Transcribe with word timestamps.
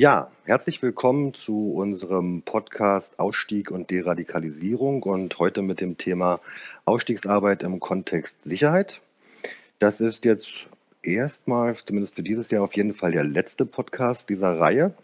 Ja, 0.00 0.30
herzlich 0.46 0.80
willkommen 0.80 1.34
zu 1.34 1.74
unserem 1.74 2.40
Podcast 2.40 3.18
Ausstieg 3.18 3.70
und 3.70 3.90
Deradikalisierung 3.90 5.02
und 5.02 5.38
heute 5.38 5.60
mit 5.60 5.82
dem 5.82 5.98
Thema 5.98 6.40
Ausstiegsarbeit 6.86 7.62
im 7.64 7.80
Kontext 7.80 8.38
Sicherheit. 8.42 9.02
Das 9.78 10.00
ist 10.00 10.24
jetzt 10.24 10.68
erstmal, 11.02 11.76
zumindest 11.76 12.14
für 12.14 12.22
dieses 12.22 12.50
Jahr 12.50 12.62
auf 12.62 12.74
jeden 12.76 12.94
Fall 12.94 13.12
der 13.12 13.24
letzte 13.24 13.66
Podcast 13.66 14.30
dieser 14.30 14.58
Reihe. 14.58 14.94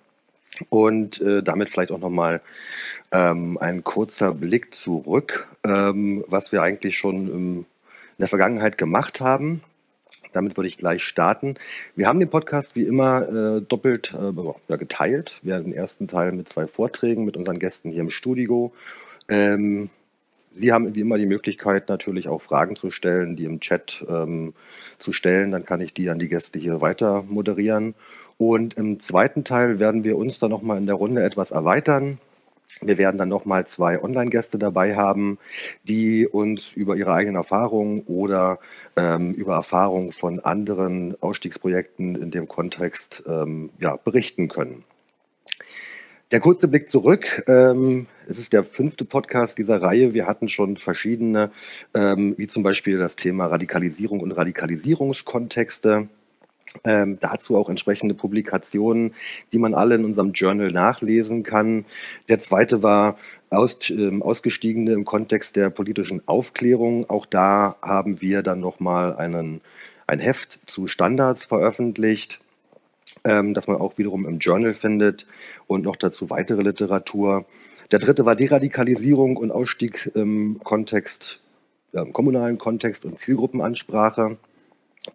Und 0.71 1.21
äh, 1.21 1.43
damit 1.43 1.69
vielleicht 1.69 1.93
auch 1.93 2.01
nochmal 2.01 2.41
ähm, 3.13 3.59
ein 3.59 3.85
kurzer 3.85 4.33
Blick 4.33 4.73
zurück, 4.73 5.47
ähm, 5.63 6.25
was 6.27 6.53
wir 6.53 6.63
eigentlich 6.63 6.97
schon 6.97 7.29
im, 7.29 7.57
in 7.59 7.67
der 8.17 8.29
Vergangenheit 8.29 8.79
gemacht 8.79 9.21
haben. 9.21 9.61
Damit 10.37 10.57
würde 10.57 10.69
ich 10.69 10.77
gleich 10.77 11.03
starten. 11.03 11.55
Wir 11.95 12.07
haben 12.07 12.21
den 12.21 12.31
Podcast 12.31 12.77
wie 12.77 12.83
immer 12.83 13.29
äh, 13.29 13.61
doppelt 13.63 14.15
äh, 14.15 14.77
geteilt. 14.77 15.41
Wir 15.43 15.55
haben 15.55 15.65
den 15.65 15.73
ersten 15.73 16.09
Teil 16.09 16.33
mit 16.33 16.49
zwei 16.49 16.67
Vorträgen 16.67 17.25
mit 17.25 17.37
unseren 17.37 17.59
Gästen 17.59 17.91
hier 17.91 18.03
im 18.03 18.11
Studio. 18.11 18.73
Ähm, 19.29 19.91
Sie 20.53 20.73
haben 20.73 20.95
wie 20.95 21.01
immer 21.01 21.19
die 21.19 21.27
Möglichkeit, 21.27 21.89
natürlich 21.91 22.29
auch 22.29 22.41
Fragen 22.41 22.77
zu 22.77 22.91
stellen, 22.91 23.37
die 23.37 23.45
im 23.45 23.61
Chat 23.61 24.05
ähm, 24.09 24.55
zu 24.99 25.13
stellen. 25.13 25.51
Dann 25.51 25.67
kann 25.67 25.83
ich 25.83 25.93
die 25.93 26.09
an 26.09 26.19
die 26.19 26.29
Gäste 26.29 26.59
hier 26.59 26.81
weiter 26.81 27.25
moderieren. 27.29 27.95
Und 28.39 28.75
im 28.75 29.01
zweiten 29.01 29.45
Teil 29.45 29.81
werden 29.81 30.05
wir 30.05 30.17
uns 30.17 30.39
dann 30.39 30.51
nochmal 30.51 30.79
in 30.79 30.87
der 30.87 30.97
Runde 30.97 31.23
etwas 31.23 31.51
erweitern. 31.51 32.19
Wir 32.83 32.99
werden 32.99 33.17
dann 33.17 33.29
nochmal 33.29 33.67
zwei 33.67 34.03
Online-Gäste 34.03 34.59
dabei 34.59 34.97
haben, 34.97 35.39
die 35.85 36.27
uns 36.27 36.75
über 36.75 36.97
ihre 36.97 37.15
eigenen 37.15 37.37
Erfahrungen 37.37 38.03
oder 38.03 38.59
ähm, 38.97 39.33
über 39.33 39.55
Erfahrungen 39.55 40.13
von 40.13 40.41
anderen 40.41 41.17
Ausstiegsprojekten 41.23 42.17
in 42.17 42.31
dem 42.31 42.49
Kontext 42.49 43.23
ähm, 43.27 43.71
ja, 43.81 43.97
berichten 43.97 44.49
können. 44.49 44.85
Der 46.33 46.41
kurze 46.41 46.67
Blick 46.69 46.91
zurück. 46.91 47.45
Ähm, 47.47 48.09
es 48.27 48.39
ist 48.39 48.53
der 48.53 48.65
fünfte 48.65 49.05
Podcast 49.05 49.59
dieser 49.59 49.81
Reihe. 49.81 50.13
Wir 50.13 50.27
hatten 50.27 50.49
schon 50.49 50.77
verschiedene, 50.77 51.53
ähm, 51.95 52.35
wie 52.37 52.49
zum 52.49 52.65
Beispiel 52.65 52.99
das 52.99 53.15
Thema 53.15 53.47
Radikalisierung 53.47 54.21
und 54.21 54.33
Radikalisierungskontexte. 54.33 56.09
Ähm, 56.85 57.19
dazu 57.21 57.57
auch 57.57 57.69
entsprechende 57.69 58.15
Publikationen, 58.15 59.15
die 59.53 59.59
man 59.59 59.75
alle 59.75 59.95
in 59.95 60.05
unserem 60.05 60.33
Journal 60.33 60.73
nachlesen 60.73 61.43
kann. 61.43 61.87
Der 62.29 62.41
zweite 62.41 62.83
war 62.83 63.17
aus, 63.51 63.91
äh, 63.91 64.21
Ausgestiegene 64.21 64.93
im 64.93 65.05
Kontext 65.05 65.57
der 65.57 65.71
politischen 65.71 66.27
Aufklärung. 66.29 67.09
Auch 67.09 67.27
da 67.27 67.77
haben 67.83 68.21
wir 68.21 68.43
dann 68.43 68.61
nochmal 68.61 69.17
einen, 69.17 69.61
ein 70.07 70.19
Heft 70.21 70.59
zu 70.67 70.87
Standards 70.87 71.45
veröffentlicht 71.45 72.41
ähm, 73.27 73.55
das 73.55 73.67
man 73.67 73.77
auch 73.77 73.99
wiederum 73.99 74.25
im 74.27 74.39
Journal 74.39 74.75
findet 74.75 75.27
und 75.67 75.85
noch 75.85 75.97
dazu 75.97 76.31
weitere 76.31 76.63
Literatur. 76.63 77.45
Der 77.91 77.99
dritte 77.99 78.25
war 78.25 78.37
Deradikalisierung 78.37 79.37
und 79.37 79.51
Ausstieg 79.51 80.11
im 80.15 80.61
Kontext, 80.63 81.41
ja, 81.93 82.03
im 82.03 82.13
kommunalen 82.13 82.59
Kontext 82.59 83.05
und 83.05 83.19
Zielgruppenansprache. 83.21 84.39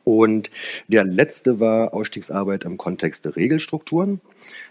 Und 0.04 0.52
der 0.88 1.04
letzte 1.04 1.60
war 1.60 1.94
Ausstiegsarbeit 1.94 2.66
im 2.66 2.78
Kontext 2.78 3.26
der 3.26 3.36
Regelstrukturen. 3.36 4.22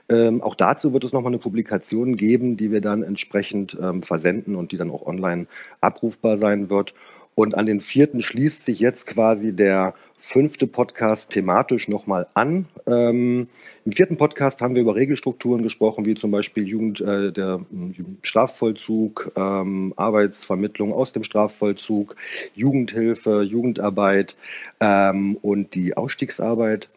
Ähm, 0.09 0.43
auch 0.43 0.55
dazu 0.55 0.93
wird 0.93 1.05
es 1.05 1.12
nochmal 1.12 1.31
eine 1.31 1.39
Publikation 1.39 2.17
geben, 2.17 2.57
die 2.57 2.71
wir 2.71 2.81
dann 2.81 3.03
entsprechend 3.03 3.77
ähm, 3.81 4.03
versenden 4.03 4.57
und 4.57 4.73
die 4.73 4.77
dann 4.77 4.91
auch 4.91 5.07
online 5.07 5.47
abrufbar 5.81 6.39
sein 6.39 6.71
wird. 6.71 6.95
Und 7.41 7.55
an 7.55 7.65
den 7.65 7.81
vierten 7.81 8.21
schließt 8.21 8.67
sich 8.67 8.81
jetzt 8.81 9.06
quasi 9.06 9.55
der 9.55 9.95
fünfte 10.19 10.67
Podcast 10.67 11.31
thematisch 11.31 11.89
nochmal 11.89 12.27
an. 12.34 12.67
Ähm, 12.87 13.49
Im 13.87 13.93
vierten 13.93 14.19
Podcast 14.19 14.61
haben 14.61 14.75
wir 14.75 14.83
über 14.83 14.95
Regelstrukturen 14.95 15.62
gesprochen, 15.62 16.05
wie 16.05 16.12
zum 16.12 16.33
Beispiel 16.33 16.69
Jugend, 16.69 17.00
äh, 17.00 17.33
der 17.33 17.62
äh, 17.73 18.03
Strafvollzug, 18.21 19.33
ähm, 19.37 19.95
Arbeitsvermittlung 19.97 20.93
aus 20.93 21.15
dem 21.15 21.25
Strafvollzug, 21.25 22.15
Jugendhilfe, 22.55 23.41
Jugendarbeit 23.41 24.37
ähm, 24.81 25.39
und 25.41 25.75
die 25.75 25.97
Ausstiegsarbeit. 25.97 26.91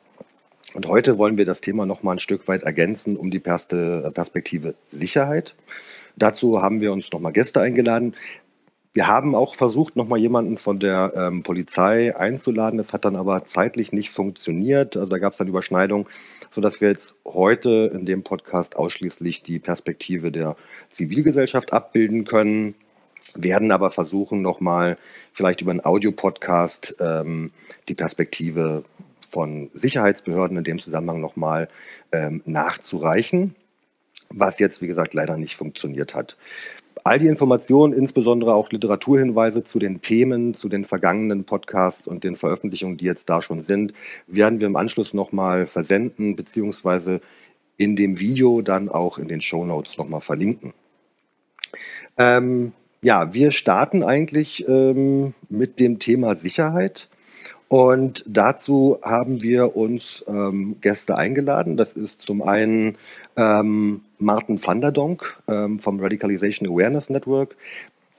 Und 0.74 0.88
heute 0.90 1.18
wollen 1.18 1.38
wir 1.38 1.46
das 1.46 1.62
Thema 1.62 1.86
nochmal 1.86 2.18
ein 2.18 2.20
Stück 2.20 2.50
weit 2.50 2.64
ergänzen 2.64 3.16
um 3.16 3.32
die 3.32 3.40
Perspektive 3.40 4.76
Sicherheit. 4.92 5.56
Dazu 6.16 6.62
haben 6.62 6.82
wir 6.82 6.94
uns 6.94 7.12
nochmal 7.12 7.32
Gäste 7.32 7.62
eingeladen. 7.62 8.14
Wir 8.96 9.08
haben 9.08 9.34
auch 9.34 9.56
versucht, 9.56 9.96
nochmal 9.96 10.20
jemanden 10.20 10.59
von 10.59 10.78
der 10.78 11.14
ähm, 11.16 11.42
Polizei 11.42 12.16
einzuladen. 12.16 12.78
Das 12.78 12.94
hat 12.94 13.06
dann 13.06 13.16
aber 13.16 13.44
zeitlich 13.44 13.92
nicht 13.92 14.12
funktioniert. 14.12 14.96
Also 14.96 15.09
da 15.09 15.18
gab 15.18 15.34
es 15.34 15.40
dann 15.40 15.48
Überschneidung, 15.48 16.08
sodass 16.52 16.80
wir 16.80 16.90
jetzt 16.90 17.16
heute 17.26 17.92
in 17.92 18.06
dem 18.06 18.22
Podcast 18.22 18.76
ausschließlich 18.76 19.42
die 19.42 19.58
Perspektive 19.58 20.32
der 20.32 20.56
Zivilgesellschaft 20.92 21.74
abbilden 21.74 22.24
können. 22.24 22.76
Werden 23.34 23.72
aber 23.72 23.90
versuchen, 23.90 24.44
nochmal 24.44 24.98
vielleicht 25.32 25.62
über 25.62 25.72
einen 25.72 25.84
Audiopodcast 25.84 26.98
ähm, 27.00 27.52
die 27.90 27.96
Perspektive 27.96 28.84
von 29.32 29.72
Sicherheitsbehörden 29.74 30.58
in 30.58 30.64
dem 30.64 30.78
Zusammenhang 30.78 31.20
nochmal 31.20 31.68
ähm, 32.12 32.44
nachzureichen 32.46 33.56
was 34.36 34.59
jetzt, 34.59 34.82
wie 34.82 34.88
gesagt, 34.88 35.14
leider 35.14 35.38
nicht 35.38 35.56
funktioniert 35.56 36.16
hat. 36.16 36.38
All 37.06 37.19
die 37.19 37.28
Informationen, 37.28 37.94
insbesondere 37.94 38.53
auch 38.53 38.72
Literaturhinweise 38.72 39.64
zu 39.64 39.78
den 39.78 40.02
Themen, 40.02 40.53
zu 40.53 40.69
den 40.69 40.86
vergangenen 40.86 41.44
Podcasts 41.44 42.08
und 42.08 42.24
den 42.24 42.38
Veröffentlichungen, 42.38 42.97
die 42.97 43.06
jetzt 43.06 43.30
da 43.30 43.41
schon 43.41 43.64
sind, 43.64 43.94
werden 44.28 44.62
wir 44.62 44.68
im 44.68 44.78
Anschluss 44.78 45.14
nochmal 45.14 45.68
versenden, 45.68 46.38
beziehungsweise 46.38 47.19
in 47.75 47.97
dem 47.97 48.19
Video 48.19 48.62
dann 48.62 48.88
auch 48.88 49.18
in 49.18 49.28
den 49.28 49.41
Show 49.41 49.66
Notes 49.66 49.97
nochmal 49.97 50.22
verlinken. 50.22 50.74
Ähm, 52.18 52.72
ja, 53.02 53.34
wir 53.34 53.52
starten 53.52 54.03
eigentlich 54.03 54.66
ähm, 54.70 55.34
mit 55.50 55.81
dem 55.81 56.00
Thema 56.00 56.35
Sicherheit. 56.35 57.09
Und 57.73 58.23
dazu 58.28 59.00
haben 59.01 59.41
wir 59.41 59.75
uns 59.75 60.23
ähm, 60.28 60.75
Gäste 60.79 61.17
eingeladen. 61.17 61.75
Das 61.75 61.94
ist 61.94 62.22
zum 62.22 62.44
einen 62.44 63.00
ähm, 63.35 64.01
Martin 64.19 64.63
van 64.63 64.79
der 64.79 64.91
Donk 64.91 65.41
ähm, 65.47 65.79
vom 65.79 66.00
Radicalization 66.00 66.69
Awareness 66.69 67.09
Network. 67.09 67.56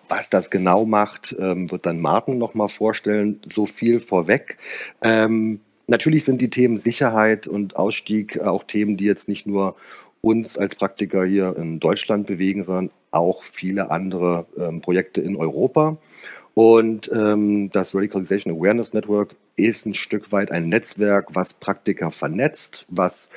Was 0.09 0.29
das 0.29 0.51
genau 0.51 0.87
macht, 0.87 1.37
ähm, 1.39 1.71
wird 1.71 1.87
dann 1.87 2.01
Martin 2.01 2.37
nochmal 2.37 2.69
vorstellen. 2.69 3.41
So 3.49 3.67
viel 3.67 4.01
vorweg. 4.01 4.59
Ähm, 5.03 5.61
natürlich 5.87 6.25
sind 6.25 6.41
die 6.41 6.51
Themen 6.51 6.81
Sicherheit 6.81 7.47
und 7.47 7.77
Ausstieg 7.77 8.41
auch 8.41 8.65
Themen, 8.65 8.97
die 8.97 9.05
jetzt 9.05 9.29
nicht 9.29 9.47
nur 9.47 9.77
uns 10.21 10.59
als 10.59 10.75
Praktiker 10.75 11.25
hier 11.25 11.55
in 11.57 11.79
Deutschland 11.79 12.27
bewegen, 12.27 12.65
sondern 12.65 12.91
auch 13.13 13.45
viele 13.45 13.93
andere 13.93 14.47
ähm, 14.59 14.81
Projekte 14.81 15.21
in 15.21 15.37
Europa. 15.37 15.97
Und 16.55 17.09
ähm, 17.13 17.71
das 17.71 17.95
Radicalization 17.95 18.57
Awareness 18.57 18.93
Network 18.93 19.37
ist 19.57 19.87
ein 19.87 19.95
Stück 19.95 20.33
weit 20.33 20.51
ein 20.51 20.69
Netzwerk, 20.69 21.29
was 21.35 21.53
Praktiker 21.53 22.11
vernetzt, 22.11 22.87
was 22.89 23.29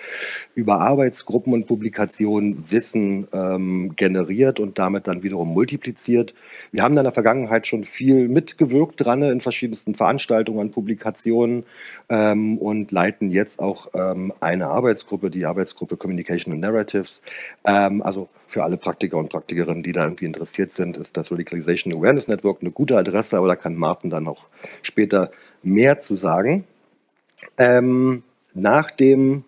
über 0.56 0.82
Arbeitsgruppen 0.82 1.54
und 1.54 1.68
Publikationen 1.68 2.72
Wissen 2.72 3.28
ähm, 3.32 3.94
generiert 3.96 4.60
und 4.60 4.80
damit 4.80 5.08
dann 5.08 5.22
wiederum 5.22 5.50
multipliziert. 5.50 6.34
Wir 6.72 6.82
haben 6.82 6.98
in 6.98 7.04
der 7.04 7.14
Vergangenheit 7.14 7.68
schon 7.68 7.84
viel 7.84 8.28
mitgewirkt 8.30 9.06
dran 9.06 9.22
in 9.22 9.42
verschiedensten 9.42 9.94
Veranstaltungen 9.94 10.60
und 10.60 10.72
Publikationen 10.72 11.66
ähm, 12.10 12.58
und 12.58 12.92
leiten 12.92 13.30
jetzt 13.30 13.60
auch 13.60 13.90
ähm, 13.94 14.34
eine 14.40 14.68
Arbeitsgruppe, 14.68 15.30
die 15.30 15.46
Arbeitsgruppe 15.46 15.98
Communication 15.98 16.54
and 16.54 16.62
Narratives. 16.62 17.22
Ähm, 17.64 18.02
also 18.02 18.28
für 18.48 18.64
alle 18.64 18.78
Praktiker 18.78 19.18
und 19.18 19.30
Praktikerinnen, 19.30 19.84
die 19.84 19.92
da 19.92 20.06
irgendwie 20.06 20.26
interessiert 20.26 20.72
sind, 20.72 20.98
ist 20.98 21.16
das 21.16 21.32
Radicalization 21.32 21.94
Awareness 21.94 22.28
Network 22.28 22.62
eine 22.62 22.72
gute 22.72 22.98
Adresse, 22.98 23.38
aber 23.38 23.48
da 23.48 23.56
kann 23.56 23.76
Martin 23.76 24.10
dann 24.10 24.28
auch 24.28 24.46
später 24.82 25.32
mehr 25.64 26.00
zu 26.08 26.16
sagen. 26.16 26.66
Ähm, 27.58 28.24
nach 28.54 28.90
dem 28.90 29.44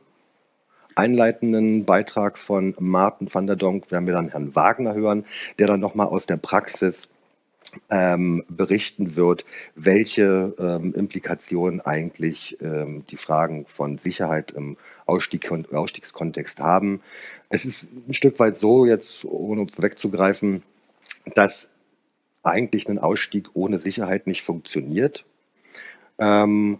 einleitenden 0.95 1.85
Beitrag 1.85 2.37
von 2.37 2.75
Martin 2.77 3.33
van 3.33 3.47
der 3.47 3.55
Donk 3.55 3.89
werden 3.89 4.05
wir 4.05 4.13
dann 4.13 4.29
Herrn 4.29 4.55
Wagner 4.55 4.93
hören, 4.93 5.25
der 5.57 5.67
dann 5.67 5.79
nochmal 5.79 6.07
aus 6.07 6.25
der 6.25 6.37
Praxis 6.37 7.07
ähm, 7.89 8.43
berichten 8.49 9.15
wird, 9.15 9.45
welche 9.75 10.53
ähm, 10.59 10.93
Implikationen 10.93 11.81
eigentlich 11.81 12.57
ähm, 12.61 13.03
die 13.09 13.17
Fragen 13.17 13.65
von 13.67 13.97
Sicherheit 13.97 14.51
im 14.51 14.75
Ausstieg 15.05 15.49
Ausstiegskontext 15.51 16.59
haben. 16.59 17.01
Es 17.49 17.65
ist 17.65 17.87
ein 18.07 18.13
Stück 18.13 18.39
weit 18.39 18.57
so, 18.57 18.85
jetzt 18.85 19.23
ohne 19.23 19.65
wegzugreifen, 19.77 20.63
dass 21.35 21.69
eigentlich 22.43 22.87
ein 22.89 22.99
Ausstieg 22.99 23.49
ohne 23.53 23.79
Sicherheit 23.79 24.27
nicht 24.27 24.43
funktioniert. 24.43 25.25
Ähm, 26.19 26.79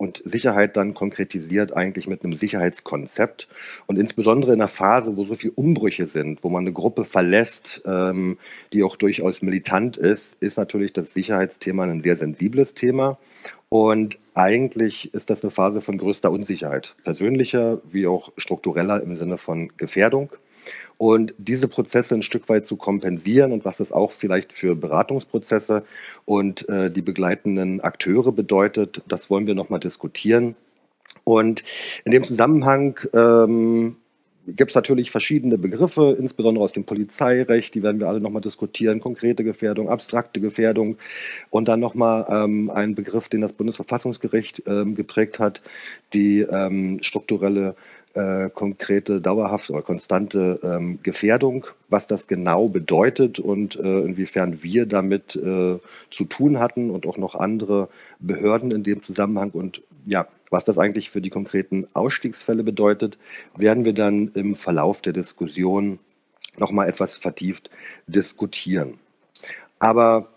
und 0.00 0.22
Sicherheit 0.24 0.78
dann 0.78 0.94
konkretisiert 0.94 1.76
eigentlich 1.76 2.06
mit 2.06 2.24
einem 2.24 2.34
Sicherheitskonzept. 2.34 3.48
Und 3.86 3.98
insbesondere 3.98 4.54
in 4.54 4.60
einer 4.60 4.68
Phase, 4.68 5.14
wo 5.18 5.24
so 5.24 5.34
viele 5.34 5.52
Umbrüche 5.52 6.06
sind, 6.06 6.42
wo 6.42 6.48
man 6.48 6.62
eine 6.62 6.72
Gruppe 6.72 7.04
verlässt, 7.04 7.82
ähm, 7.84 8.38
die 8.72 8.82
auch 8.82 8.96
durchaus 8.96 9.42
militant 9.42 9.98
ist, 9.98 10.42
ist 10.42 10.56
natürlich 10.56 10.94
das 10.94 11.12
Sicherheitsthema 11.12 11.84
ein 11.84 12.02
sehr 12.02 12.16
sensibles 12.16 12.72
Thema. 12.72 13.18
Und 13.68 14.18
eigentlich 14.32 15.12
ist 15.12 15.28
das 15.28 15.44
eine 15.44 15.50
Phase 15.50 15.82
von 15.82 15.98
größter 15.98 16.30
Unsicherheit, 16.30 16.94
persönlicher 17.04 17.82
wie 17.84 18.06
auch 18.06 18.32
struktureller 18.38 19.02
im 19.02 19.16
Sinne 19.18 19.36
von 19.36 19.70
Gefährdung. 19.76 20.30
Und 21.00 21.32
diese 21.38 21.66
Prozesse 21.66 22.14
ein 22.14 22.22
Stück 22.22 22.50
weit 22.50 22.66
zu 22.66 22.76
kompensieren 22.76 23.52
und 23.52 23.64
was 23.64 23.78
das 23.78 23.90
auch 23.90 24.12
vielleicht 24.12 24.52
für 24.52 24.76
Beratungsprozesse 24.76 25.82
und 26.26 26.68
äh, 26.68 26.90
die 26.90 27.00
begleitenden 27.00 27.80
Akteure 27.80 28.32
bedeutet, 28.32 29.02
das 29.08 29.30
wollen 29.30 29.46
wir 29.46 29.54
nochmal 29.54 29.80
diskutieren. 29.80 30.56
Und 31.24 31.64
in 32.04 32.12
dem 32.12 32.24
Zusammenhang 32.24 33.00
ähm, 33.14 33.96
gibt 34.46 34.72
es 34.72 34.74
natürlich 34.74 35.10
verschiedene 35.10 35.56
Begriffe, 35.56 36.18
insbesondere 36.20 36.62
aus 36.62 36.72
dem 36.72 36.84
Polizeirecht, 36.84 37.74
die 37.74 37.82
werden 37.82 37.98
wir 37.98 38.08
alle 38.08 38.20
nochmal 38.20 38.42
diskutieren, 38.42 39.00
konkrete 39.00 39.42
Gefährdung, 39.42 39.88
abstrakte 39.88 40.38
Gefährdung 40.38 40.98
und 41.48 41.68
dann 41.68 41.80
nochmal 41.80 42.26
ähm, 42.28 42.68
ein 42.68 42.94
Begriff, 42.94 43.30
den 43.30 43.40
das 43.40 43.54
Bundesverfassungsgericht 43.54 44.64
ähm, 44.66 44.96
geprägt 44.96 45.38
hat, 45.38 45.62
die 46.12 46.40
ähm, 46.40 47.02
strukturelle 47.02 47.74
äh, 48.14 48.50
konkrete, 48.50 49.20
dauerhafte 49.20 49.72
oder 49.72 49.82
konstante 49.82 50.58
ähm, 50.62 50.98
Gefährdung, 51.02 51.66
was 51.88 52.06
das 52.06 52.26
genau 52.26 52.68
bedeutet 52.68 53.38
und 53.38 53.76
äh, 53.76 54.00
inwiefern 54.00 54.62
wir 54.62 54.86
damit 54.86 55.36
äh, 55.36 55.78
zu 56.10 56.24
tun 56.28 56.58
hatten 56.58 56.90
und 56.90 57.06
auch 57.06 57.18
noch 57.18 57.34
andere 57.34 57.88
Behörden 58.18 58.70
in 58.72 58.82
dem 58.82 59.02
Zusammenhang 59.02 59.50
und 59.50 59.82
ja, 60.06 60.26
was 60.50 60.64
das 60.64 60.78
eigentlich 60.78 61.10
für 61.10 61.20
die 61.20 61.30
konkreten 61.30 61.86
Ausstiegsfälle 61.92 62.64
bedeutet, 62.64 63.18
werden 63.56 63.84
wir 63.84 63.92
dann 63.92 64.32
im 64.34 64.56
Verlauf 64.56 65.00
der 65.02 65.12
Diskussion 65.12 65.98
nochmal 66.58 66.88
etwas 66.88 67.16
vertieft 67.16 67.70
diskutieren. 68.06 68.94
Aber 69.78 70.28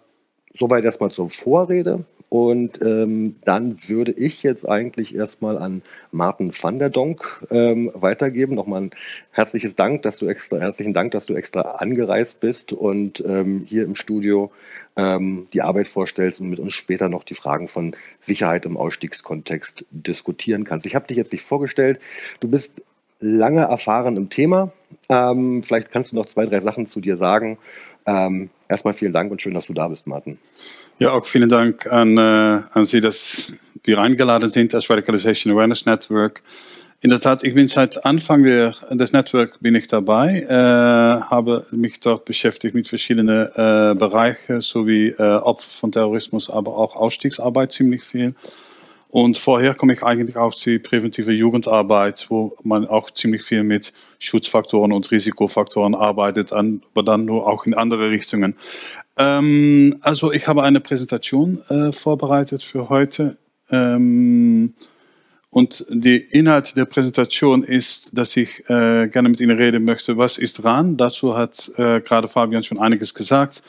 soweit 0.54 0.86
erstmal 0.86 1.12
zur 1.12 1.30
Vorrede. 1.30 2.06
Und 2.34 2.82
ähm, 2.82 3.36
dann 3.46 3.78
würde 3.88 4.12
ich 4.12 4.42
jetzt 4.42 4.68
eigentlich 4.68 5.14
erstmal 5.14 5.56
an 5.60 5.84
Martin 6.12 6.52
van 6.60 6.80
der 6.80 6.90
Donk 6.90 7.46
ähm, 7.52 7.92
weitergeben. 7.94 8.56
Nochmal 8.56 8.82
ein 8.82 8.92
herzliches 9.30 9.76
Dank, 9.76 10.02
dass 10.02 10.18
du 10.18 10.26
extra, 10.26 10.58
herzlichen 10.58 10.94
Dank, 10.94 11.12
dass 11.12 11.28
du 11.28 11.36
extra 11.36 11.62
angereist 11.62 12.40
bist 12.40 12.74
und 12.74 13.24
ähm, 13.24 13.66
hier 13.68 13.84
im 13.84 13.94
Studio 13.94 14.52
ähm, 14.96 15.46
die 15.54 15.62
Arbeit 15.62 15.88
vorstellst 15.88 16.42
und 16.42 16.50
mit 16.50 16.60
uns 16.60 16.74
später 16.74 17.08
noch 17.08 17.24
die 17.24 17.36
Fragen 17.36 17.68
von 17.68 17.96
Sicherheit 18.20 18.66
im 18.66 18.78
Ausstiegskontext 18.78 19.86
diskutieren 19.92 20.64
kannst. 20.64 20.88
Ich 20.88 20.96
habe 20.96 21.06
dich 21.06 21.18
jetzt 21.18 21.34
nicht 21.34 21.46
vorgestellt. 21.46 22.00
Du 22.40 22.48
bist 22.48 22.82
lange 23.20 23.62
erfahren 23.62 24.18
im 24.18 24.32
Thema. 24.32 24.72
Ähm, 25.08 25.62
vielleicht 25.62 25.92
kannst 25.92 26.12
du 26.12 26.16
noch 26.16 26.26
zwei, 26.26 26.48
drei 26.48 26.62
Sachen 26.62 26.88
zu 26.88 27.00
dir 27.00 27.18
sagen. 27.18 27.60
Erstmal 28.74 28.96
vielen 28.96 29.14
Dank 29.14 29.32
und 29.32 29.40
schön, 29.40 29.54
dass 29.54 29.68
du 29.68 29.74
da 29.74 29.88
bist, 29.88 30.08
Martin. 30.08 30.40
Ja, 30.98 31.12
auch 31.12 31.28
vielen 31.28 31.48
Dank 31.48 31.86
an, 31.86 32.18
äh, 32.18 32.62
an 32.72 32.86
Sie, 32.86 33.02
dass 33.02 33.54
wir 33.84 34.00
eingeladen 34.00 34.50
sind 34.50 34.74
als 34.74 34.90
Radicalization 34.90 35.54
Awareness 35.54 35.86
Network. 35.86 36.42
In 37.02 37.12
der 37.12 37.20
Tat, 37.20 37.44
ich 37.44 37.54
bin 37.54 37.68
seit 37.68 38.04
Anfang 38.04 38.42
der, 38.42 38.74
des 38.90 39.14
Network 39.14 39.60
bin 39.60 39.76
ich 39.76 39.86
dabei, 39.86 40.40
äh, 40.42 41.22
habe 41.22 41.68
mich 41.70 42.00
dort 42.00 42.26
beschäftigt 42.26 42.74
mit 42.74 42.88
verschiedenen 42.88 43.46
äh, 43.46 43.94
Bereichen, 43.94 44.62
sowie 44.62 45.10
äh, 45.10 45.22
Opfer 45.22 45.70
von 45.70 45.92
Terrorismus, 45.92 46.50
aber 46.50 46.76
auch 46.76 46.96
Ausstiegsarbeit 46.96 47.74
ziemlich 47.74 48.02
viel. 48.02 48.34
Und 49.14 49.38
vorher 49.38 49.76
komme 49.76 49.94
ich 49.94 50.02
eigentlich 50.02 50.38
auch 50.38 50.56
zur 50.56 50.80
präventive 50.80 51.32
Jugendarbeit, 51.32 52.26
wo 52.30 52.58
man 52.64 52.88
auch 52.88 53.12
ziemlich 53.12 53.44
viel 53.44 53.62
mit 53.62 53.94
Schutzfaktoren 54.18 54.92
und 54.92 55.12
Risikofaktoren 55.12 55.94
arbeitet, 55.94 56.52
aber 56.52 57.04
dann 57.04 57.24
nur 57.24 57.46
auch 57.46 57.68
in 57.68 57.76
andere 57.76 58.10
Richtungen. 58.10 58.56
Ähm, 59.16 59.98
also 60.02 60.32
ich 60.32 60.48
habe 60.48 60.64
eine 60.64 60.80
Präsentation 60.80 61.62
äh, 61.70 61.92
vorbereitet 61.92 62.64
für 62.64 62.90
heute. 62.90 63.38
Ähm, 63.70 64.74
und 65.52 65.86
die 65.90 66.18
Inhalt 66.18 66.76
der 66.76 66.86
Präsentation 66.86 67.64
ist, 67.64 68.18
dass 68.18 68.36
ich 68.36 68.68
äh, 68.68 69.10
gerne 69.10 69.30
mit 69.30 69.40
Ihnen 69.40 69.60
reden 69.60 69.86
möchte, 69.86 70.18
was 70.18 70.40
ist 70.40 70.64
RAN? 70.64 70.98
Dazu 70.98 71.38
hat 71.38 71.72
äh, 71.78 72.02
gerade 72.02 72.28
Fabian 72.28 72.64
schon 72.64 72.80
einiges 72.80 73.14
gesagt. 73.14 73.62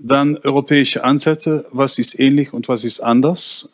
Dann 0.00 0.36
europäische 0.38 1.04
Ansätze, 1.04 1.66
was 1.70 2.00
ist 2.00 2.18
ähnlich 2.18 2.52
und 2.52 2.66
was 2.68 2.82
ist 2.82 2.98
anders? 2.98 3.68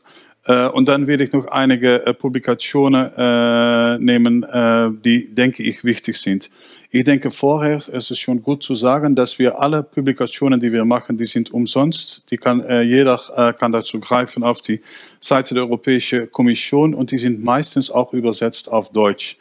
Äh, 0.46 0.68
und 0.68 0.88
dann 0.88 1.06
werde 1.06 1.24
ich 1.24 1.32
noch 1.32 1.46
einige 1.46 2.06
äh, 2.06 2.14
Publikationen 2.14 3.12
äh, 3.16 3.98
nehmen, 3.98 4.44
äh, 4.44 4.90
die, 5.04 5.34
denke 5.34 5.62
ich, 5.62 5.82
wichtig 5.84 6.16
sind. 6.18 6.50
Ich 6.90 7.04
denke 7.04 7.30
vorher, 7.30 7.80
es 7.92 8.10
ist 8.10 8.20
schon 8.20 8.42
gut 8.42 8.62
zu 8.62 8.74
sagen, 8.74 9.16
dass 9.16 9.38
wir 9.38 9.60
alle 9.60 9.82
Publikationen, 9.82 10.60
die 10.60 10.72
wir 10.72 10.84
machen, 10.84 11.18
die 11.18 11.26
sind 11.26 11.52
umsonst. 11.52 12.30
Die 12.30 12.36
kann, 12.36 12.60
äh, 12.60 12.82
jeder 12.82 13.20
äh, 13.34 13.52
kann 13.52 13.72
dazu 13.72 13.98
greifen 13.98 14.44
auf 14.44 14.60
die 14.60 14.80
Seite 15.18 15.54
der 15.54 15.64
Europäischen 15.64 16.30
Kommission 16.30 16.94
und 16.94 17.10
die 17.10 17.18
sind 17.18 17.44
meistens 17.44 17.90
auch 17.90 18.12
übersetzt 18.12 18.70
auf 18.70 18.90
Deutsch. 18.90 19.36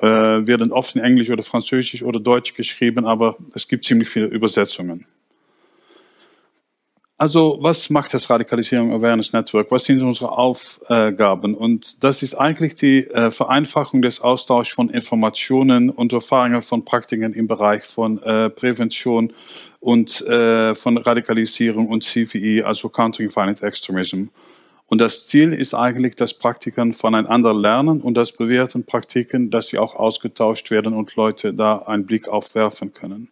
Äh, 0.00 0.06
werden 0.06 0.72
oft 0.72 0.96
in 0.96 1.02
Englisch 1.02 1.28
oder 1.28 1.42
Französisch 1.42 2.02
oder 2.02 2.20
Deutsch 2.20 2.54
geschrieben, 2.54 3.04
aber 3.04 3.36
es 3.54 3.68
gibt 3.68 3.84
ziemlich 3.84 4.08
viele 4.08 4.26
Übersetzungen. 4.26 5.04
Also, 7.20 7.58
was 7.60 7.90
macht 7.90 8.14
das 8.14 8.30
Radikalisierung 8.30 8.92
Awareness 8.92 9.32
Network? 9.32 9.72
Was 9.72 9.86
sind 9.86 10.00
unsere 10.02 10.30
Aufgaben? 10.30 11.56
Und 11.56 12.04
das 12.04 12.22
ist 12.22 12.36
eigentlich 12.36 12.76
die 12.76 13.08
äh, 13.08 13.32
Vereinfachung 13.32 14.02
des 14.02 14.20
Austauschs 14.20 14.72
von 14.72 14.88
Informationen 14.88 15.90
und 15.90 16.12
Erfahrungen 16.12 16.62
von 16.62 16.84
Praktiken 16.84 17.34
im 17.34 17.48
Bereich 17.48 17.82
von 17.84 18.22
äh, 18.22 18.50
Prävention 18.50 19.32
und 19.80 20.20
äh, 20.28 20.76
von 20.76 20.96
Radikalisierung 20.96 21.88
und 21.88 22.04
CVE, 22.04 22.64
also 22.64 22.88
Countering 22.88 23.34
Violent 23.34 23.64
Extremism. 23.64 24.26
Und 24.86 25.00
das 25.00 25.26
Ziel 25.26 25.52
ist 25.52 25.74
eigentlich, 25.74 26.14
dass 26.14 26.38
Praktiken 26.38 26.94
voneinander 26.94 27.52
lernen 27.52 28.00
und 28.00 28.14
das 28.14 28.30
bewährten 28.30 28.86
Praktiken, 28.86 29.50
dass 29.50 29.66
sie 29.66 29.78
auch 29.78 29.96
ausgetauscht 29.96 30.70
werden 30.70 30.94
und 30.94 31.16
Leute 31.16 31.52
da 31.52 31.78
einen 31.78 32.06
Blick 32.06 32.28
aufwerfen 32.28 32.92
können. 32.94 33.28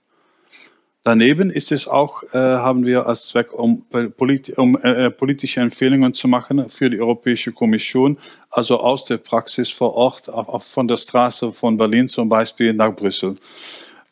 Daneben 1.07 1.53
ist 1.53 1.71
es 1.71 1.87
auch, 1.87 2.25
äh, 2.33 2.37
haben 2.37 2.85
wir 2.85 3.07
als 3.07 3.29
Zweck, 3.29 3.53
um, 3.53 3.87
polit 4.17 4.59
um 4.59 4.77
äh, 4.77 5.07
äh, 5.07 5.11
politische 5.13 5.61
Empfehlungen 5.61 6.13
zu 6.15 6.27
machen 6.27 6.69
für 6.69 6.91
die 6.91 6.99
Europäische 6.99 7.53
Kommission, 7.53 8.19
also 8.51 8.81
aus 8.81 9.05
der 9.05 9.19
Praxis 9.19 9.71
vor 9.71 9.95
Ort, 9.95 10.29
auch 10.29 10.65
von 10.65 10.89
der 10.89 10.97
Straße 10.97 11.53
von 11.53 11.77
Berlin 11.77 12.09
zum 12.09 12.29
Beispiel 12.29 12.73
nach 12.73 12.93
Brüssel. 12.93 13.37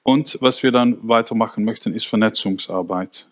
Und 0.04 0.38
was 0.40 0.62
wir 0.62 0.70
dann 0.70 0.96
weitermachen 1.02 1.64
möchten, 1.64 1.92
ist 1.92 2.06
Vernetzungsarbeit. 2.06 3.26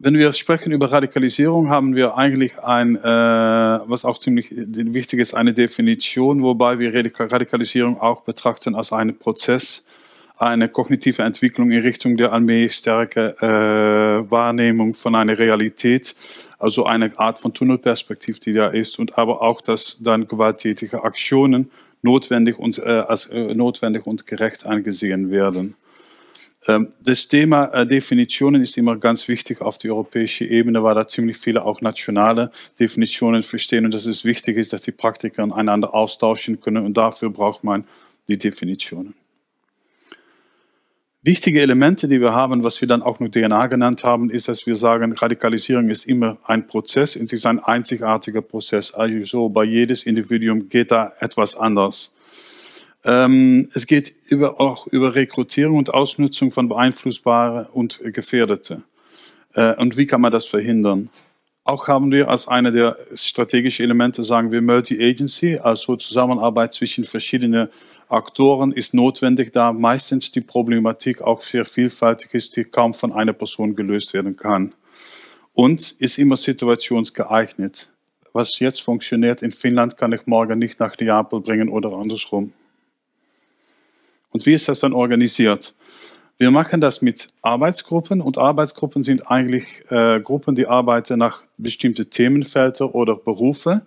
Wenn 0.00 0.18
wir 0.18 0.32
sprechen 0.32 0.72
über 0.72 0.90
Radikalisierung, 0.90 1.68
haben 1.68 1.94
wir 1.94 2.18
eigentlich 2.18 2.58
ein, 2.58 2.96
äh, 2.96 3.00
was 3.04 4.04
auch 4.04 4.18
ziemlich 4.18 4.48
wichtig 4.50 5.20
ist, 5.20 5.34
eine 5.34 5.54
Definition, 5.54 6.42
wobei 6.42 6.80
wir 6.80 6.92
Radikalisierung 6.92 8.00
auch 8.00 8.22
betrachten 8.22 8.74
als 8.74 8.92
einen 8.92 9.16
Prozess, 9.16 9.86
eine 10.40 10.68
kognitive 10.70 11.22
Entwicklung 11.22 11.70
in 11.70 11.82
Richtung 11.82 12.16
der 12.16 12.32
allmählich 12.32 12.74
stärke 12.74 13.36
äh, 13.40 14.30
Wahrnehmung 14.30 14.94
von 14.94 15.14
einer 15.14 15.38
Realität, 15.38 16.14
also 16.58 16.86
eine 16.86 17.18
Art 17.18 17.38
von 17.38 17.52
Tunnelperspektive, 17.52 18.40
die 18.40 18.54
da 18.54 18.68
ist, 18.68 18.98
und 18.98 19.18
aber 19.18 19.42
auch, 19.42 19.60
dass 19.60 19.98
dann 20.00 20.26
gewalttätige 20.26 21.04
Aktionen 21.04 21.70
notwendig 22.02 22.58
und, 22.58 22.78
äh, 22.78 22.82
als 22.82 23.26
äh, 23.26 23.54
notwendig 23.54 24.06
und 24.06 24.26
gerecht 24.26 24.64
angesehen 24.64 25.30
werden. 25.30 25.76
Ähm, 26.66 26.88
das 27.02 27.28
Thema 27.28 27.66
äh, 27.66 27.86
Definitionen 27.86 28.62
ist 28.62 28.78
immer 28.78 28.96
ganz 28.96 29.28
wichtig 29.28 29.60
auf 29.60 29.76
die 29.76 29.90
europäische 29.90 30.46
Ebene, 30.46 30.82
weil 30.82 30.94
da 30.94 31.06
ziemlich 31.06 31.36
viele 31.36 31.66
auch 31.66 31.82
nationale 31.82 32.50
Definitionen 32.78 33.42
verstehen 33.42 33.84
und 33.84 33.92
dass 33.92 34.06
es 34.06 34.24
wichtig 34.24 34.56
ist, 34.56 34.72
dass 34.72 34.80
die 34.80 34.92
Praktiker 34.92 35.42
einander 35.54 35.92
austauschen 35.92 36.60
können 36.60 36.86
und 36.86 36.96
dafür 36.96 37.28
braucht 37.28 37.62
man 37.62 37.84
die 38.28 38.38
Definitionen. 38.38 39.19
Wichtige 41.22 41.60
Elemente, 41.60 42.08
die 42.08 42.18
wir 42.18 42.32
haben, 42.32 42.64
was 42.64 42.80
wir 42.80 42.88
dann 42.88 43.02
auch 43.02 43.20
nur 43.20 43.30
DNA 43.30 43.66
genannt 43.66 44.04
haben, 44.04 44.30
ist, 44.30 44.48
dass 44.48 44.66
wir 44.66 44.74
sagen, 44.74 45.12
Radikalisierung 45.12 45.90
ist 45.90 46.06
immer 46.06 46.38
ein 46.44 46.66
Prozess 46.66 47.14
und 47.14 47.30
ist 47.30 47.44
ein 47.44 47.58
einzigartiger 47.58 48.40
Prozess. 48.40 48.94
Also 48.94 49.22
so 49.26 49.48
bei 49.50 49.64
jedes 49.64 50.04
Individuum 50.04 50.70
geht 50.70 50.90
da 50.90 51.12
etwas 51.20 51.56
anders. 51.56 52.14
Ähm, 53.04 53.68
es 53.74 53.86
geht 53.86 54.16
über, 54.28 54.62
auch 54.62 54.86
über 54.86 55.14
Rekrutierung 55.14 55.76
und 55.76 55.92
Ausnutzung 55.92 56.52
von 56.52 56.70
Beeinflussbaren 56.70 57.66
und 57.66 58.00
Gefährdete. 58.02 58.82
Äh, 59.52 59.74
und 59.76 59.98
wie 59.98 60.06
kann 60.06 60.22
man 60.22 60.32
das 60.32 60.46
verhindern? 60.46 61.10
Auch 61.70 61.86
haben 61.86 62.10
wir 62.10 62.28
als 62.28 62.48
eine 62.48 62.72
der 62.72 62.96
strategischen 63.14 63.84
Elemente, 63.84 64.24
sagen 64.24 64.50
wir 64.50 64.60
Multi-Agency, 64.60 65.58
also 65.58 65.94
Zusammenarbeit 65.94 66.74
zwischen 66.74 67.04
verschiedenen 67.04 67.68
Aktoren 68.08 68.72
ist 68.72 68.92
notwendig, 68.92 69.52
da 69.52 69.72
meistens 69.72 70.32
die 70.32 70.40
Problematik 70.40 71.22
auch 71.22 71.42
sehr 71.42 71.64
vielfältig 71.64 72.34
ist, 72.34 72.56
die 72.56 72.64
kaum 72.64 72.92
von 72.92 73.12
einer 73.12 73.34
Person 73.34 73.76
gelöst 73.76 74.12
werden 74.14 74.36
kann. 74.36 74.74
Und 75.54 75.92
ist 76.00 76.18
immer 76.18 76.36
situationsgeeignet. 76.36 77.92
was 78.32 78.58
jetzt 78.58 78.82
funktioniert 78.82 79.40
in 79.40 79.52
Finnland, 79.52 79.96
kann 79.96 80.12
ich 80.12 80.26
morgen 80.26 80.58
nicht 80.58 80.80
nach 80.80 80.98
Neapel 80.98 81.40
bringen 81.40 81.68
oder 81.68 81.92
andersrum. 81.92 82.52
Und 84.32 84.44
wie 84.44 84.54
ist 84.54 84.68
das 84.68 84.80
dann 84.80 84.92
organisiert? 84.92 85.72
Wir 86.40 86.50
machen 86.50 86.80
das 86.80 87.02
mit 87.02 87.28
Arbeitsgruppen 87.42 88.22
und 88.22 88.38
Arbeitsgruppen 88.38 89.02
sind 89.02 89.30
eigentlich 89.30 89.84
äh, 89.90 90.20
Gruppen, 90.20 90.54
die 90.54 90.66
arbeiten 90.66 91.18
nach 91.18 91.42
bestimmten 91.58 92.08
Themenfelder 92.08 92.94
oder 92.94 93.14
Berufe. 93.14 93.82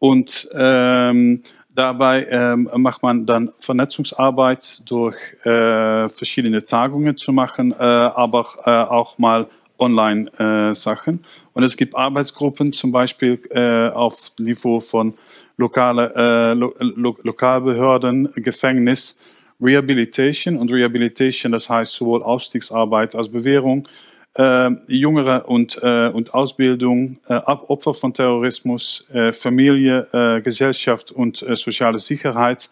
Und 0.00 0.50
ähm, 0.54 1.44
dabei 1.72 2.26
ähm, 2.28 2.68
macht 2.78 3.04
man 3.04 3.26
dann 3.26 3.52
Vernetzungsarbeit 3.60 4.82
durch 4.90 5.14
äh, 5.44 6.08
verschiedene 6.08 6.64
Tagungen 6.64 7.16
zu 7.16 7.30
machen, 7.30 7.70
äh, 7.70 7.76
aber 7.76 8.44
äh, 8.66 8.70
auch 8.70 9.18
mal 9.18 9.46
Online-Sachen. 9.78 11.20
und 11.52 11.62
es 11.62 11.76
gibt 11.76 11.94
Arbeitsgruppen, 11.94 12.72
zum 12.72 12.90
Beispiel 12.90 13.40
äh, 13.50 13.88
auf 13.88 14.32
Niveau 14.36 14.80
von 14.80 15.14
lokale, 15.56 16.12
äh, 16.16 16.54
Lo 16.54 16.74
Lo 16.80 17.16
Lokalbehörden, 17.22 18.32
Gefängnis, 18.34 19.16
Rehabilitation 19.62 20.56
und 20.56 20.72
Rehabilitation, 20.72 21.52
das 21.52 21.68
heißt 21.68 21.92
sowohl 21.92 22.22
Aufstiegsarbeit 22.22 23.14
als 23.14 23.28
Bewährung, 23.28 23.88
äh, 24.34 24.70
Jüngere 24.88 25.48
und, 25.48 25.78
äh, 25.82 26.08
und 26.08 26.34
Ausbildung, 26.34 27.18
äh, 27.28 27.34
Opfer 27.34 27.94
von 27.94 28.14
Terrorismus, 28.14 29.06
äh, 29.12 29.32
Familie, 29.32 30.06
äh, 30.12 30.40
Gesellschaft 30.40 31.12
und 31.12 31.42
äh, 31.42 31.54
soziale 31.54 31.98
Sicherheit, 31.98 32.70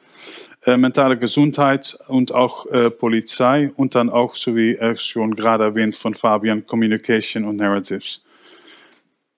äh, 0.66 0.76
mentale 0.76 1.18
Gesundheit 1.18 1.98
und 2.08 2.32
auch 2.32 2.66
äh, 2.66 2.90
Polizei 2.90 3.70
und 3.76 3.94
dann 3.94 4.10
auch, 4.10 4.34
so 4.34 4.56
wie 4.56 4.74
äh, 4.74 4.96
schon 4.96 5.34
gerade 5.34 5.64
erwähnt 5.64 5.96
von 5.96 6.14
Fabian, 6.14 6.66
Communication 6.66 7.44
und 7.44 7.56
Narratives. 7.56 8.22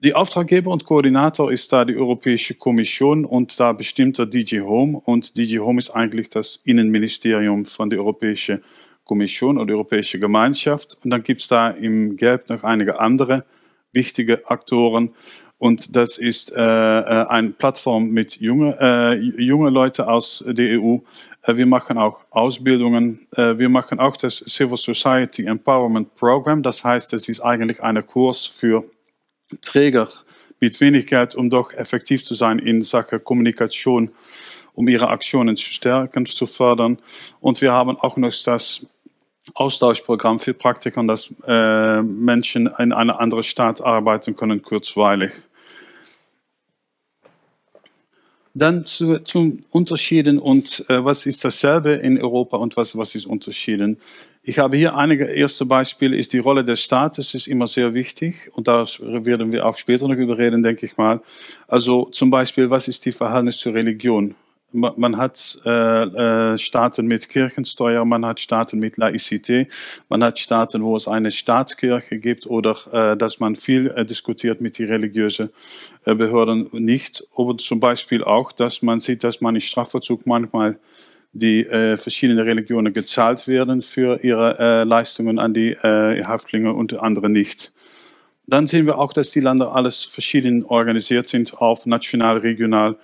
Die 0.04 0.14
Auftraggeber 0.14 0.72
und 0.72 0.84
Koordinator 0.84 1.52
ist 1.52 1.72
da 1.72 1.84
die 1.84 1.96
Europäische 1.96 2.54
Kommission 2.54 3.24
und 3.24 3.60
da 3.60 3.72
bestimmt 3.72 4.18
der 4.18 4.26
DG 4.26 4.60
Home 4.62 5.00
und 5.04 5.36
DG 5.36 5.60
Home 5.60 5.78
ist 5.78 5.90
eigentlich 5.90 6.28
das 6.28 6.60
Innenministerium 6.64 7.66
von 7.66 7.88
der 7.88 8.00
Europäischen 8.00 8.64
Kommission 9.04 9.58
oder 9.58 9.74
Europäische 9.74 10.18
Gemeinschaft 10.18 10.98
und 11.04 11.10
dann 11.10 11.22
gibt 11.22 11.42
es 11.42 11.46
da 11.46 11.70
im 11.70 12.16
Gelb 12.16 12.48
noch 12.48 12.64
einige 12.64 12.98
andere 12.98 13.44
wichtige 13.92 14.50
Aktoren 14.50 15.10
und 15.58 15.94
das 15.94 16.18
ist 16.18 16.56
äh, 16.56 16.60
äh, 16.60 17.26
eine 17.28 17.50
Plattform 17.50 18.10
mit 18.10 18.40
junge, 18.40 18.76
äh, 18.80 19.14
junge 19.14 19.70
Leute 19.70 20.08
aus 20.08 20.42
der 20.44 20.80
EU. 20.80 20.96
Äh, 21.42 21.54
wir 21.54 21.66
machen 21.66 21.96
auch 21.96 22.18
Ausbildungen. 22.30 23.28
Äh, 23.36 23.56
wir 23.56 23.68
machen 23.68 24.00
auch 24.00 24.16
das 24.16 24.42
Civil 24.48 24.76
Society 24.76 25.44
Empowerment 25.44 26.12
Program. 26.16 26.64
Das 26.64 26.82
heißt, 26.82 27.12
es 27.12 27.28
ist 27.28 27.38
eigentlich 27.38 27.80
ein 27.80 28.04
Kurs 28.04 28.44
für 28.44 28.82
Träger 29.60 30.08
mit 30.60 30.80
wenig 30.80 31.06
Geld, 31.06 31.34
um 31.34 31.50
doch 31.50 31.72
effektiv 31.72 32.24
zu 32.24 32.34
sein 32.34 32.58
in 32.58 32.82
Sachen 32.82 33.22
Kommunikation, 33.22 34.10
um 34.74 34.88
ihre 34.88 35.08
Aktionen 35.08 35.56
zu 35.56 35.72
stärken, 35.72 36.24
zu 36.26 36.46
fördern. 36.46 36.98
Und 37.40 37.60
wir 37.60 37.72
haben 37.72 37.96
auch 37.98 38.16
noch 38.16 38.32
das 38.44 38.86
Austauschprogramm 39.54 40.38
für 40.38 40.54
Praktiker, 40.54 41.02
dass 41.04 41.34
äh, 41.46 42.02
Menschen 42.02 42.70
in 42.78 42.92
einer 42.92 43.18
anderen 43.20 43.42
Stadt 43.42 43.80
arbeiten 43.80 44.36
können, 44.36 44.62
kurzweilig. 44.62 45.32
Dann 48.54 48.84
zu, 48.84 49.18
zum 49.18 49.64
Unterschieden 49.70 50.38
und 50.38 50.84
äh, 50.88 51.04
was 51.04 51.26
ist 51.26 51.44
dasselbe 51.44 51.92
in 51.92 52.20
Europa 52.20 52.58
und 52.58 52.76
was, 52.76 52.96
was 52.96 53.14
ist 53.14 53.26
unterschieden. 53.26 53.98
Ich 54.44 54.58
habe 54.58 54.76
hier 54.76 54.96
einige 54.96 55.26
erste 55.26 55.64
Beispiele, 55.64 56.16
ist 56.16 56.32
die 56.32 56.40
Rolle 56.40 56.64
des 56.64 56.80
Staates 56.80 57.32
ist 57.32 57.46
immer 57.46 57.68
sehr 57.68 57.94
wichtig 57.94 58.50
und 58.54 58.66
da 58.66 58.84
werden 58.98 59.52
wir 59.52 59.64
auch 59.64 59.76
später 59.76 60.08
noch 60.08 60.16
über 60.16 60.36
reden, 60.36 60.64
denke 60.64 60.84
ich 60.84 60.96
mal. 60.96 61.20
Also 61.68 62.06
zum 62.06 62.30
Beispiel, 62.30 62.68
was 62.68 62.88
ist 62.88 63.04
die 63.06 63.12
Verhältnis 63.12 63.58
zur 63.58 63.74
Religion? 63.74 64.34
man 64.72 65.16
hat 65.16 65.58
äh, 65.64 66.52
äh, 66.52 66.58
Staaten 66.58 67.06
mit 67.06 67.28
Kirchensteuer, 67.28 68.04
man 68.04 68.24
hat 68.24 68.40
Staaten 68.40 68.78
mit 68.78 68.96
Laizität, 68.96 69.70
man 70.08 70.24
hat 70.24 70.38
Staaten, 70.38 70.82
wo 70.82 70.96
es 70.96 71.06
eine 71.06 71.30
Staatskirche 71.30 72.18
gibt 72.18 72.46
oder 72.46 72.74
äh, 72.90 73.16
dass 73.16 73.38
man 73.38 73.56
viel 73.56 73.88
äh, 73.90 74.04
diskutiert 74.04 74.60
mit 74.60 74.78
den 74.78 74.86
religiösen 74.86 75.50
äh, 76.04 76.14
Behörden 76.14 76.68
nicht. 76.72 77.22
Oder 77.34 77.58
zum 77.58 77.80
Beispiel 77.80 78.24
auch, 78.24 78.52
dass 78.52 78.82
man 78.82 79.00
sieht, 79.00 79.24
dass 79.24 79.40
man 79.40 79.54
im 79.54 79.60
Strafvollzug 79.60 80.26
manchmal 80.26 80.78
die 81.32 81.64
äh, 81.64 81.96
verschiedenen 81.96 82.44
Religionen 82.44 82.92
gezahlt 82.92 83.48
werden 83.48 83.82
für 83.82 84.22
ihre 84.22 84.58
äh, 84.58 84.84
Leistungen 84.84 85.38
an 85.38 85.54
die 85.54 85.72
äh, 85.72 86.22
Häftlinge 86.24 86.72
und 86.74 86.98
andere 87.00 87.30
nicht. 87.30 87.72
Dann 88.46 88.66
sehen 88.66 88.86
wir 88.86 88.98
auch, 88.98 89.12
dass 89.12 89.30
die 89.30 89.40
Länder 89.40 89.74
alles 89.74 90.04
verschieden 90.04 90.64
organisiert 90.64 91.28
sind 91.28 91.54
auf 91.58 91.86
national, 91.86 92.38
regional, 92.38 92.96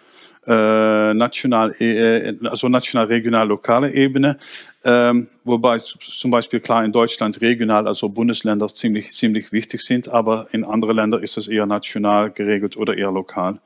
äh, 0.46 1.14
national, 1.14 1.72
äh, 1.80 2.34
also 2.44 2.68
national, 2.68 3.06
regional, 3.06 3.46
lokale 3.48 3.92
Ebene. 3.92 4.36
Ähm, 4.84 5.28
wobei 5.44 5.78
zum 5.78 6.30
Beispiel 6.30 6.60
klar 6.60 6.84
in 6.84 6.92
Deutschland 6.92 7.40
regional, 7.40 7.86
also 7.86 8.08
Bundesländer 8.08 8.68
ziemlich, 8.68 9.12
ziemlich 9.12 9.52
wichtig 9.52 9.80
sind, 9.82 10.08
aber 10.08 10.48
in 10.52 10.64
anderen 10.64 10.96
Ländern 10.96 11.22
ist 11.22 11.36
es 11.36 11.48
eher 11.48 11.66
national 11.66 12.30
geregelt 12.30 12.76
oder 12.76 12.96
eher 12.96 13.12
lokal. 13.12 13.58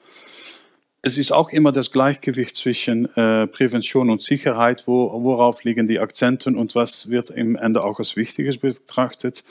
Es 1.04 1.18
ist 1.18 1.32
auch 1.32 1.50
immer 1.50 1.72
das 1.72 1.90
Gleichgewicht 1.90 2.54
zwischen 2.54 3.06
äh, 3.16 3.48
Prävention 3.48 4.08
und 4.08 4.22
Sicherheit, 4.22 4.84
wo, 4.86 5.10
worauf 5.24 5.64
liegen 5.64 5.88
die 5.88 5.98
Akzenten 5.98 6.56
und 6.56 6.76
was 6.76 7.10
wird 7.10 7.30
im 7.30 7.56
Ende 7.56 7.82
auch 7.82 7.98
als 7.98 8.16
Wichtiges 8.16 8.58
betrachtet. 8.58 9.42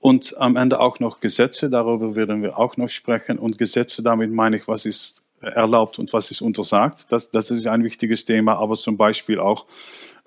Und 0.00 0.34
am 0.38 0.56
Ende 0.56 0.80
auch 0.80 0.98
noch 0.98 1.20
Gesetze, 1.20 1.70
darüber 1.70 2.16
werden 2.16 2.42
wir 2.42 2.58
auch 2.58 2.76
noch 2.76 2.88
sprechen. 2.88 3.38
Und 3.38 3.58
Gesetze, 3.58 4.02
damit 4.02 4.32
meine 4.32 4.56
ich, 4.56 4.66
was 4.66 4.86
ist 4.86 5.22
erlaubt 5.40 6.00
und 6.00 6.12
was 6.12 6.32
ist 6.32 6.40
untersagt. 6.40 7.06
Das, 7.10 7.30
das 7.30 7.52
ist 7.52 7.68
ein 7.68 7.84
wichtiges 7.84 8.24
Thema, 8.24 8.58
aber 8.58 8.74
zum 8.74 8.96
Beispiel 8.96 9.38
auch, 9.38 9.66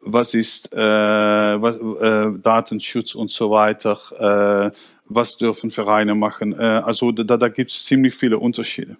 was 0.01 0.33
ist 0.33 0.71
äh, 0.71 0.77
was, 0.77 1.75
äh, 1.75 2.39
Datenschutz 2.41 3.13
und 3.13 3.29
so 3.29 3.51
weiter, 3.51 4.71
äh, 4.71 4.75
was 5.05 5.37
dürfen 5.37 5.69
Vereine 5.69 6.15
machen. 6.15 6.57
Äh, 6.57 6.63
also 6.63 7.11
da, 7.11 7.35
da 7.35 7.49
gibt 7.49 7.71
es 7.71 7.83
ziemlich 7.83 8.15
viele 8.15 8.39
Unterschiede. 8.39 8.95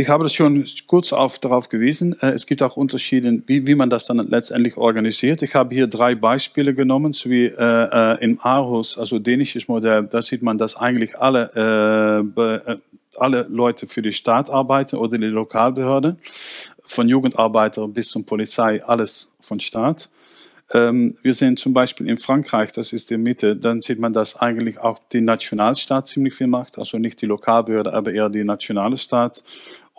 Ich 0.00 0.08
habe 0.08 0.22
das 0.22 0.32
schon 0.32 0.64
kurz 0.86 1.12
auf, 1.12 1.40
darauf 1.40 1.68
gewiesen. 1.68 2.14
Äh, 2.22 2.28
es 2.28 2.46
gibt 2.46 2.62
auch 2.62 2.76
Unterschiede, 2.76 3.42
wie, 3.46 3.66
wie 3.66 3.74
man 3.74 3.90
das 3.90 4.06
dann 4.06 4.18
letztendlich 4.18 4.76
organisiert. 4.76 5.42
Ich 5.42 5.56
habe 5.56 5.74
hier 5.74 5.88
drei 5.88 6.14
Beispiele 6.14 6.72
genommen, 6.72 7.12
so 7.12 7.28
wie 7.30 7.46
äh, 7.46 7.54
äh 7.56 8.24
im 8.24 8.38
Aarhus, 8.40 8.96
also 8.96 9.18
dänisches 9.18 9.66
Modell, 9.66 10.04
da 10.04 10.22
sieht 10.22 10.40
man, 10.40 10.56
dass 10.56 10.76
eigentlich 10.76 11.18
alle 11.18 11.50
äh, 12.36 12.40
äh 12.72 12.76
alle 13.16 13.48
Leute 13.50 13.88
für 13.88 14.00
die 14.00 14.12
Staat 14.12 14.50
arbeiten 14.50 14.94
oder 14.94 15.18
die 15.18 15.26
Lokalbehörde, 15.26 16.16
von 16.84 17.08
Jugendarbeiter 17.08 17.88
bis 17.88 18.10
zum 18.10 18.24
Polizei, 18.24 18.80
alles 18.84 19.32
von 19.40 19.58
Staat. 19.58 20.10
Ähm, 20.72 21.16
wir 21.22 21.32
sehen 21.32 21.56
zum 21.56 21.72
Beispiel 21.72 22.08
in 22.08 22.18
Frankreich, 22.18 22.72
das 22.72 22.92
ist 22.92 23.10
die 23.10 23.16
Mitte, 23.16 23.56
dann 23.56 23.80
sieht 23.80 23.98
man, 23.98 24.12
dass 24.12 24.36
eigentlich 24.36 24.78
auch 24.78 24.98
die 25.12 25.22
Nationalstaat 25.22 26.08
ziemlich 26.08 26.34
viel 26.34 26.46
macht, 26.46 26.78
also 26.78 26.98
nicht 26.98 27.22
die 27.22 27.26
Lokalbehörde, 27.26 27.92
aber 27.92 28.12
eher 28.12 28.28
die 28.28 28.44
nationale 28.44 28.98
Staat. 28.98 29.42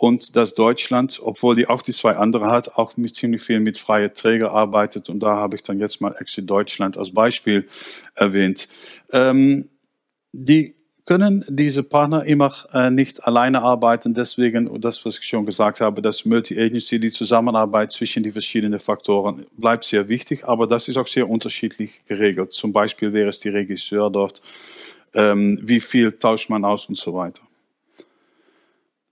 Und 0.00 0.34
dass 0.34 0.54
Deutschland, 0.54 1.20
obwohl 1.22 1.56
die 1.56 1.66
auch 1.66 1.82
die 1.82 1.92
zwei 1.92 2.16
andere 2.16 2.46
hat, 2.46 2.78
auch 2.78 2.96
mit 2.96 3.14
ziemlich 3.14 3.42
viel 3.42 3.60
mit 3.60 3.76
freien 3.76 4.14
Träger 4.14 4.50
arbeitet. 4.50 5.10
Und 5.10 5.22
da 5.22 5.36
habe 5.36 5.56
ich 5.56 5.62
dann 5.62 5.78
jetzt 5.78 6.00
mal 6.00 6.16
Exit 6.18 6.48
Deutschland 6.48 6.96
als 6.96 7.12
Beispiel 7.12 7.66
erwähnt. 8.14 8.66
Ähm, 9.12 9.68
die 10.32 10.74
können 11.04 11.44
diese 11.50 11.82
Partner 11.82 12.24
immer 12.24 12.50
äh, 12.72 12.90
nicht 12.90 13.22
alleine 13.24 13.60
arbeiten. 13.60 14.14
Deswegen, 14.14 14.80
das, 14.80 15.04
was 15.04 15.18
ich 15.18 15.26
schon 15.26 15.44
gesagt 15.44 15.82
habe, 15.82 16.00
das 16.00 16.24
Multi-Agency, 16.24 16.98
die 16.98 17.10
Zusammenarbeit 17.10 17.92
zwischen 17.92 18.22
den 18.22 18.32
verschiedenen 18.32 18.80
Faktoren 18.80 19.44
bleibt 19.58 19.84
sehr 19.84 20.08
wichtig, 20.08 20.48
aber 20.48 20.66
das 20.66 20.88
ist 20.88 20.96
auch 20.96 21.08
sehr 21.08 21.28
unterschiedlich 21.28 22.06
geregelt. 22.06 22.54
Zum 22.54 22.72
Beispiel 22.72 23.12
wäre 23.12 23.28
es 23.28 23.40
die 23.40 23.50
Regisseur 23.50 24.08
dort, 24.08 24.40
ähm, 25.12 25.58
wie 25.62 25.80
viel 25.80 26.12
tauscht 26.12 26.48
man 26.48 26.64
aus 26.64 26.86
und 26.86 26.96
so 26.96 27.12
weiter. 27.12 27.42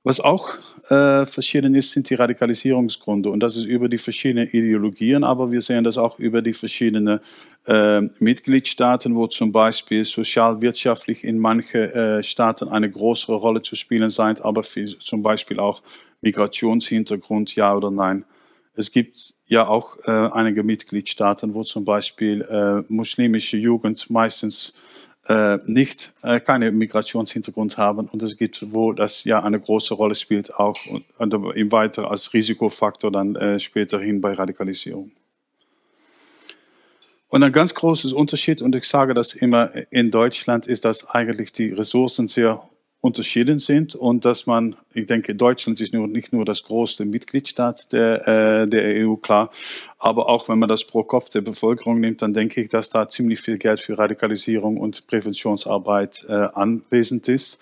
Was 0.08 0.20
auch 0.20 0.54
äh, 0.88 1.26
verschieden 1.26 1.74
ist, 1.74 1.92
sind 1.92 2.08
die 2.08 2.14
Radikalisierungsgründe. 2.14 3.28
Und 3.28 3.40
das 3.40 3.56
ist 3.58 3.66
über 3.66 3.90
die 3.90 3.98
verschiedenen 3.98 4.48
Ideologien, 4.48 5.22
aber 5.22 5.52
wir 5.52 5.60
sehen 5.60 5.84
das 5.84 5.98
auch 5.98 6.18
über 6.18 6.40
die 6.40 6.54
verschiedenen 6.54 7.20
äh, 7.66 8.00
Mitgliedstaaten, 8.18 9.14
wo 9.14 9.26
zum 9.26 9.52
Beispiel 9.52 10.06
sozialwirtschaftlich 10.06 11.24
in 11.24 11.38
manchen 11.38 11.90
äh, 11.90 12.22
Staaten 12.22 12.70
eine 12.70 12.90
größere 12.90 13.36
Rolle 13.36 13.60
zu 13.60 13.76
spielen 13.76 14.10
scheint, 14.10 14.40
aber 14.40 14.62
für, 14.62 14.86
zum 14.86 15.22
Beispiel 15.22 15.60
auch 15.60 15.82
Migrationshintergrund, 16.22 17.54
ja 17.54 17.76
oder 17.76 17.90
nein. 17.90 18.24
Es 18.72 18.90
gibt 18.90 19.34
ja 19.44 19.68
auch 19.68 19.98
äh, 20.06 20.10
einige 20.10 20.62
Mitgliedstaaten, 20.62 21.52
wo 21.52 21.64
zum 21.64 21.84
Beispiel 21.84 22.40
äh, 22.48 22.82
muslimische 22.90 23.58
Jugend 23.58 24.08
meistens 24.08 24.72
äh, 25.28 25.58
nicht 25.66 26.14
äh, 26.22 26.40
keine 26.40 26.72
Migrationshintergrund 26.72 27.76
haben 27.76 28.08
und 28.08 28.22
es 28.22 28.36
gibt, 28.36 28.72
wo 28.72 28.92
das 28.92 29.24
ja 29.24 29.42
eine 29.42 29.60
große 29.60 29.94
Rolle 29.94 30.14
spielt, 30.14 30.54
auch 30.54 30.78
und, 30.86 31.04
und 31.18 31.54
im 31.54 31.70
Weiter 31.70 32.10
als 32.10 32.32
Risikofaktor 32.32 33.12
dann 33.12 33.36
äh, 33.36 33.60
späterhin 33.60 34.20
bei 34.20 34.32
Radikalisierung. 34.32 35.12
Und 37.28 37.42
ein 37.42 37.52
ganz 37.52 37.74
großes 37.74 38.14
Unterschied, 38.14 38.62
und 38.62 38.74
ich 38.74 38.84
sage 38.84 39.12
das 39.12 39.34
immer 39.34 39.70
in 39.90 40.10
Deutschland, 40.10 40.66
ist, 40.66 40.86
dass 40.86 41.10
eigentlich 41.10 41.52
die 41.52 41.72
Ressourcen 41.72 42.26
sehr 42.26 42.66
unterschieden 43.00 43.60
sind 43.60 43.94
und 43.94 44.24
dass 44.24 44.46
man, 44.46 44.74
ich 44.92 45.06
denke, 45.06 45.34
Deutschland 45.34 45.80
ist 45.80 45.92
nur, 45.92 46.08
nicht 46.08 46.32
nur 46.32 46.44
das 46.44 46.64
größte 46.64 47.04
Mitgliedstaat 47.04 47.92
der, 47.92 48.26
äh, 48.26 48.68
der 48.68 49.06
EU, 49.06 49.14
klar, 49.16 49.50
aber 49.98 50.28
auch 50.28 50.48
wenn 50.48 50.58
man 50.58 50.68
das 50.68 50.84
pro 50.84 51.04
Kopf 51.04 51.28
der 51.28 51.42
Bevölkerung 51.42 52.00
nimmt, 52.00 52.22
dann 52.22 52.32
denke 52.32 52.60
ich, 52.60 52.68
dass 52.68 52.90
da 52.90 53.08
ziemlich 53.08 53.40
viel 53.40 53.56
Geld 53.56 53.80
für 53.80 53.96
Radikalisierung 53.96 54.78
und 54.78 55.06
Präventionsarbeit 55.06 56.26
äh, 56.28 56.48
anwesend 56.54 57.28
ist. 57.28 57.60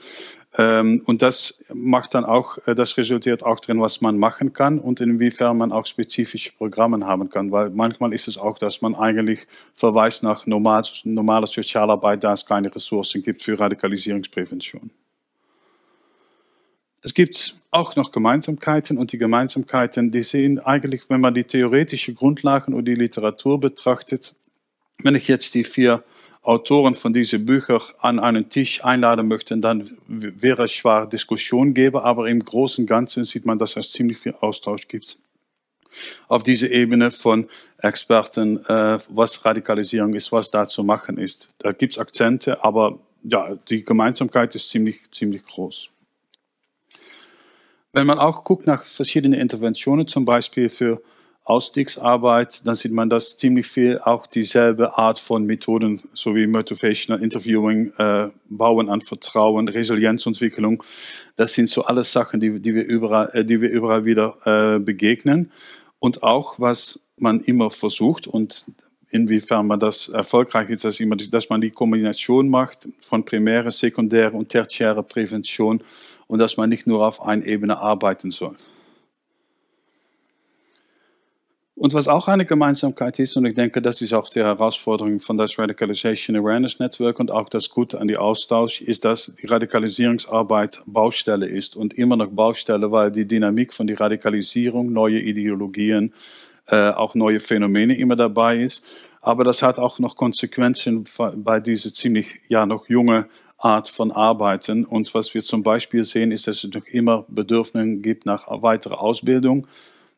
Ähm, 0.58 1.02
und 1.04 1.20
das 1.20 1.62
macht 1.72 2.14
dann 2.14 2.24
auch, 2.24 2.56
äh, 2.66 2.74
das 2.74 2.96
resultiert 2.96 3.42
auch 3.42 3.60
drin, 3.60 3.80
was 3.80 4.00
man 4.00 4.16
machen 4.18 4.54
kann 4.54 4.78
und 4.78 5.00
inwiefern 5.00 5.58
man 5.58 5.70
auch 5.70 5.84
spezifische 5.84 6.52
Programme 6.52 7.04
haben 7.06 7.28
kann. 7.28 7.52
Weil 7.52 7.70
manchmal 7.70 8.14
ist 8.14 8.26
es 8.26 8.38
auch, 8.38 8.58
dass 8.58 8.80
man 8.80 8.94
eigentlich 8.94 9.46
verweist 9.74 10.22
nach 10.22 10.46
normal, 10.46 10.82
normaler 11.04 11.46
Sozialarbeit, 11.46 12.24
da 12.24 12.32
es 12.32 12.46
keine 12.46 12.74
Ressourcen 12.74 13.22
gibt 13.22 13.42
für 13.42 13.60
Radikalisierungsprävention. 13.60 14.90
Es 17.06 17.14
gibt 17.14 17.60
auch 17.70 17.94
noch 17.94 18.10
Gemeinsamkeiten 18.10 18.98
und 18.98 19.12
die 19.12 19.18
Gemeinsamkeiten, 19.18 20.10
die 20.10 20.22
sehen 20.22 20.58
eigentlich, 20.58 21.02
wenn 21.08 21.20
man 21.20 21.34
die 21.34 21.44
theoretische 21.44 22.12
Grundlagen 22.14 22.75
und 22.75 22.84
die 22.84 22.96
Literatur 22.96 23.60
betrachtet, 23.60 24.34
wenn 25.04 25.14
ich 25.14 25.28
jetzt 25.28 25.54
die 25.54 25.62
vier 25.62 26.02
Autoren 26.42 26.96
von 26.96 27.12
diesen 27.12 27.46
Büchern 27.46 27.80
an 28.00 28.18
einen 28.18 28.48
Tisch 28.48 28.84
einladen 28.84 29.28
möchte, 29.28 29.56
dann 29.58 29.88
wäre 30.08 30.64
es 30.64 30.72
schwer 30.72 31.06
Diskussion 31.06 31.75
geben, 31.75 31.98
aber 31.98 32.28
im 32.28 32.44
Großen 32.44 32.82
und 32.82 32.88
Ganzen 32.88 33.25
sieht 33.25 33.46
man, 33.46 33.56
dass 33.56 33.76
es 33.76 33.92
ziemlich 33.92 34.18
viel 34.18 34.34
Austausch 34.40 34.88
gibt. 34.88 35.16
Auf 36.26 36.42
dieser 36.42 36.72
Ebene 36.72 37.12
von 37.12 37.46
Experten, 37.78 38.58
äh, 38.66 38.98
was 39.10 39.44
Radikalisierung 39.44 40.12
ist, 40.14 40.32
was 40.32 40.50
da 40.50 40.66
zu 40.66 40.82
machen 40.82 41.18
ist. 41.18 41.54
Da 41.58 41.70
gibt 41.70 41.92
es 41.92 42.00
Akzente, 42.00 42.64
aber 42.64 42.98
ja, 43.22 43.54
die 43.70 43.84
Gemeinsamkeit 43.84 44.56
ist 44.56 44.70
ziemlich, 44.70 45.08
ziemlich 45.12 45.44
groß. 45.44 45.90
Wenn 47.96 48.06
man 48.06 48.18
auch 48.18 48.44
guckt 48.44 48.66
nach 48.66 48.84
verschiedenen 48.84 49.40
Interventionen, 49.40 50.06
zum 50.06 50.26
Beispiel 50.26 50.68
für 50.68 51.00
Ausstiegsarbeit, 51.44 52.66
dann 52.66 52.74
sieht 52.74 52.92
man, 52.92 53.08
dass 53.08 53.38
ziemlich 53.38 53.68
viel 53.68 53.98
auch 54.00 54.26
dieselbe 54.26 54.98
Art 54.98 55.18
von 55.18 55.46
Methoden, 55.46 56.02
so 56.12 56.34
wie 56.34 56.46
Motivational 56.46 57.24
Interviewing, 57.24 57.94
äh, 57.96 58.28
Bauen 58.50 58.90
an 58.90 59.00
Vertrauen, 59.00 59.68
Resilienzentwicklung, 59.68 60.82
das 61.36 61.54
sind 61.54 61.70
so 61.70 61.86
alles 61.86 62.12
Sachen, 62.12 62.38
die, 62.38 62.60
die, 62.60 62.74
wir, 62.74 62.84
überall, 62.84 63.30
äh, 63.32 63.46
die 63.46 63.62
wir 63.62 63.70
überall 63.70 64.04
wieder 64.04 64.36
äh, 64.44 64.78
begegnen. 64.78 65.50
Und 65.98 66.22
auch, 66.22 66.60
was 66.60 67.02
man 67.16 67.40
immer 67.40 67.70
versucht 67.70 68.26
und 68.26 68.66
inwiefern 69.08 69.66
man 69.66 69.80
das 69.80 70.10
erfolgreich 70.10 70.68
ist, 70.68 70.84
dass, 70.84 71.00
immer, 71.00 71.16
dass 71.16 71.48
man 71.48 71.62
die 71.62 71.70
Kombination 71.70 72.50
macht 72.50 72.88
von 73.00 73.24
primäre, 73.24 73.70
sekundäre 73.70 74.32
und 74.32 74.50
tertiäre 74.50 75.02
Prävention 75.02 75.82
und 76.26 76.38
dass 76.38 76.56
man 76.56 76.68
nicht 76.68 76.87
nur 76.87 77.06
auf 77.06 77.23
einer 77.23 77.45
Ebene 77.45 77.78
arbeiten 77.78 78.30
soll. 78.30 78.56
Und 81.78 81.92
was 81.92 82.09
auch 82.09 82.26
eine 82.26 82.47
Gemeinsamkeit 82.47 83.18
ist, 83.18 83.37
und 83.37 83.45
ich 83.45 83.54
denke, 83.54 83.83
das 83.83 84.00
ist 84.00 84.14
auch 84.14 84.30
die 84.30 84.40
Herausforderung 84.40 85.21
von 85.21 85.37
das 85.37 85.59
Radicalization 85.59 86.35
Awareness 86.35 86.78
Network 86.78 87.21
und 87.21 87.30
auch 87.30 87.50
das 87.50 87.68
Gute 87.68 88.00
an 88.00 88.09
die 88.09 88.16
Austausch, 88.16 88.80
ist, 88.80 89.04
dass 89.04 89.35
die 89.35 89.47
Radikalisierungsarbeit 89.47 90.80
Baustelle 90.87 91.47
ist 91.47 91.76
und 91.76 91.92
immer 91.92 92.16
noch 92.16 92.28
Baustelle, 92.28 92.90
weil 92.90 93.12
die 93.12 93.28
Dynamik 93.28 93.75
von 93.75 93.87
der 93.87 94.00
Radikalisierung, 94.00 94.90
neue 94.90 95.21
Ideologien, 95.21 96.14
äh, 96.68 96.92
auch 96.92 97.14
neue 97.14 97.40
Phänomene 97.40 97.95
immer 97.99 98.16
dabei 98.16 98.62
ist. 98.62 98.83
Aber 99.21 99.45
das 99.45 99.62
hat 99.62 99.78
auch 99.78 99.99
noch 99.99 100.16
Konsequenzen 100.16 101.04
bei 101.35 101.61
dieser 101.61 101.92
ziemlich, 101.92 102.40
ja, 102.49 102.64
noch 102.64 102.88
junge 102.88 103.26
Art 103.58 103.88
von 103.88 104.12
Arbeiten. 104.12 104.84
Und 104.84 105.14
was 105.14 105.34
wir 105.34 105.42
zum 105.42 105.62
Beispiel 105.62 106.04
sehen, 106.04 106.32
ist, 106.32 106.46
dass 106.46 106.64
es 106.64 106.72
noch 106.72 106.86
immer 106.86 107.25
Bedürfnisse 107.28 107.98
gibt 107.98 108.26
nach 108.26 108.46
weiterer 108.48 109.00
Ausbildung 109.00 109.66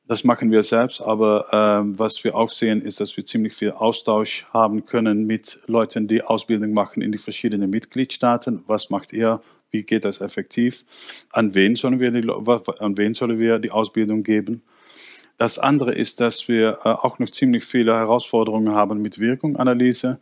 das 0.09 0.25
machen 0.25 0.51
wir 0.51 0.63
selbst, 0.63 1.03
aber 1.03 1.47
ähm, 1.53 1.99
was 1.99 2.25
wir 2.25 2.35
auch 2.35 2.49
sehen, 2.49 2.81
ist, 2.81 2.99
dass 2.99 3.17
wir 3.19 3.27
ziemlich 3.27 3.55
viel 3.55 3.73
Austausch 3.73 4.47
haben 4.55 4.87
können 4.87 5.27
mit 5.27 5.61
Leuten, 5.67 6.09
die 6.09 6.23
Ausbildung 6.23 6.73
machen 6.73 7.03
in 7.03 7.13
die 7.13 7.19
verschiedenen 7.19 7.69
Mitgliedstaaten. 7.69 8.65
Was 8.67 8.89
macht 8.89 9.13
ihr? 9.13 9.43
Wie 9.71 9.83
geht 9.83 10.07
das 10.07 10.23
effektiv? 10.23 10.87
An 11.31 11.55
wen 11.55 11.77
sollen 11.77 12.01
wir 12.01 12.11
die, 12.11 12.27
an 12.79 12.97
wen 12.97 13.13
sollen 13.13 13.39
wir 13.39 13.59
die 13.59 13.71
Ausbildung 13.71 14.23
geben? 14.23 14.63
Das 15.37 15.59
andere 15.59 15.95
ist, 15.95 16.21
dass 16.21 16.49
wir 16.49 16.79
äh, 16.85 16.89
auch 16.89 17.19
noch 17.19 17.29
ziemlich 17.29 17.67
viele 17.67 17.95
Herausforderungen 17.95 18.75
haben 18.75 19.03
mit 19.03 19.19
Wirkunganalyse. 19.19 20.21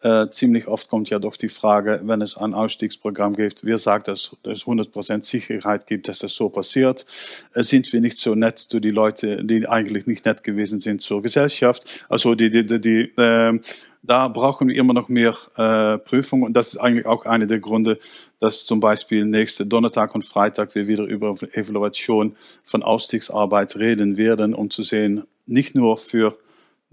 Äh, 0.00 0.28
ziemlich 0.30 0.68
oft 0.68 0.88
kommt 0.88 1.08
ja 1.08 1.18
doch 1.18 1.36
die 1.36 1.48
Frage, 1.48 2.02
wenn 2.04 2.20
es 2.20 2.36
ein 2.36 2.52
Ausstiegsprogramm 2.52 3.34
gibt, 3.34 3.64
wer 3.64 3.78
sagt, 3.78 4.08
dass 4.08 4.36
es 4.42 4.64
100% 4.64 5.24
Sicherheit 5.24 5.86
gibt, 5.86 6.08
dass 6.08 6.18
das 6.18 6.34
so 6.34 6.50
passiert? 6.50 7.06
Äh, 7.54 7.62
sind 7.62 7.90
wir 7.92 8.02
nicht 8.02 8.18
so 8.18 8.34
nett 8.34 8.58
zu 8.58 8.78
die 8.78 8.90
Leute, 8.90 9.42
die 9.42 9.66
eigentlich 9.66 10.06
nicht 10.06 10.26
nett 10.26 10.44
gewesen 10.44 10.80
sind 10.80 11.00
zur 11.00 11.22
Gesellschaft? 11.22 12.04
Also 12.10 12.34
die, 12.34 12.50
die, 12.50 12.66
die, 12.66 12.80
die 12.80 13.00
äh, 13.16 13.58
da 14.02 14.28
brauchen 14.28 14.68
wir 14.68 14.76
immer 14.76 14.92
noch 14.92 15.08
mehr 15.08 15.34
äh, 15.56 15.98
Prüfung 15.98 16.42
und 16.42 16.52
das 16.52 16.68
ist 16.68 16.76
eigentlich 16.76 17.06
auch 17.06 17.24
einer 17.24 17.46
der 17.46 17.58
Gründe, 17.58 17.98
dass 18.38 18.64
zum 18.64 18.80
Beispiel 18.80 19.24
nächste 19.24 19.66
Donnerstag 19.66 20.14
und 20.14 20.24
Freitag 20.24 20.74
wir 20.74 20.86
wieder 20.86 21.04
über 21.04 21.36
Evaluation 21.52 22.36
von 22.62 22.82
Ausstiegsarbeit 22.82 23.76
reden 23.76 24.16
werden, 24.16 24.54
um 24.54 24.70
zu 24.70 24.82
sehen, 24.82 25.24
nicht 25.46 25.74
nur 25.74 25.98
für 25.98 26.36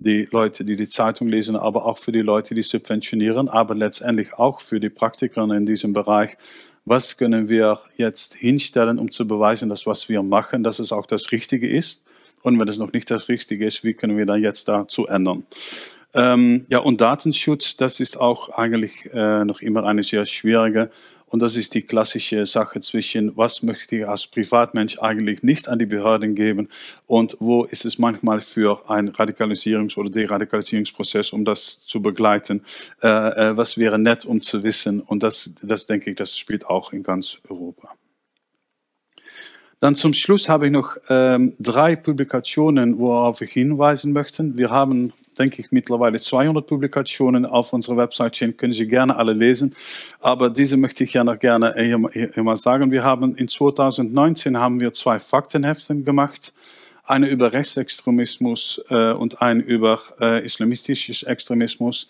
die 0.04 0.28
Leute, 0.32 0.66
die 0.66 0.76
die 0.76 0.90
Zeitung 0.90 1.30
lesen, 1.30 1.56
aber 1.56 1.86
auch 1.86 1.98
für 1.98 2.12
die 2.12 2.22
Leute, 2.22 2.56
die 2.56 2.62
subventionieren, 2.62 3.50
aber 3.50 3.74
letztendlich 3.76 4.34
auch 4.34 4.60
für 4.60 4.80
die 4.80 4.90
Praktiker 4.90 5.44
in 5.44 5.66
diesem 5.66 5.94
Bereich. 5.94 6.38
Was 6.86 7.18
können 7.18 7.48
wir 7.48 7.80
jetzt 7.96 8.36
hinstellen, 8.36 9.00
um 9.00 9.10
zu 9.10 9.28
beweisen, 9.28 9.70
dass 9.70 9.88
was 9.88 10.10
wir 10.10 10.22
machen, 10.22 10.64
dass 10.64 10.80
es 10.80 10.92
auch 10.92 11.06
das 11.06 11.32
Richtige 11.32 11.70
ist? 11.70 12.04
Und 12.42 12.60
wenn 12.60 12.68
es 12.68 12.78
noch 12.78 12.92
nicht 12.92 13.10
das 13.10 13.30
Richtige 13.30 13.66
ist, 13.66 13.86
wie 13.86 13.94
können 13.94 14.18
wir 14.18 14.26
dann 14.26 14.42
jetzt 14.42 14.68
dazu 14.68 15.08
ändern? 15.08 15.46
Ähm, 16.14 16.66
ja, 16.70 16.80
und 16.80 17.02
Datenschutz, 17.02 17.78
das 17.78 18.00
ist 18.00 18.20
auch 18.20 18.50
eigentlich 18.50 19.10
äh, 19.14 19.46
noch 19.46 19.62
immer 19.62 19.86
eine 19.86 20.04
sehr 20.04 20.26
schwierige 20.26 20.92
und 21.34 21.42
das 21.42 21.56
ist 21.56 21.74
die 21.74 21.82
klassische 21.82 22.46
Sache 22.46 22.80
zwischen, 22.80 23.36
was 23.36 23.64
möchte 23.64 23.96
ich 23.96 24.08
als 24.08 24.28
Privatmensch 24.28 25.00
eigentlich 25.00 25.42
nicht 25.42 25.68
an 25.68 25.80
die 25.80 25.88
Behörden 25.88 26.36
geben 26.36 26.68
und 27.08 27.38
wo 27.40 27.64
ist 27.64 27.86
es 27.86 27.98
manchmal 27.98 28.42
für 28.42 28.88
einen 28.88 29.10
Radikalisierungs- 29.10 29.98
oder 29.98 30.12
Deradikalisierungsprozess, 30.12 31.34
um 31.34 31.44
das 31.44 31.82
zu 31.88 32.04
begleiten, 32.04 32.62
äh, 33.02 33.08
äh, 33.08 33.58
was 33.58 33.80
wäre 33.80 33.98
nett, 33.98 34.26
um 34.26 34.42
zu 34.42 34.62
wissen. 34.62 35.02
Und 35.02 35.24
das, 35.24 35.56
das 35.64 35.88
denke 35.88 36.12
ich, 36.12 36.18
das 36.18 36.38
spielt 36.38 36.68
auch 36.68 36.94
in 36.94 37.02
ganz 37.02 37.40
Europa. 37.50 37.96
Dann 39.84 39.96
zum 39.96 40.14
Schluss 40.14 40.48
habe 40.48 40.68
ich 40.68 40.72
noch 40.72 40.96
ähm, 41.10 41.52
drei 41.60 41.98
Publikationen, 41.98 43.00
worauf 43.00 43.42
ich 43.42 43.52
hinweisen 43.52 44.14
möchte. 44.14 44.56
Wir 44.56 44.70
haben 44.70 45.12
denke 45.38 45.62
ich, 45.62 45.74
mittlerweile 45.74 46.22
200 46.22 46.66
Publikationen 46.66 47.46
auf 47.46 47.74
unserer 47.74 47.98
Website 47.98 48.38
stehen, 48.38 48.56
können 48.56 48.72
Sie 48.72 48.88
gerne 48.88 49.18
alle 49.18 49.34
lesen. 49.34 49.76
Aber 50.22 50.50
diese 50.50 50.78
möchte 50.78 51.04
ich 51.04 51.12
ja 51.12 51.26
noch 51.26 51.38
gerne 51.38 51.74
mal 52.38 52.56
sagen. 52.56 52.92
Wir 52.92 53.04
haben 53.04 53.36
in 53.36 53.50
2019 53.50 54.58
haben 54.58 54.80
wir 54.80 54.94
zwei 54.94 55.20
Faktenheften 55.20 56.06
gemacht. 56.06 56.54
Eine 57.04 57.28
über 57.28 57.52
Rechtsextremismus 57.52 58.82
äh, 58.90 59.12
und 59.12 59.42
eine 59.42 59.64
über 59.64 60.00
äh, 60.22 60.46
islamistisches 60.46 61.24
Extremismus. 61.24 62.08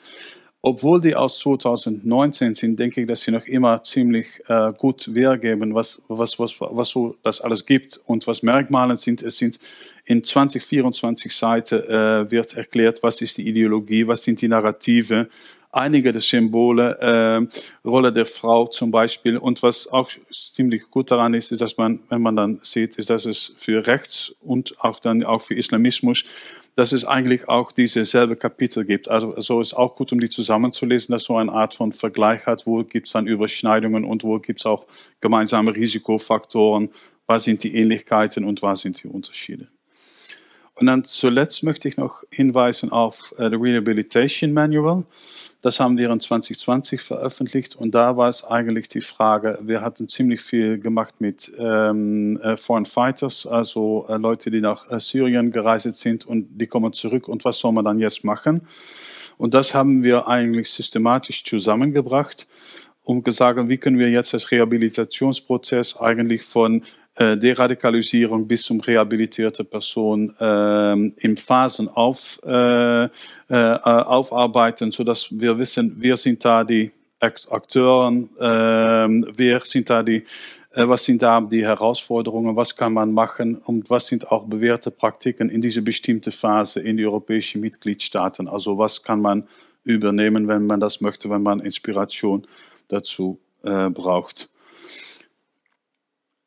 Obwohl 0.66 1.02
die 1.02 1.14
aus 1.14 1.40
2019 1.40 2.56
sind, 2.56 2.80
denke 2.80 3.02
ich, 3.02 3.08
dass 3.08 3.20
sie 3.20 3.32
noch 3.32 3.46
immer 3.48 3.84
ziemlich 3.84 4.42
äh, 4.48 4.72
gut 4.72 5.14
wiedergeben, 5.14 5.76
was, 5.76 6.02
was, 6.08 6.40
was, 6.40 6.56
was 6.58 6.88
so 6.88 7.18
das 7.22 7.42
alles 7.42 7.66
gibt 7.66 8.00
und 8.06 8.26
was 8.28 8.44
Merkmale 8.44 8.96
sind. 8.96 9.24
Es 9.24 9.38
sind 9.38 9.60
in 10.06 10.24
20, 10.24 10.64
24 10.64 11.36
Seiten 11.36 11.84
äh, 11.84 12.32
wird 12.32 12.56
erklärt, 12.56 13.04
was 13.04 13.20
ist 13.20 13.38
die 13.40 13.50
Ideologie, 13.50 14.08
was 14.08 14.24
sind 14.24 14.42
die 14.42 14.48
Narrative, 14.48 15.28
einige 15.74 16.14
der 16.14 16.22
Symbole, 16.22 16.98
äh, 17.00 17.88
Rolle 17.88 18.14
der 18.14 18.26
Frau 18.26 18.68
zum 18.68 18.92
Beispiel. 18.92 19.38
Und 19.38 19.62
was 19.64 19.88
auch 19.92 20.10
ziemlich 20.32 20.90
gut 20.90 21.12
daran 21.12 21.34
ist, 21.34 21.52
ist, 21.52 21.62
dass 21.62 21.78
man, 21.78 22.00
wenn 22.10 22.22
man 22.22 22.36
dann 22.36 22.60
sieht, 22.64 22.96
ist, 22.98 23.10
dass 23.10 23.26
es 23.26 23.54
für 23.58 23.86
Rechts 23.86 24.34
und 24.40 24.80
auch 24.80 25.00
dann 25.00 25.24
auch 25.24 25.42
für 25.42 25.56
Islamismus 25.56 26.24
dass 26.76 26.92
es 26.92 27.06
eigentlich 27.06 27.48
auch 27.48 27.72
diese 27.72 28.04
selbe 28.06 28.36
Kapitel 28.36 28.86
gibt. 28.86 29.08
Also, 29.08 29.34
also 29.36 29.62
ist 29.62 29.74
auch 29.74 29.96
gut, 29.96 30.12
um 30.12 30.20
die 30.20 30.30
zusammenzulesen, 30.30 31.14
dass 31.14 31.26
so 31.26 31.38
eine 31.38 31.52
Art 31.52 31.76
von 31.76 31.92
Vergleich 31.92 32.46
hat, 32.46 32.66
wo 32.66 32.84
gibt 32.84 33.08
es 33.08 33.14
dann 33.14 33.28
Überschneidungen 33.28 34.04
und 34.04 34.24
wo 34.24 34.40
gibt 34.40 34.60
es 34.60 34.66
auch 34.66 34.88
gemeinsame 35.22 35.76
Risikofaktoren, 35.76 36.90
was 37.28 37.44
sind 37.44 37.64
die 37.64 37.76
Ähnlichkeiten 37.76 38.44
und 38.44 38.62
was 38.62 38.82
sind 38.82 39.02
die 39.04 39.08
Unterschiede. 39.08 39.68
Und 40.76 40.88
dann 40.88 41.04
zuletzt 41.04 41.64
möchte 41.64 41.88
ich 41.88 41.98
noch 41.98 42.24
hinweisen 42.32 42.92
auf 42.92 43.34
äh, 43.38 43.50
the 43.50 43.56
Rehabilitation 43.56 44.54
Manual. 44.54 45.06
Das 45.62 45.80
haben 45.80 45.98
wir 45.98 46.10
in 46.10 46.20
2020 46.20 47.00
veröffentlicht 47.00 47.76
und 47.76 47.96
da 47.96 48.18
war 48.18 48.28
es 48.28 48.44
eigentlich 48.44 48.90
die 48.90 49.00
Frage, 49.00 49.60
wir 49.62 49.80
hatten 49.82 50.10
ziemlich 50.10 50.42
viel 50.42 50.78
gemacht 50.78 51.22
mit 51.22 51.54
ähm, 51.58 52.38
äh, 52.42 52.58
Foreign 52.58 52.86
Fighters, 52.86 53.46
also 53.46 54.06
äh, 54.10 54.18
Leute, 54.18 54.52
die 54.52 54.60
nach 54.60 54.90
äh, 54.92 55.00
Syrien 55.00 55.52
gereist 55.52 55.96
sind 55.98 56.26
und 56.26 56.50
die 56.60 56.68
kommen 56.68 56.92
zurück 56.92 57.30
und 57.30 57.46
was 57.46 57.60
soll 57.60 57.72
man 57.72 57.86
dann 57.86 58.00
jetzt 58.00 58.26
machen? 58.26 58.68
Und 59.38 59.54
das 59.54 59.74
haben 59.74 60.04
wir 60.04 60.28
eigentlich 60.28 60.70
systematisch 60.70 61.46
zusammengebracht 61.46 62.46
um 63.04 63.24
zu 63.24 63.32
sagen, 63.32 63.70
wie 63.70 63.78
können 63.78 64.00
wir 64.00 64.10
jetzt 64.10 64.34
das 64.34 64.52
Rehabilitationsprozess 64.52 65.98
eigentlich 65.98 66.44
von 66.44 66.84
äh, 67.16 67.38
Deradikalisierung 67.38 68.48
bis 68.48 68.64
zum 68.64 68.80
rehabilitierte 68.80 69.64
Person 69.64 70.36
äh, 70.40 70.94
in 70.94 71.38
Phasen 71.38 71.88
auf, 71.90 72.40
äh, 72.44 73.06
äh, 73.06 73.10
aufarbeiten, 73.50 74.92
so 74.92 75.04
dass 75.04 75.28
wir 75.32 75.58
wissen, 75.58 75.96
wer 75.98 76.16
sind 76.16 76.44
da 76.44 76.64
die 76.64 76.92
Akteuren, 77.20 78.30
äh, 78.38 78.44
wer 79.38 79.60
sind 79.62 79.90
da 79.90 80.04
die 80.04 80.24
äh, 80.74 80.88
was 80.88 81.06
sind 81.06 81.22
da 81.22 81.40
die 81.40 81.64
Herausforderungen, 81.64 82.56
was 82.56 82.76
kann 82.76 82.94
man 82.94 83.14
machen 83.14 83.58
und 83.58 83.90
was 83.90 84.08
sind 84.08 84.32
auch 84.32 84.46
bewährte 84.46 84.92
Praktiken 84.92 85.50
in 85.50 85.62
diese 85.62 85.82
bestimmte 85.82 86.32
Phase 86.32 86.80
in 86.80 86.98
die 86.98 87.06
europäischen 87.06 87.62
Mitgliedstaaten. 87.62 88.48
Also 88.48 88.78
was 88.78 89.04
kann 89.04 89.22
man 89.22 89.48
übernehmen, 89.84 90.48
wenn 90.48 90.66
man 90.66 90.80
das 90.80 91.02
möchte, 91.02 91.30
wenn 91.30 91.44
man 91.44 91.60
Inspiration 91.60 92.48
dazu 92.88 93.40
äh, 93.64 93.90
braucht. 93.90 94.50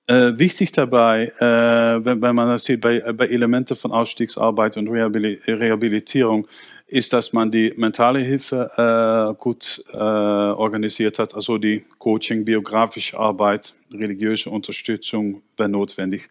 Äh, 0.08 0.38
wichtig 0.38 0.70
dabei, 0.70 1.32
äh, 1.40 2.04
wenn, 2.04 2.22
wenn, 2.22 2.36
man 2.36 2.48
das 2.48 2.62
sieht 2.62 2.80
bei, 2.80 3.00
bei 3.12 3.26
Elemente 3.26 3.74
von 3.74 3.90
Ausstiegsarbeit 3.90 4.76
und 4.76 4.88
Rehabilitierung, 4.88 6.46
ist, 6.86 7.12
dass 7.12 7.32
man 7.32 7.50
die 7.50 7.74
mentale 7.76 8.20
Hilfe 8.20 8.70
äh, 8.76 9.34
gut 9.42 9.84
äh, 9.92 9.96
organisiert 9.96 11.18
hat, 11.18 11.34
also 11.34 11.58
die 11.58 11.84
Coaching, 11.98 12.44
biografische 12.44 13.18
Arbeit, 13.18 13.74
religiöse 13.92 14.48
Unterstützung, 14.48 15.42
wenn 15.56 15.72
notwendig, 15.72 16.30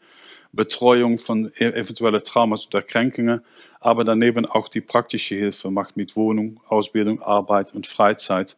Betreuung 0.53 1.19
von 1.19 1.51
e-, 1.59 1.65
eventuellen 1.65 2.23
Traumas 2.23 2.65
oder 2.67 2.81
Kränkungen, 2.81 3.41
aber 3.81 4.05
daneben 4.05 4.45
auch 4.45 4.69
die 4.69 4.79
praktische 4.79 5.35
Hilfe 5.35 5.69
macht 5.69 5.97
mit 5.97 6.15
Wohnung, 6.15 6.61
Ausbildung, 6.69 7.21
Arbeit 7.21 7.75
und 7.75 7.87
Freizeit. 7.87 8.55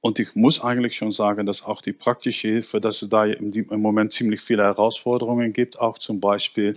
Und 0.00 0.20
ich 0.20 0.34
muss 0.34 0.62
eigentlich 0.62 0.96
schon 0.96 1.10
sagen, 1.10 1.44
dass 1.44 1.64
auch 1.64 1.80
die 1.82 1.92
praktische 1.92 2.48
Hilfe, 2.48 2.80
dass 2.80 3.02
es 3.02 3.08
da 3.08 3.24
im, 3.24 3.66
Moment 3.70 4.12
ziemlich 4.12 4.40
viele 4.40 4.62
Herausforderungen 4.62 5.52
gibt, 5.52 5.78
auch 5.80 5.98
zum 5.98 6.20
Beispiel 6.20 6.74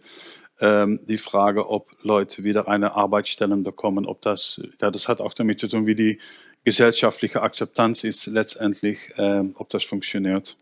ähm, 0.60 1.00
die 1.08 1.20
Frage, 1.20 1.70
ob 1.70 1.90
Leute 2.04 2.44
wieder 2.44 2.68
eine 2.68 2.96
Arbeitsstelle 2.96 3.56
bekommen, 3.58 4.06
ob 4.06 4.22
das, 4.22 4.62
ja, 4.82 4.90
das 4.90 5.08
hat 5.08 5.22
auch 5.22 5.34
damit 5.34 5.60
zu 5.60 5.68
tun, 5.68 5.86
wie 5.86 5.96
die 5.96 6.20
gesellschaftliche 6.64 7.42
Akzeptanz 7.42 8.04
ist 8.04 8.28
letztendlich, 8.28 9.12
ähm, 9.18 9.56
ob 9.58 9.70
das 9.70 9.84
funktioniert. 9.84 10.58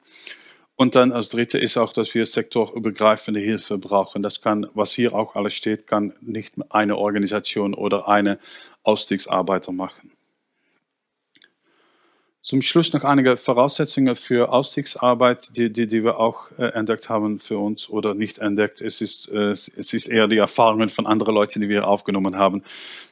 Und 0.75 0.95
dann 0.95 1.11
als 1.11 1.27
dritte 1.27 1.57
ist 1.57 1.75
auch, 1.75 1.91
dass 1.91 2.13
wir 2.13 2.25
sektorübergreifende 2.25 3.41
Hilfe 3.41 3.77
brauchen. 3.77 4.23
Das 4.23 4.41
kann, 4.41 4.65
was 4.73 4.93
hier 4.93 5.13
auch 5.13 5.35
alles 5.35 5.53
steht, 5.53 5.87
kann 5.87 6.13
nicht 6.21 6.53
eine 6.69 6.97
Organisation 6.97 7.73
oder 7.73 8.07
eine 8.07 8.39
Ausstiegsarbeiter 8.83 9.73
machen. 9.73 10.13
Zum 12.41 12.61
Schluss 12.61 12.93
noch 12.93 13.03
einige 13.03 13.35
Voraussetzungen 13.35 14.15
für 14.15 14.53
Ausstiegsarbeit, 14.53 15.57
die, 15.57 15.73
die, 15.73 15.87
die 15.87 16.05
wir 16.05 16.19
auch 16.19 16.51
äh, 16.57 16.67
entdeckt 16.67 17.09
haben 17.09 17.37
für 17.39 17.57
uns 17.57 17.89
oder 17.89 18.13
nicht 18.13 18.37
entdeckt. 18.37 18.79
Es 18.79 19.01
ist, 19.01 19.29
äh, 19.29 19.49
es 19.49 19.67
ist 19.67 20.07
eher 20.07 20.29
die 20.29 20.37
Erfahrungen 20.37 20.87
von 20.87 21.05
anderen 21.05 21.35
Leuten, 21.35 21.59
die 21.59 21.67
wir 21.67 21.85
aufgenommen 21.85 22.37
haben. 22.37 22.63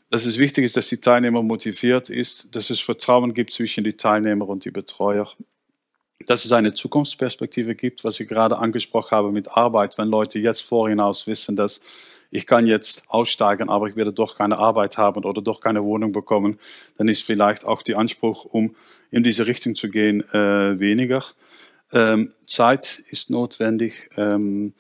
Dass 0.09 0.25
es 0.25 0.37
wichtig 0.37 0.63
ist, 0.63 0.77
dass 0.77 0.87
die 0.87 1.01
Teilnehmer 1.01 1.43
motiviert 1.43 2.09
ist, 2.09 2.55
dass 2.55 2.69
es 2.69 2.79
Vertrauen 2.79 3.33
gibt 3.33 3.51
zwischen 3.51 3.83
die 3.83 3.97
Teilnehmer 3.97 4.47
und 4.47 4.63
die 4.63 4.71
Betreuer. 4.71 5.29
Dass 6.25 6.45
es 6.45 6.53
eine 6.53 6.73
Zukunftsperspektive 6.73 7.75
gibt, 7.75 8.05
was 8.05 8.21
ich 8.21 8.29
gerade 8.29 8.57
angesprochen 8.57 9.11
habe 9.11 9.33
mit 9.33 9.51
Arbeit, 9.51 9.97
wenn 9.97 10.07
Leute 10.07 10.39
jetzt 10.39 10.61
vorhinaus 10.61 11.27
wissen, 11.27 11.57
dass 11.57 11.81
ich 12.31 12.45
kann 12.45 12.67
jetzt 12.67 13.09
aussteigen, 13.09 13.69
aber 13.69 13.87
ich 13.87 13.95
werde 13.95 14.13
doch 14.13 14.37
keine 14.37 14.59
Arbeit 14.59 14.97
haben 14.97 15.23
oder 15.23 15.41
doch 15.41 15.61
keine 15.61 15.83
Wohnung 15.83 16.11
bekommen, 16.11 16.59
dann 16.97 17.07
ist 17.07 17.23
vielleicht 17.23 17.65
auch 17.65 17.81
die 17.81 17.95
Anspruch, 17.95 18.45
um 18.45 18.75
in 19.11 19.23
diese 19.23 19.47
Richtung 19.47 19.75
zu 19.75 19.89
gehen, 19.89 20.21
äh, 20.33 20.79
weniger. 20.79 21.23
Ähm, 21.91 22.33
Zeit 22.45 23.01
ist 23.09 23.29
notwendig. 23.29 24.09
Ähm, 24.17 24.73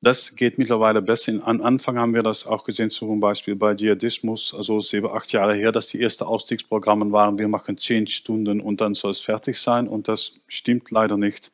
das 0.00 0.34
geht 0.34 0.58
mittlerweile 0.58 1.00
besser. 1.00 1.32
Am 1.44 1.60
Anfang 1.60 1.96
haben 1.96 2.12
wir 2.12 2.24
das 2.24 2.44
auch 2.44 2.64
gesehen, 2.64 2.90
zum 2.90 3.20
Beispiel 3.20 3.54
bei 3.54 3.74
Dschihadismus, 3.74 4.52
also 4.52 4.80
sieben, 4.80 5.08
acht 5.08 5.30
Jahre 5.32 5.54
her, 5.54 5.70
dass 5.70 5.86
die 5.86 6.02
ersten 6.02 6.24
Ausstiegsprogramme 6.24 7.12
waren, 7.12 7.38
wir 7.38 7.46
machen 7.46 7.78
zehn 7.78 8.08
Stunden 8.08 8.60
und 8.60 8.80
dann 8.80 8.94
soll 8.94 9.12
es 9.12 9.20
fertig 9.20 9.58
sein 9.58 9.86
und 9.86 10.08
das 10.08 10.32
stimmt 10.48 10.90
leider 10.90 11.16
nicht. 11.16 11.52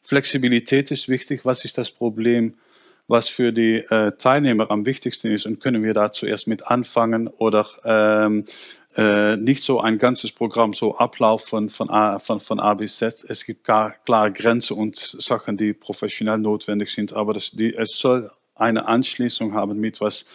Flexibilität 0.00 0.90
ist 0.90 1.10
wichtig. 1.10 1.44
Was 1.44 1.66
ist 1.66 1.76
das 1.76 1.90
Problem? 1.90 2.54
Was 3.08 3.28
für 3.28 3.52
die 3.52 3.76
äh, 3.76 4.12
Teilnehmer 4.12 4.70
am 4.70 4.86
wichtigsten 4.86 5.32
ist 5.32 5.46
und 5.46 5.60
können 5.60 5.82
wir 5.82 5.94
da 5.94 6.12
zuerst 6.12 6.46
mit 6.46 6.66
anfangen 6.66 7.26
oder 7.26 7.66
ähm, 7.84 8.44
äh, 8.96 9.36
nicht 9.36 9.62
so 9.62 9.80
ein 9.80 9.98
ganzes 9.98 10.30
Programm 10.30 10.74
so 10.74 10.96
ablaufen 10.96 11.70
von 11.70 11.88
A, 11.88 12.18
von, 12.18 12.40
von 12.40 12.60
A 12.60 12.74
bis 12.74 12.98
Z. 12.98 13.24
Es 13.28 13.44
gibt 13.46 13.64
gar, 13.64 13.92
klare 14.04 14.30
Grenzen 14.30 14.76
und 14.76 14.96
Sachen, 14.96 15.56
die 15.56 15.72
professionell 15.72 16.38
notwendig 16.38 16.90
sind, 16.90 17.16
aber 17.16 17.32
das, 17.32 17.50
die, 17.50 17.74
es 17.74 17.98
soll 17.98 18.30
eine 18.54 18.86
Anschließung 18.86 19.54
haben 19.54 19.80
mit 19.80 20.00
was 20.00 20.26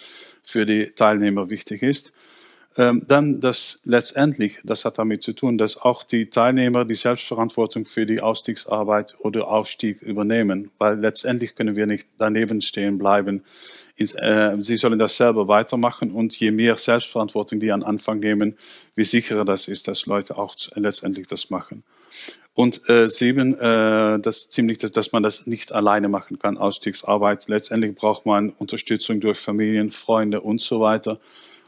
für 0.43 0.65
die 0.65 0.91
Teilnehmer 0.91 1.49
wichtig 1.49 1.83
ist. 1.83 2.13
Ähm, 2.75 3.03
dann 3.07 3.39
das 3.39 3.81
letztendlich, 3.85 4.59
das 4.63 4.83
hat 4.83 4.97
damit 4.97 5.21
zu 5.21 5.33
tun, 5.33 5.59
dass 5.59 5.77
auch 5.77 6.03
die 6.03 6.29
Teilnehmer 6.29 6.85
die 6.85 6.95
Selbstverantwortung 6.95 7.85
für 7.85 8.05
die 8.07 8.19
Ausstiegsarbeit 8.19 9.15
oder 9.19 9.47
Ausstieg 9.47 10.01
übernehmen, 10.01 10.71
weil 10.79 10.99
letztendlich 10.99 11.53
können 11.53 11.75
wir 11.75 11.85
nicht 11.85 12.07
daneben 12.17 12.61
stehen 12.61 12.97
bleiben. 12.97 13.43
Äh, 13.97 14.57
sie 14.59 14.75
sollen 14.75 14.97
das 14.97 15.17
selber 15.17 15.47
weitermachen 15.47 16.11
und 16.11 16.39
je 16.39 16.49
mehr 16.49 16.77
Selbstverantwortung 16.77 17.59
die 17.59 17.71
an 17.71 17.83
Anfang 17.83 18.19
nehmen, 18.19 18.57
wie 18.95 19.03
sicherer 19.03 19.45
das 19.45 19.67
ist, 19.67 19.87
dass 19.87 20.07
Leute 20.07 20.37
auch 20.37 20.55
letztendlich 20.75 21.27
das 21.27 21.51
machen. 21.51 21.83
Und 22.55 22.87
äh, 22.89 23.07
sieben, 23.07 23.53
äh, 23.57 24.19
das 24.19 24.49
ziemlich, 24.49 24.79
dass, 24.79 24.91
dass 24.91 25.11
man 25.11 25.23
das 25.23 25.47
nicht 25.47 25.71
alleine 25.71 26.07
machen 26.07 26.37
kann, 26.37 26.57
Ausstiegsarbeit. 26.57 27.47
Letztendlich 27.47 27.95
braucht 27.95 28.25
man 28.25 28.49
Unterstützung 28.49 29.19
durch 29.19 29.39
Familien, 29.39 29.91
Freunde 29.91 30.41
und 30.41 30.61
so 30.61 30.79
weiter. 30.79 31.19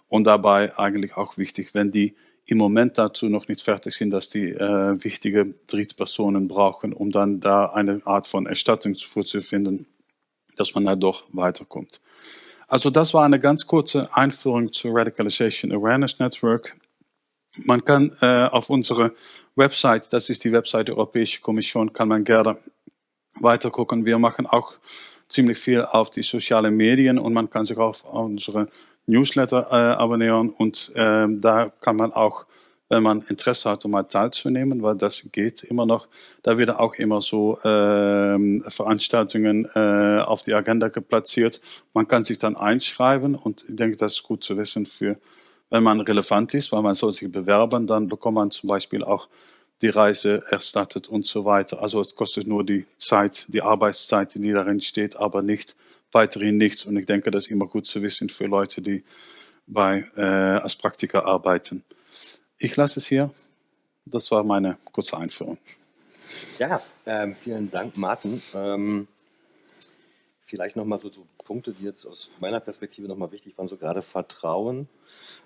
Und 0.08 0.26
dabei 0.26 0.78
eigentlich 0.78 1.18
auch 1.18 1.38
wichtig, 1.38 1.74
wenn 1.74 1.92
die 1.92 2.16
im 2.48 2.58
Moment 2.58 2.98
dazu 2.98 3.28
noch 3.28 3.48
nicht 3.48 3.62
fertig 3.62 3.96
sind, 3.96 4.12
dass 4.12 4.30
die 4.30 4.52
äh, 4.52 5.04
wichtige 5.04 5.56
Drittpersonen 5.68 6.48
brauchen, 6.48 6.94
um 6.94 7.12
dann 7.12 7.40
da 7.40 7.68
eine 7.68 8.02
Art 8.06 8.28
von 8.28 8.46
Erstattung 8.46 8.96
vorzufinden, 8.96 9.88
dass 10.56 10.76
man 10.76 10.86
da 10.86 10.96
doch 10.96 11.26
weiterkommt. 11.32 12.02
Also 12.68 12.90
das 12.90 13.14
war 13.14 13.26
eine 13.26 13.40
ganz 13.40 13.66
kurze 13.66 14.16
Einführung 14.16 14.72
zur 14.72 14.96
Radicalization 14.96 15.72
Awareness 15.72 16.20
Network. 16.20 16.76
Man 17.58 17.84
kann 17.84 18.16
äh, 18.22 18.46
auf 18.46 18.70
unsere 18.70 19.14
Website, 19.56 20.12
das 20.12 20.30
ist 20.30 20.44
die 20.44 20.52
Website 20.52 20.90
der 20.90 20.98
Europäischen 20.98 21.42
Kommission, 21.42 21.94
kann 21.94 22.08
man 22.08 22.24
gerne 22.24 22.58
weiter 23.40 23.72
gucken. 23.72 24.06
Wir 24.06 24.20
machen 24.20 24.46
auch 24.46 24.74
ziemlich 25.30 25.58
viel 25.58 25.84
auf 25.84 26.10
die 26.10 26.24
sozialen 26.24 26.76
Medien 26.76 27.18
und 27.18 27.34
man 27.34 27.50
kann 27.50 27.66
sich 27.66 27.78
auf 27.78 28.04
unsere 28.04 28.68
Newsletter 29.08 29.68
äh, 29.72 29.96
abonnieren 29.96 30.50
und 30.50 30.92
äh, 30.96 31.28
da 31.30 31.72
kann 31.82 31.96
man 31.96 32.12
auch, 32.14 32.46
wenn 32.90 33.04
man 33.04 33.24
Interesse 33.24 33.70
hat, 33.70 33.86
um 33.86 33.92
mal 33.92 34.04
teilzunehmen, 34.04 34.82
weil 34.84 34.96
das 34.96 35.28
geht 35.32 35.64
immer 35.64 35.86
noch, 35.86 36.08
da 36.44 36.58
werden 36.58 36.76
auch 36.76 36.94
immer 36.96 37.22
so 37.22 37.58
äh, 37.60 38.70
Veranstaltungen 38.70 39.70
auf 39.72 40.44
die 40.44 40.54
Agenda 40.54 40.90
geplatziert. 40.90 41.62
Man 41.96 42.08
kann 42.08 42.24
sich 42.24 42.38
dann 42.38 42.56
einschreiben 42.56 43.34
und 43.34 43.66
ich 43.68 43.76
denke, 43.76 43.98
das 43.98 44.14
ist 44.14 44.24
gut 44.24 44.44
zu 44.44 44.56
wissen 44.58 44.86
für, 44.86 45.18
wenn 45.72 45.82
man 45.82 46.00
relevant 46.00 46.54
ist, 46.54 46.72
weil 46.72 46.84
man 46.84 46.94
soll 46.94 47.12
sich 47.12 47.32
bewerben, 47.32 47.88
dann 47.88 48.08
bekommt 48.08 48.36
man 48.36 48.52
zum 48.52 48.68
Beispiel 48.68 49.04
auch 49.04 49.28
die 49.82 49.90
Reise 49.90 50.44
erstattet 50.50 51.10
und 51.10 51.26
so 51.26 51.44
weiter. 51.44 51.82
Also 51.82 52.00
es 52.02 52.16
kostet 52.16 52.48
nur 52.48 52.64
die 52.64 52.86
Zeit, 52.98 53.46
die 53.50 53.62
Arbeitszeit, 53.62 54.36
die 54.36 54.52
darin 54.52 54.82
steht, 54.82 55.18
aber 55.18 55.42
nicht 55.42 55.76
weiterhin 56.16 56.58
nichts. 56.58 56.86
Und 56.86 56.98
ich 56.98 57.06
denke, 57.06 57.30
das 57.30 57.46
ist 57.46 57.52
immer 57.52 57.68
gut 57.68 57.86
zu 57.86 58.02
wissen 58.02 58.30
für 58.30 58.48
Leute, 58.48 58.82
die 58.82 59.04
bei, 59.68 60.06
äh, 60.16 60.22
als 60.22 60.76
Praktiker 60.76 61.26
arbeiten. 61.26 61.84
Ich 62.58 62.76
lasse 62.76 63.00
es 63.00 63.06
hier. 63.06 63.30
Das 64.06 64.32
war 64.32 64.44
meine 64.44 64.78
kurze 64.92 65.18
Einführung. 65.18 65.58
Ja, 66.58 66.82
ähm, 67.06 67.36
vielen 67.36 67.70
Dank, 67.70 67.98
Martin. 67.98 68.42
Ähm, 68.54 69.08
vielleicht 70.44 70.76
nochmal 70.76 71.00
so, 71.00 71.12
so 71.12 71.26
Punkte, 71.44 71.74
die 71.74 71.84
jetzt 71.84 72.06
aus 72.06 72.32
meiner 72.40 72.60
Perspektive 72.60 73.08
nochmal 73.08 73.32
wichtig 73.32 73.58
waren, 73.58 73.68
so 73.68 73.78
gerade 73.78 74.02
Vertrauen 74.02 74.88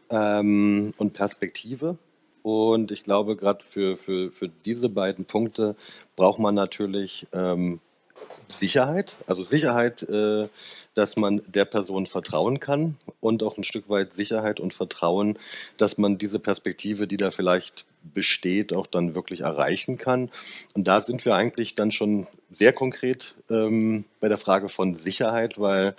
ähm, 0.10 0.94
und 0.98 1.14
Perspektive. 1.14 1.98
Und 2.44 2.92
ich 2.92 3.04
glaube, 3.04 3.36
gerade 3.36 3.64
für, 3.66 3.98
für, 3.98 4.32
für 4.32 4.50
diese 4.50 4.90
beiden 4.90 5.26
Punkte 5.26 5.76
braucht 6.16 6.40
man 6.40 6.56
natürlich 6.56 7.28
ähm, 7.34 7.82
Sicherheit, 8.48 9.16
also 9.28 9.44
Sicherheit, 9.44 10.04
äh, 10.04 10.48
dass 10.96 11.18
man 11.18 11.42
der 11.48 11.66
Person 11.66 12.08
vertrauen 12.08 12.60
kann 12.60 12.98
und 13.20 13.44
auch 13.44 13.58
ein 13.58 13.64
Stück 13.64 13.90
weit 13.90 14.16
Sicherheit 14.16 14.60
und 14.60 14.74
Vertrauen, 14.74 15.38
dass 15.78 15.98
man 15.98 16.18
diese 16.18 16.40
Perspektive, 16.40 17.08
die 17.08 17.18
da 17.18 17.32
vielleicht 17.32 17.86
besteht, 18.04 18.74
auch 18.74 18.88
dann 18.88 19.16
wirklich 19.16 19.42
erreichen 19.42 19.98
kann. 19.98 20.32
Und 20.74 20.88
da 20.88 21.02
sind 21.02 21.26
wir 21.26 21.36
eigentlich 21.36 21.76
dann 21.76 21.92
schon 21.92 22.28
sehr 22.52 22.74
konkret 22.74 23.36
ähm, 23.50 24.06
bei 24.20 24.30
der 24.30 24.38
Frage 24.38 24.70
von 24.70 24.98
Sicherheit, 24.98 25.60
weil 25.60 25.96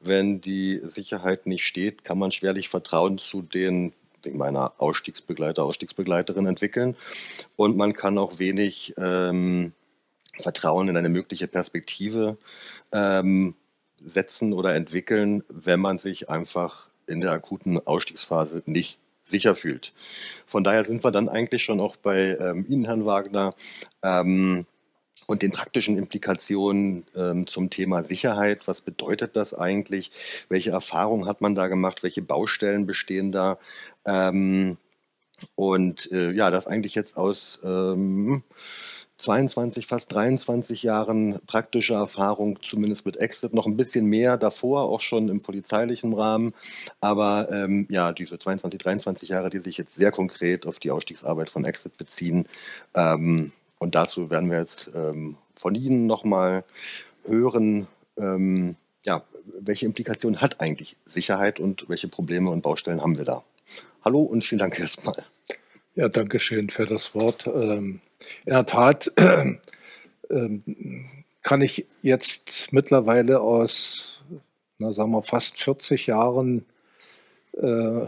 wenn 0.00 0.40
die 0.40 0.80
Sicherheit 0.84 1.46
nicht 1.46 1.64
steht, 1.64 2.04
kann 2.04 2.18
man 2.18 2.32
schwerlich 2.32 2.68
Vertrauen 2.68 3.18
zu 3.18 3.42
den 3.42 3.92
meiner 4.30 4.72
Ausstiegsbegleiter, 4.78 5.64
Ausstiegsbegleiterin 5.64 6.46
entwickeln. 6.46 6.96
Und 7.56 7.76
man 7.76 7.92
kann 7.92 8.18
auch 8.18 8.38
wenig 8.38 8.94
ähm, 8.96 9.72
Vertrauen 10.40 10.88
in 10.88 10.96
eine 10.96 11.08
mögliche 11.08 11.46
Perspektive 11.46 12.38
ähm, 12.92 13.54
setzen 14.04 14.52
oder 14.52 14.74
entwickeln, 14.74 15.44
wenn 15.48 15.80
man 15.80 15.98
sich 15.98 16.30
einfach 16.30 16.88
in 17.06 17.20
der 17.20 17.32
akuten 17.32 17.78
Ausstiegsphase 17.86 18.62
nicht 18.66 18.98
sicher 19.24 19.54
fühlt. 19.54 19.92
Von 20.46 20.64
daher 20.64 20.84
sind 20.84 21.04
wir 21.04 21.10
dann 21.10 21.28
eigentlich 21.28 21.62
schon 21.62 21.80
auch 21.80 21.96
bei 21.96 22.36
ähm, 22.38 22.66
Ihnen, 22.68 22.86
Herrn 22.86 23.04
Wagner, 23.04 23.54
ähm, 24.02 24.66
und 25.26 25.42
den 25.42 25.52
praktischen 25.52 25.96
Implikationen 25.96 27.06
ähm, 27.14 27.46
zum 27.46 27.70
Thema 27.70 28.04
Sicherheit. 28.04 28.66
Was 28.66 28.80
bedeutet 28.80 29.36
das 29.36 29.54
eigentlich? 29.54 30.10
Welche 30.48 30.70
Erfahrungen 30.70 31.26
hat 31.26 31.40
man 31.40 31.54
da 31.54 31.68
gemacht? 31.68 32.02
Welche 32.02 32.22
Baustellen 32.22 32.86
bestehen 32.86 33.32
da? 33.32 33.58
Ähm, 34.04 34.78
und 35.54 36.10
äh, 36.12 36.30
ja, 36.32 36.50
das 36.50 36.66
eigentlich 36.66 36.94
jetzt 36.94 37.16
aus 37.16 37.60
ähm, 37.64 38.42
22, 39.22 39.86
fast 39.86 40.12
23 40.12 40.82
Jahren 40.82 41.38
praktischer 41.46 41.94
Erfahrung, 41.94 42.58
zumindest 42.60 43.06
mit 43.06 43.16
Exit, 43.16 43.54
noch 43.54 43.66
ein 43.66 43.76
bisschen 43.76 44.06
mehr 44.06 44.36
davor, 44.36 44.82
auch 44.82 45.00
schon 45.00 45.28
im 45.28 45.40
polizeilichen 45.40 46.12
Rahmen. 46.12 46.52
Aber 47.00 47.48
ähm, 47.52 47.86
ja, 47.88 48.12
diese 48.12 48.38
22, 48.38 48.80
23 48.80 49.28
Jahre, 49.28 49.48
die 49.48 49.58
sich 49.58 49.78
jetzt 49.78 49.94
sehr 49.94 50.10
konkret 50.10 50.66
auf 50.66 50.80
die 50.80 50.90
Ausstiegsarbeit 50.90 51.50
von 51.50 51.64
Exit 51.64 51.96
beziehen. 51.98 52.48
Ähm, 52.94 53.52
und 53.78 53.94
dazu 53.94 54.28
werden 54.28 54.50
wir 54.50 54.58
jetzt 54.58 54.90
ähm, 54.94 55.36
von 55.54 55.76
Ihnen 55.76 56.08
nochmal 56.08 56.64
hören, 57.24 57.86
ähm, 58.18 58.74
ja, 59.06 59.22
welche 59.60 59.86
Implikationen 59.86 60.40
hat 60.40 60.60
eigentlich 60.60 60.96
Sicherheit 61.06 61.60
und 61.60 61.88
welche 61.88 62.08
Probleme 62.08 62.50
und 62.50 62.62
Baustellen 62.62 63.02
haben 63.02 63.18
wir 63.18 63.24
da? 63.24 63.44
Hallo 64.04 64.22
und 64.22 64.42
vielen 64.42 64.58
Dank 64.58 64.78
erstmal. 64.78 65.24
Ja, 65.94 66.08
danke 66.08 66.38
schön 66.38 66.70
für 66.70 66.86
das 66.86 67.14
Wort. 67.14 67.46
Ähm, 67.46 68.00
in 68.46 68.52
der 68.54 68.64
Tat 68.64 69.12
äh, 69.16 70.58
kann 71.42 71.60
ich 71.60 71.84
jetzt 72.00 72.72
mittlerweile 72.72 73.40
aus, 73.40 74.24
na, 74.78 74.94
sagen 74.94 75.10
wir, 75.10 75.22
fast 75.22 75.60
40 75.60 76.06
Jahren 76.06 76.64
äh, 77.58 78.06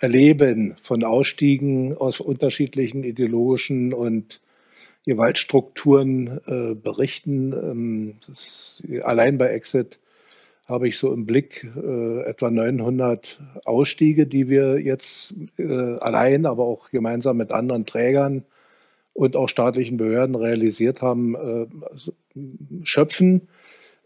erleben 0.00 0.74
von 0.82 1.04
Ausstiegen 1.04 1.96
aus 1.96 2.18
unterschiedlichen 2.18 3.04
ideologischen 3.04 3.94
und 3.94 4.40
Gewaltstrukturen 5.06 6.40
äh, 6.46 6.74
berichten. 6.74 7.52
Ähm, 7.52 8.14
das, 8.26 8.82
allein 9.04 9.38
bei 9.38 9.46
Exit 9.50 10.00
habe 10.68 10.88
ich 10.88 10.98
so 10.98 11.12
im 11.12 11.26
Blick 11.26 11.66
äh, 11.76 12.22
etwa 12.22 12.50
900 12.50 13.40
Ausstiege, 13.64 14.26
die 14.26 14.48
wir 14.48 14.80
jetzt 14.80 15.34
äh, 15.58 15.96
allein, 15.98 16.46
aber 16.46 16.64
auch 16.64 16.90
gemeinsam 16.90 17.36
mit 17.36 17.52
anderen 17.52 17.84
Trägern 17.84 18.44
und 19.12 19.36
auch 19.36 19.48
staatlichen 19.48 19.96
Behörden 19.96 20.34
realisiert 20.34 21.02
haben, 21.02 21.34
äh, 21.34 21.66
schöpfen. 22.84 23.48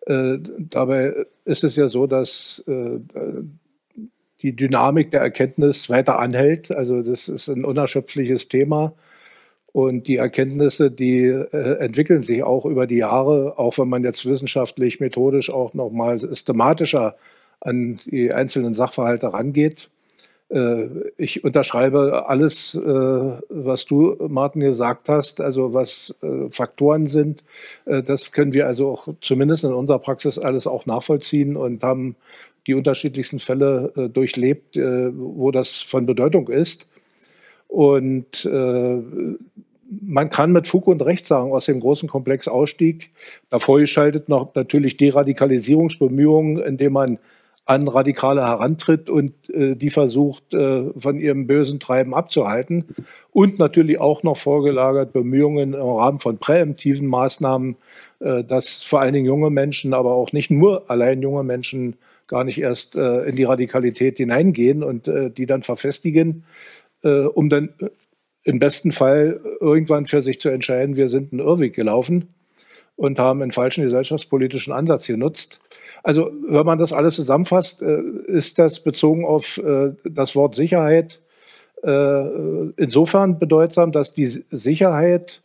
Äh, 0.06 0.38
dabei 0.58 1.26
ist 1.44 1.64
es 1.64 1.76
ja 1.76 1.88
so, 1.88 2.06
dass 2.06 2.64
äh, 2.66 2.98
die 4.42 4.54
Dynamik 4.54 5.10
der 5.10 5.20
Erkenntnis 5.20 5.88
weiter 5.90 6.18
anhält. 6.18 6.74
Also 6.74 7.02
das 7.02 7.28
ist 7.28 7.48
ein 7.48 7.64
unerschöpfliches 7.64 8.48
Thema. 8.48 8.94
Und 9.76 10.08
die 10.08 10.16
Erkenntnisse, 10.16 10.90
die 10.90 11.24
äh, 11.24 11.78
entwickeln 11.80 12.22
sich 12.22 12.42
auch 12.42 12.64
über 12.64 12.86
die 12.86 12.96
Jahre, 12.96 13.58
auch 13.58 13.76
wenn 13.76 13.90
man 13.90 14.04
jetzt 14.04 14.24
wissenschaftlich, 14.24 15.00
methodisch 15.00 15.50
auch 15.50 15.74
nochmal 15.74 16.18
systematischer 16.18 17.14
an 17.60 17.98
die 18.06 18.32
einzelnen 18.32 18.72
Sachverhalte 18.72 19.34
rangeht. 19.34 19.90
Äh, 20.48 20.86
ich 21.18 21.44
unterschreibe 21.44 22.26
alles, 22.26 22.74
äh, 22.74 22.80
was 22.80 23.84
du, 23.84 24.16
Martin, 24.26 24.62
gesagt 24.62 25.10
hast, 25.10 25.42
also 25.42 25.74
was 25.74 26.14
äh, 26.22 26.48
Faktoren 26.48 27.06
sind. 27.06 27.44
Das 27.84 28.32
können 28.32 28.54
wir 28.54 28.68
also 28.68 28.88
auch 28.88 29.08
zumindest 29.20 29.64
in 29.64 29.74
unserer 29.74 29.98
Praxis 29.98 30.38
alles 30.38 30.66
auch 30.66 30.86
nachvollziehen 30.86 31.54
und 31.54 31.82
haben 31.82 32.16
die 32.66 32.72
unterschiedlichsten 32.72 33.40
Fälle 33.40 34.10
durchlebt, 34.12 34.76
wo 34.76 35.50
das 35.50 35.82
von 35.82 36.06
Bedeutung 36.06 36.48
ist. 36.48 36.88
Und 37.68 38.48
man 39.88 40.30
kann 40.30 40.52
mit 40.52 40.66
Fug 40.66 40.86
und 40.86 41.04
Recht 41.04 41.26
sagen, 41.26 41.52
aus 41.52 41.66
dem 41.66 41.80
großen 41.80 42.08
Komplex 42.08 42.48
Ausstieg, 42.48 43.10
davor 43.50 43.78
geschaltet 43.78 44.28
noch 44.28 44.54
natürlich 44.54 44.96
Deradikalisierungsbemühungen, 44.96 46.58
indem 46.58 46.92
man 46.92 47.18
an 47.66 47.88
Radikale 47.88 48.46
herantritt 48.46 49.10
und 49.10 49.32
äh, 49.50 49.74
die 49.74 49.90
versucht, 49.90 50.54
äh, 50.54 50.84
von 50.96 51.18
ihrem 51.18 51.48
bösen 51.48 51.80
Treiben 51.80 52.14
abzuhalten. 52.14 52.84
Und 53.32 53.58
natürlich 53.58 54.00
auch 54.00 54.22
noch 54.22 54.36
vorgelagert 54.36 55.12
Bemühungen 55.12 55.74
im 55.74 55.80
Rahmen 55.80 56.20
von 56.20 56.38
präemptiven 56.38 57.08
Maßnahmen, 57.08 57.76
äh, 58.20 58.44
dass 58.44 58.84
vor 58.84 59.00
allen 59.00 59.14
Dingen 59.14 59.26
junge 59.26 59.50
Menschen, 59.50 59.94
aber 59.94 60.14
auch 60.14 60.32
nicht 60.32 60.48
nur 60.50 60.88
allein 60.88 61.20
junge 61.22 61.42
Menschen 61.42 61.96
gar 62.28 62.44
nicht 62.44 62.60
erst 62.60 62.94
äh, 62.94 63.24
in 63.24 63.34
die 63.34 63.44
Radikalität 63.44 64.18
hineingehen 64.18 64.84
und 64.84 65.08
äh, 65.08 65.30
die 65.30 65.46
dann 65.46 65.64
verfestigen, 65.64 66.44
äh, 67.02 67.22
um 67.22 67.48
dann 67.48 67.70
im 68.46 68.60
besten 68.60 68.92
Fall 68.92 69.40
irgendwann 69.60 70.06
für 70.06 70.22
sich 70.22 70.38
zu 70.38 70.48
entscheiden, 70.48 70.96
wir 70.96 71.08
sind 71.08 71.32
einen 71.32 71.40
Irrweg 71.40 71.74
gelaufen 71.74 72.28
und 72.94 73.18
haben 73.18 73.42
einen 73.42 73.50
falschen 73.50 73.82
gesellschaftspolitischen 73.82 74.72
Ansatz 74.72 75.08
genutzt. 75.08 75.60
Also 76.04 76.30
wenn 76.48 76.64
man 76.64 76.78
das 76.78 76.92
alles 76.92 77.16
zusammenfasst, 77.16 77.82
äh, 77.82 78.00
ist 78.26 78.60
das 78.60 78.84
bezogen 78.84 79.24
auf 79.24 79.58
äh, 79.58 79.90
das 80.04 80.36
Wort 80.36 80.54
Sicherheit 80.54 81.20
äh, 81.82 82.70
insofern 82.76 83.40
bedeutsam, 83.40 83.90
dass 83.90 84.14
die 84.14 84.26
Sicherheit 84.26 85.42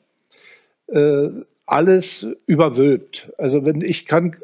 alles 1.66 2.28
überwölbt. 2.48 3.32
Also 3.38 3.64
wenn 3.64 3.80
ich 3.80 4.06
kann 4.06 4.36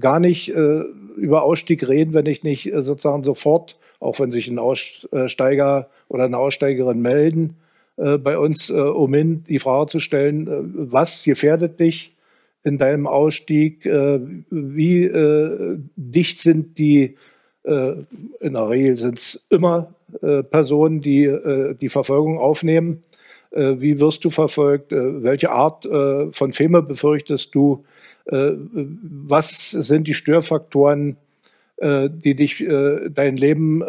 gar 0.00 0.18
nicht 0.18 0.48
über 0.48 1.44
Ausstieg 1.44 1.86
reden, 1.86 2.14
wenn 2.14 2.26
ich 2.26 2.42
nicht 2.42 2.72
sozusagen 2.74 3.22
sofort, 3.22 3.78
auch 4.00 4.18
wenn 4.18 4.32
sich 4.32 4.48
ein 4.48 4.58
Aussteiger 4.58 5.88
oder 6.08 6.24
eine 6.24 6.36
Aussteigerin 6.36 7.00
melden, 7.00 7.58
bei 7.96 8.38
uns, 8.38 8.70
um 8.70 9.14
hin 9.14 9.44
die 9.48 9.60
Frage 9.60 9.86
zu 9.86 10.00
stellen, 10.00 10.90
was 10.90 11.22
gefährdet 11.22 11.78
dich? 11.78 12.14
in 12.64 12.78
deinem 12.78 13.06
Ausstieg? 13.06 13.86
Äh, 13.86 14.20
wie 14.50 15.04
äh, 15.04 15.78
dicht 15.94 16.38
sind 16.40 16.78
die, 16.78 17.14
äh, 17.62 17.92
in 18.40 18.54
der 18.54 18.68
Regel 18.68 18.96
sind 18.96 19.18
es 19.18 19.46
immer 19.50 19.94
Personen, 20.20 21.00
die 21.00 21.28
die 21.80 21.88
Verfolgung 21.88 22.38
aufnehmen. 22.38 23.02
wie 23.50 23.98
wirst 23.98 24.24
du 24.24 24.30
verfolgt? 24.30 24.92
welche 24.92 25.50
Art 25.50 25.88
von 26.30 26.52
Feme 26.52 26.82
befürchtest 26.82 27.52
du? 27.52 27.84
was 28.26 29.70
sind 29.70 30.06
die 30.06 30.14
Störfaktoren, 30.14 31.16
die 31.84 32.34
dich 32.34 32.64
dein 32.66 33.36
Leben 33.36 33.82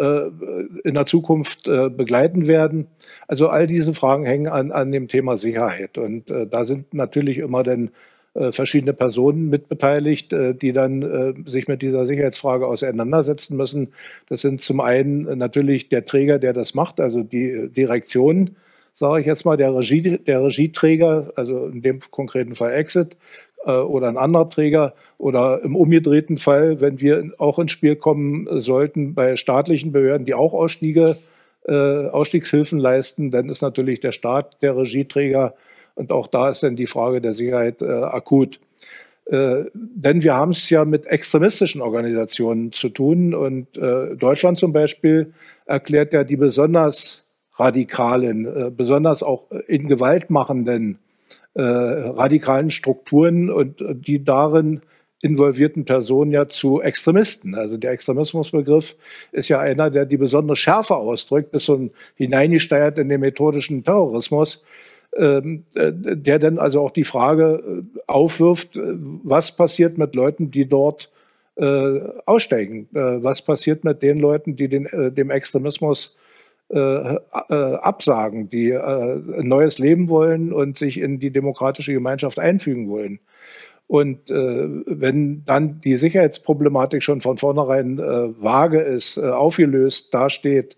in 0.83 0.93
der 0.93 1.05
Zukunft 1.05 1.63
begleiten 1.63 2.45
werden. 2.47 2.87
Also 3.27 3.47
all 3.47 3.67
diese 3.67 3.93
Fragen 3.93 4.25
hängen 4.25 4.47
an, 4.47 4.71
an 4.71 4.91
dem 4.91 5.07
Thema 5.07 5.37
Sicherheit. 5.37 5.97
Und 5.97 6.29
da 6.29 6.65
sind 6.65 6.93
natürlich 6.93 7.37
immer 7.37 7.63
dann 7.63 7.91
äh, 8.35 8.51
verschiedene 8.51 8.91
Personen 8.91 9.49
mitbeteiligt, 9.49 10.33
äh, 10.33 10.53
die 10.53 10.73
dann 10.73 11.01
äh, 11.03 11.33
sich 11.49 11.69
mit 11.69 11.81
dieser 11.81 12.05
Sicherheitsfrage 12.05 12.67
auseinandersetzen 12.67 13.55
müssen. 13.55 13.93
Das 14.27 14.41
sind 14.41 14.59
zum 14.59 14.81
einen 14.81 15.37
natürlich 15.37 15.87
der 15.87 16.05
Träger, 16.05 16.37
der 16.37 16.51
das 16.51 16.73
macht, 16.73 16.99
also 16.99 17.23
die 17.23 17.69
Direktion, 17.69 18.57
sage 18.95 19.21
ich 19.21 19.27
jetzt 19.27 19.45
mal, 19.45 19.57
der, 19.57 19.75
Regie, 19.75 20.01
der 20.01 20.43
Regieträger, 20.43 21.31
also 21.35 21.67
in 21.67 21.83
dem 21.83 21.99
konkreten 22.09 22.55
Fall 22.55 22.73
Exit 22.73 23.17
oder 23.63 24.07
ein 24.07 24.17
anderer 24.17 24.49
Träger 24.49 24.93
oder 25.17 25.61
im 25.63 25.75
umgedrehten 25.75 26.37
Fall, 26.37 26.81
wenn 26.81 27.01
wir 27.01 27.31
auch 27.39 27.57
ins 27.57 27.71
Spiel 27.71 27.95
kommen 27.95 28.47
sollten 28.59 29.15
bei 29.15 29.35
staatlichen 29.35 29.91
Behörden, 29.91 30.25
die 30.25 30.35
auch 30.35 30.53
Ausstiege, 30.53 31.17
Ausstiegshilfen 31.67 32.77
leisten, 32.77 33.31
dann 33.31 33.49
ist 33.49 33.63
natürlich 33.63 33.99
der 34.01 34.11
Staat 34.11 34.61
der 34.61 34.77
Regieträger 34.77 35.55
und 35.95 36.11
auch 36.11 36.27
da 36.27 36.49
ist 36.49 36.61
dann 36.61 36.75
die 36.75 36.87
Frage 36.87 37.21
der 37.21 37.33
Sicherheit 37.33 37.81
äh, 37.81 37.85
akut. 37.85 38.59
Äh, 39.25 39.63
denn 39.73 40.23
wir 40.23 40.35
haben 40.35 40.51
es 40.51 40.69
ja 40.69 40.85
mit 40.85 41.07
extremistischen 41.07 41.81
Organisationen 41.81 42.71
zu 42.71 42.89
tun. 42.89 43.33
Und 43.33 43.75
äh, 43.77 44.15
Deutschland 44.15 44.57
zum 44.57 44.71
Beispiel 44.73 45.33
erklärt 45.65 46.13
ja 46.13 46.23
die 46.23 46.35
besonders 46.35 47.24
radikalen, 47.57 48.45
äh, 48.45 48.71
besonders 48.75 49.23
auch 49.23 49.49
in 49.67 49.87
Gewalt 49.87 50.29
machenden 50.29 50.99
äh, 51.53 51.61
radikalen 51.61 52.69
Strukturen 52.69 53.49
und 53.49 53.81
äh, 53.81 53.95
die 53.95 54.23
darin 54.23 54.81
involvierten 55.21 55.85
Personen 55.85 56.31
ja 56.31 56.47
zu 56.47 56.81
Extremisten. 56.81 57.55
Also 57.55 57.77
der 57.77 57.91
Extremismusbegriff 57.91 58.95
ist 59.31 59.49
ja 59.49 59.59
einer, 59.59 59.89
der 59.89 60.05
die 60.05 60.17
besondere 60.17 60.55
Schärfe 60.55 60.95
ausdrückt, 60.95 61.53
ist 61.53 61.65
so 61.65 61.75
ein 61.75 61.91
hineingesteuert 62.15 62.97
in 62.97 63.09
den 63.09 63.21
methodischen 63.21 63.83
Terrorismus. 63.83 64.63
Ähm, 65.17 65.63
äh, 65.75 65.93
der 65.93 66.39
dann 66.39 66.59
also 66.59 66.81
auch 66.81 66.91
die 66.91 67.05
Frage 67.05 67.63
äh, 67.65 67.99
aufwirft, 68.05 68.75
äh, 68.75 68.81
was 69.23 69.55
passiert 69.55 69.97
mit 69.97 70.13
Leuten, 70.13 70.51
die 70.51 70.67
dort 70.67 71.11
aussteigen? 71.57 72.89
was 72.91 73.41
passiert 73.41 73.85
mit 73.85 74.03
den 74.03 74.19
Leuten, 74.19 74.57
die 74.57 74.67
den, 74.67 74.89
dem 75.15 75.29
Extremismus 75.29 76.17
äh, 76.17 76.24
äh, 76.69 77.17
absagen, 77.49 78.49
die 78.49 78.71
äh, 78.71 78.79
ein 78.79 79.47
neues 79.47 79.77
Leben 79.79 80.09
wollen 80.09 80.51
und 80.51 80.77
sich 80.77 80.99
in 80.99 81.19
die 81.19 81.31
demokratische 81.31 81.93
Gemeinschaft 81.93 82.39
einfügen 82.39 82.89
wollen. 82.89 83.19
Und 83.87 84.31
äh, 84.31 84.67
wenn 84.87 85.45
dann 85.45 85.79
die 85.79 85.95
Sicherheitsproblematik 85.95 87.03
schon 87.03 87.21
von 87.21 87.37
vornherein 87.37 87.99
äh, 87.99 88.41
vage 88.41 88.79
ist, 88.79 89.17
äh, 89.17 89.29
aufgelöst 89.29 90.13
dasteht, 90.13 90.75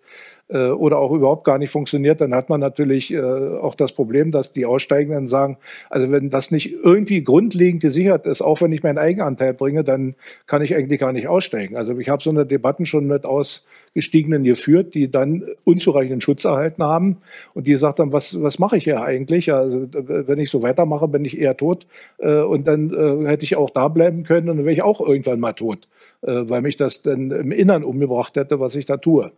äh, 0.50 0.70
oder 0.70 1.00
auch 1.00 1.12
überhaupt 1.12 1.44
gar 1.44 1.58
nicht 1.58 1.72
funktioniert, 1.72 2.22
dann 2.22 2.34
hat 2.34 2.50
man 2.50 2.60
natürlich 2.60 3.14
äh, 3.14 3.22
auch 3.22 3.76
das 3.76 3.92
Problem, 3.92 4.32
dass 4.32 4.54
die 4.54 4.66
Aussteigenden 4.66 5.28
sagen, 5.28 5.58
also 5.90 6.10
wenn 6.12 6.30
das 6.30 6.52
nicht 6.52 6.72
irgendwie 6.72 7.24
grundlegend 7.24 7.82
gesichert 7.82 8.26
ist, 8.26 8.42
auch 8.42 8.62
wenn 8.62 8.72
ich 8.72 8.84
meinen 8.84 8.98
Eigenanteil 8.98 9.54
bringe, 9.54 9.84
dann 9.84 10.16
kann 10.46 10.62
ich 10.62 10.74
eigentlich 10.74 11.00
gar 11.00 11.12
nicht 11.12 11.28
aussteigen. 11.28 11.76
Also 11.76 11.98
ich 11.98 12.10
habe 12.10 12.24
so 12.24 12.30
eine 12.30 12.46
Debatten 12.46 12.86
schon 12.86 13.08
mit 13.08 13.26
Ausgestiegenen 13.26 14.46
geführt, 14.46 14.96
die 14.96 15.12
dann 15.12 15.44
unzureichenden 15.66 16.22
Schutz 16.22 16.46
erhalten 16.46 16.84
haben 16.84 17.18
und 17.54 17.68
die 17.68 17.76
sagt 17.76 18.00
dann, 18.00 18.14
was, 18.14 18.42
was 18.42 18.58
mache 18.58 18.78
ich 18.78 18.86
hier 18.86 19.02
eigentlich? 19.02 19.52
Also 19.52 19.88
wenn 19.92 20.40
ich 20.40 20.50
so 20.50 20.62
weitermache, 20.62 21.10
bin 21.10 21.26
ich 21.26 21.38
eher 21.38 21.58
tot 21.58 21.88
äh, 22.20 22.40
und 22.40 22.68
dann 22.68 23.26
hätte 23.26 23.44
ich 23.44 23.58
auch 23.58 23.70
da 23.70 23.90
bleiben 23.90 24.24
können 24.24 24.50
und 24.50 24.58
dann 24.58 24.66
wäre 24.66 24.74
ich 24.74 24.82
auch 24.82 25.02
irgendwann 25.02 25.40
mal 25.40 25.54
tot, 25.54 25.88
weil 26.22 26.62
mich 26.62 26.78
das 26.78 27.02
dann 27.02 27.32
im 27.32 27.52
Innern 27.52 27.84
umgebracht 27.84 28.38
hätte, 28.38 28.60
was 28.60 28.76
ich 28.76 28.86
da 28.86 28.98
tue. 28.98 29.32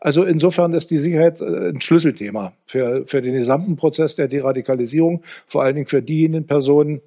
Also 0.00 0.24
insofern 0.24 0.74
ist 0.74 0.90
die 0.90 0.98
Sicherheit 0.98 1.40
äh, 1.40 1.70
ein 1.70 1.80
Schlüsselthema 1.80 2.52
für, 2.66 3.06
für 3.06 3.22
den 3.22 3.34
gesamten 3.34 3.76
Prozess 3.76 4.14
der 4.14 4.28
Deradikalisierung, 4.28 5.22
vor 5.46 5.62
allen 5.62 5.74
Dingen 5.74 5.86
für 5.86 6.02
diejenigen 6.02 6.46
Personen, 6.46 7.00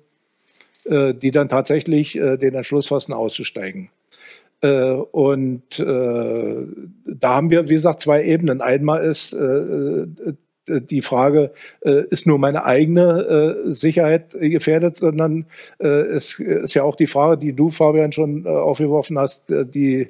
äh, 0.85 1.13
die 1.13 1.31
dann 1.31 1.49
tatsächlich 1.49 2.17
äh, 2.17 2.37
den 2.37 2.55
Entschluss 2.55 2.87
fassen, 2.87 3.13
auszusteigen. 3.13 3.89
Und 4.61 5.79
da 5.79 5.85
haben 7.23 7.49
wir, 7.49 7.69
wie 7.69 7.75
gesagt, 7.75 8.01
zwei 8.01 8.25
Ebenen. 8.25 8.59
Einmal 8.59 9.05
ist 9.05 9.33
die 10.67 11.01
Frage, 11.01 11.51
ist 11.79 12.27
nur 12.27 12.39
meine 12.39 12.65
eigene 12.65 13.55
Sicherheit 13.67 14.35
gefährdet, 14.37 14.97
sondern 14.97 15.45
es 15.77 16.41
ist 16.41 16.73
ja 16.73 16.83
auch 16.83 16.97
die 16.97 17.07
Frage, 17.07 17.37
die 17.37 17.53
du, 17.53 17.69
Fabian, 17.69 18.11
schon 18.11 18.45
aufgeworfen 18.45 19.17
hast, 19.17 19.43
die 19.47 20.09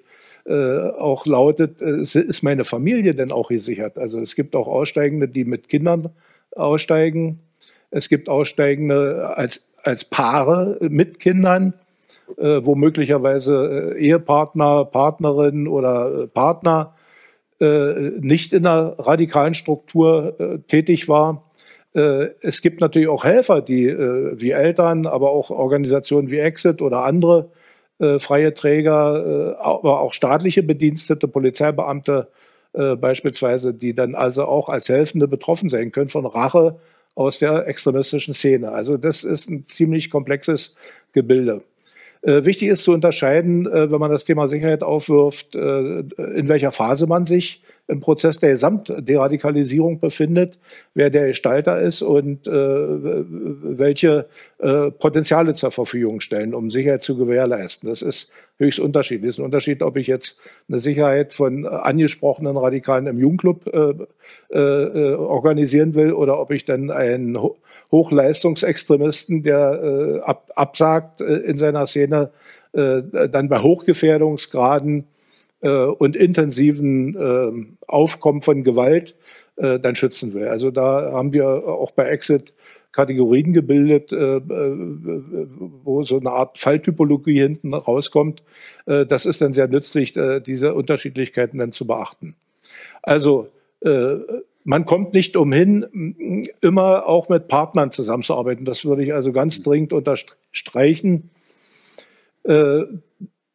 auch 0.52 1.26
lautet, 1.26 1.82
äh, 1.82 2.02
ist 2.02 2.44
meine 2.44 2.64
Familie 2.64 3.14
denn 3.14 3.32
auch 3.32 3.50
gesichert? 3.50 3.98
Also 3.98 4.20
es 4.20 4.36
gibt 4.36 4.56
auch 4.56 4.68
Aussteigende, 4.68 5.28
die 5.28 5.46
mit 5.46 5.70
Kindern 5.70 6.10
aussteigen. 6.56 7.40
Es 7.92 8.10
gibt 8.10 8.30
Aussteigende 8.30 9.34
als, 9.36 9.70
als 9.84 10.06
Paare 10.06 10.78
mit 10.82 11.20
Kindern, 11.20 11.74
äh, 12.38 12.62
wo 12.64 12.76
möglicherweise 12.76 13.94
äh, 13.96 14.00
Ehepartner, 14.00 14.86
Partnerin 14.86 15.68
oder 15.68 16.24
äh, 16.24 16.28
Partner 16.28 16.96
äh, 17.60 18.12
nicht 18.20 18.54
in 18.54 18.66
einer 18.66 18.96
radikalen 19.00 19.54
Struktur 19.54 20.62
tätig 20.68 21.10
war. 21.10 21.46
Es 21.92 22.62
gibt 22.62 22.82
natürlich 22.82 23.08
auch 23.08 23.24
Helfer, 23.24 23.62
die 23.62 23.88
wie 23.88 24.52
Eltern, 24.52 25.08
aber 25.08 25.32
auch 25.32 25.50
Organisationen 25.50 26.30
wie 26.30 26.38
Exit 26.38 26.84
oder 26.84 27.04
andere 27.04 27.50
äh, 28.00 28.20
freie 28.20 28.54
Träger, 28.54 29.56
äh, 29.60 29.62
aber 29.62 30.00
auch 30.00 30.14
staatliche 30.14 30.64
Bedienstete, 30.64 31.28
Polizeibeamte 31.28 32.30
äh, 32.74 32.96
beispielsweise, 32.96 33.74
die 33.74 33.94
dann 33.94 34.16
also 34.16 34.46
auch 34.46 34.70
als 34.70 34.90
Helfende 34.90 35.28
betroffen 35.28 35.70
sein 35.70 35.92
können 35.92 36.10
von 36.10 36.26
Rache 36.26 36.80
aus 37.16 37.40
der 37.40 37.68
extremistischen 37.68 38.34
Szene. 38.34 38.72
Also 38.72 38.98
das 38.98 39.24
ist 39.24 39.50
ein 39.50 39.66
ziemlich 39.66 40.10
komplexes 40.10 40.76
Gebilde. 41.12 41.62
Äh, 42.22 42.44
wichtig 42.44 42.68
ist 42.68 42.84
zu 42.84 42.92
unterscheiden, 42.92 43.66
äh, 43.66 43.90
wenn 43.92 44.00
man 44.00 44.12
das 44.12 44.26
Thema 44.26 44.48
Sicherheit 44.48 44.84
aufwirft, 44.84 45.56
äh, 45.56 46.00
in 46.00 46.50
welcher 46.50 46.72
Phase 46.72 47.08
man 47.08 47.24
sich 47.24 47.62
im 47.88 48.02
Prozess 48.02 48.40
der 48.40 48.52
Gesamtderadikalisierung 48.52 50.02
befindet, 50.02 50.60
wer 50.94 51.10
der 51.10 51.28
Gestalter 51.28 51.82
ist 51.82 52.02
und 52.04 52.46
welche 52.46 54.28
Potenziale 55.00 55.56
zur 55.56 55.72
Verfügung 55.72 56.20
stellen, 56.20 56.54
um 56.54 56.70
Sicherheit 56.70 57.02
zu 57.02 57.18
gewährleisten. 57.18 57.90
Das 57.90 58.04
ist 58.04 58.32
höchst 58.60 58.80
unterschiedlich. 58.80 59.30
Es 59.30 59.36
ist 59.36 59.40
ein 59.40 59.46
Unterschied, 59.46 59.82
ob 59.82 59.98
ich 59.98 60.08
jetzt 60.08 60.40
eine 60.68 60.80
Sicherheit 60.80 61.34
von 61.34 61.66
angesprochenen 61.66 62.58
Radikalen 62.58 63.08
im 63.08 63.18
Jugendclub 63.18 63.68
äh, 63.68 64.56
äh, 64.56 65.14
organisieren 65.16 65.96
will 65.96 66.14
oder 66.14 66.40
ob 66.40 66.52
ich 66.52 66.66
dann 66.66 66.92
einen 66.92 67.38
Hochleistungsextremisten, 67.92 69.44
der 69.44 69.82
äh, 69.82 70.20
ab, 70.20 70.52
absagt 70.56 71.22
äh, 71.22 71.38
in 71.38 71.58
seiner 71.58 71.88
Szene, 71.88 72.32
äh, 72.74 73.02
dann 73.30 73.50
bei 73.50 73.60
Hochgefährdungsgraden 73.60 75.08
äh, 75.62 75.70
und 75.70 76.16
intensiven 76.16 77.16
äh, 77.16 77.76
Aufkommen 77.88 78.42
von 78.42 78.64
Gewalt 78.64 79.16
äh, 79.56 79.80
dann 79.80 79.96
schützen 79.96 80.34
will. 80.34 80.48
Also 80.48 80.70
da 80.70 81.12
haben 81.14 81.34
wir 81.34 81.48
auch 81.48 81.92
bei 81.92 82.06
Exit 82.06 82.54
Kategorien 83.00 83.54
gebildet, 83.54 84.12
äh, 84.12 84.38
äh, 84.38 84.42
wo 85.84 86.04
so 86.04 86.20
eine 86.20 86.32
Art 86.32 86.60
Falltypologie 86.60 87.40
hinten 87.40 87.74
rauskommt. 87.74 88.44
Äh, 88.88 89.06
das 89.06 89.26
ist 89.26 89.40
dann 89.40 89.54
sehr 89.54 89.70
nützlich, 89.70 90.14
diese 90.46 90.74
Unterschiedlichkeiten 90.74 91.60
dann 91.60 91.72
zu 91.72 91.88
beachten. 91.88 92.36
Also 93.02 93.48
man 94.66 94.86
kommt 94.86 95.14
nicht 95.14 95.38
umhin, 95.38 96.50
immer 96.60 97.08
auch 97.08 97.30
mit 97.30 97.48
Partnern 97.48 97.92
zusammenzuarbeiten. 97.92 98.66
Das 98.66 98.84
würde 98.84 99.04
ich 99.04 99.14
also 99.14 99.32
ganz 99.32 99.64
dringend 99.64 99.94
unterstreichen. 99.94 101.30
Äh, 102.44 102.84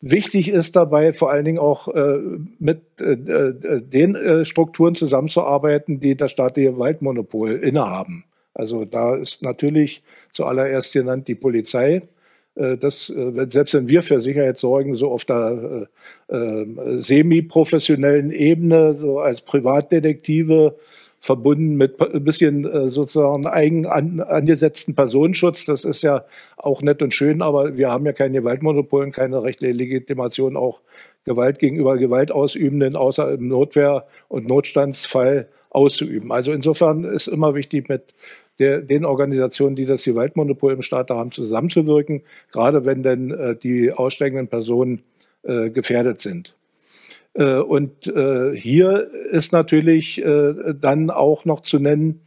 wichtig 0.00 0.48
ist 0.48 0.76
dabei 0.76 1.12
vor 1.12 1.30
allen 1.30 1.44
Dingen 1.44 1.59
auch 1.59 1.88
äh, 1.88 2.18
mit 2.59 3.00
äh, 3.02 3.16
den 3.83 4.44
Strukturen 4.46 4.94
zusammenzuarbeiten, 4.94 6.00
die 6.00 6.16
das 6.16 6.30
staatliche 6.30 6.78
Waldmonopol 6.78 7.52
innehaben. 7.52 8.24
Also 8.54 8.84
da 8.84 9.16
ist 9.16 9.42
natürlich 9.42 10.02
zuallererst 10.30 10.92
genannt 10.92 11.28
die 11.28 11.34
Polizei. 11.34 12.02
Äh, 12.54 12.76
das, 12.78 13.06
selbst 13.06 13.74
wenn 13.74 13.88
wir 13.88 14.02
für 14.02 14.20
Sicherheit 14.20 14.58
sorgen, 14.58 14.94
so 14.94 15.10
auf 15.10 15.24
der 15.24 15.88
äh, 16.28 16.64
semi-professionellen 16.96 18.30
Ebene, 18.30 18.94
so 18.94 19.18
als 19.18 19.42
Privatdetektive, 19.42 20.76
verbunden 21.24 21.76
mit 21.76 21.98
ein 22.02 22.22
bisschen 22.22 22.70
äh, 22.70 22.88
sozusagen 22.90 23.46
eigen 23.46 23.86
an, 23.86 24.20
angesetzten 24.20 24.94
Personenschutz. 24.94 25.64
Das 25.64 25.84
ist 25.84 26.02
ja 26.02 26.26
auch 26.58 26.82
nett 26.82 27.00
und 27.00 27.14
schön, 27.14 27.40
aber 27.40 27.78
wir 27.78 27.90
haben 27.90 28.04
ja 28.04 28.12
kein 28.12 28.34
Gewaltmonopol 28.34 29.04
und 29.04 29.12
keine 29.12 29.42
rechtliche 29.42 29.72
Legitimation, 29.72 30.54
auch 30.58 30.82
Gewalt 31.24 31.60
gegenüber 31.60 31.96
Gewaltausübenden, 31.96 32.94
außer 32.94 33.32
im 33.32 33.48
Notwehr- 33.48 34.04
und 34.28 34.46
Notstandsfall 34.46 35.48
auszuüben. 35.70 36.30
Also 36.30 36.52
insofern 36.52 37.04
ist 37.04 37.26
immer 37.26 37.54
wichtig, 37.54 37.88
mit 37.88 38.14
der, 38.58 38.80
den 38.80 39.04
Organisationen, 39.04 39.76
die 39.76 39.86
das 39.86 40.04
Gewaltmonopol 40.04 40.72
im 40.72 40.82
Staat 40.82 41.10
haben, 41.10 41.32
zusammenzuwirken, 41.32 42.22
gerade 42.52 42.84
wenn 42.84 43.02
denn 43.02 43.30
äh, 43.30 43.56
die 43.56 43.92
aussteigenden 43.92 44.48
Personen 44.48 45.02
äh, 45.42 45.70
gefährdet 45.70 46.20
sind. 46.20 46.56
Äh, 47.34 47.56
und 47.56 48.06
äh, 48.06 48.54
hier 48.54 49.10
ist 49.30 49.52
natürlich 49.52 50.24
äh, 50.24 50.54
dann 50.80 51.10
auch 51.10 51.44
noch 51.44 51.60
zu 51.60 51.78
nennen, 51.78 52.20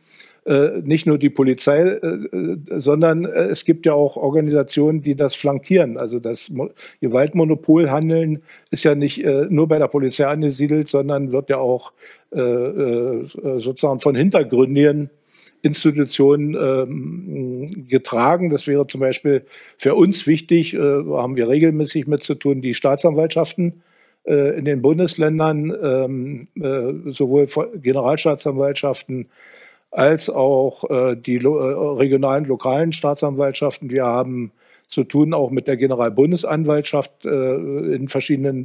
nicht 0.84 1.06
nur 1.06 1.18
die 1.18 1.30
Polizei, 1.30 2.00
sondern 2.78 3.26
es 3.26 3.66
gibt 3.66 3.86
ja 3.86 3.92
auch 3.92 4.16
Organisationen, 4.16 5.02
die 5.02 5.18
das 5.18 5.36
flankieren. 5.36 5.98
Also 5.98 6.22
das 6.22 6.50
Gewaltmonopolhandeln 7.02 8.42
ist 8.72 8.86
ja 8.86 8.96
nicht 8.96 9.26
nur 9.26 9.68
bei 9.68 9.78
der 9.78 9.90
Polizei 9.90 10.26
angesiedelt, 10.26 10.88
sondern 10.88 11.34
wird 11.34 11.50
ja 11.50 11.58
auch 11.58 11.92
sozusagen 12.32 14.00
von 14.00 14.16
hintergründigen 14.16 15.10
Institutionen 15.62 16.56
ähm, 16.56 17.86
getragen. 17.88 18.50
Das 18.50 18.68
wäre 18.68 18.88
zum 18.88 19.02
Beispiel 19.02 19.46
für 19.78 19.96
uns 19.96 20.28
wichtig, 20.28 20.74
haben 20.74 21.38
wir 21.38 21.50
regelmäßig 21.50 22.08
mit 22.08 22.24
zu 22.24 22.36
tun, 22.36 22.62
die 22.62 22.74
Staatsanwaltschaften 22.74 23.82
äh, 24.28 24.58
in 24.58 24.66
den 24.66 24.82
Bundesländern 24.82 25.74
ähm, 25.82 26.48
äh, 26.56 27.12
sowohl 27.12 27.48
Generalstaatsanwaltschaften 27.82 29.28
als 29.90 30.30
auch 30.30 30.84
äh, 30.90 31.16
die 31.16 31.38
regionalen, 31.38 32.44
lokalen 32.44 32.92
Staatsanwaltschaften. 32.92 33.90
Wir 33.90 34.04
haben 34.04 34.52
zu 34.86 35.06
tun 35.06 35.34
auch 35.34 35.50
mit 35.50 35.70
der 35.70 35.78
Generalbundesanwaltschaft 35.78 37.26
in 37.26 38.08
verschiedenen 38.08 38.64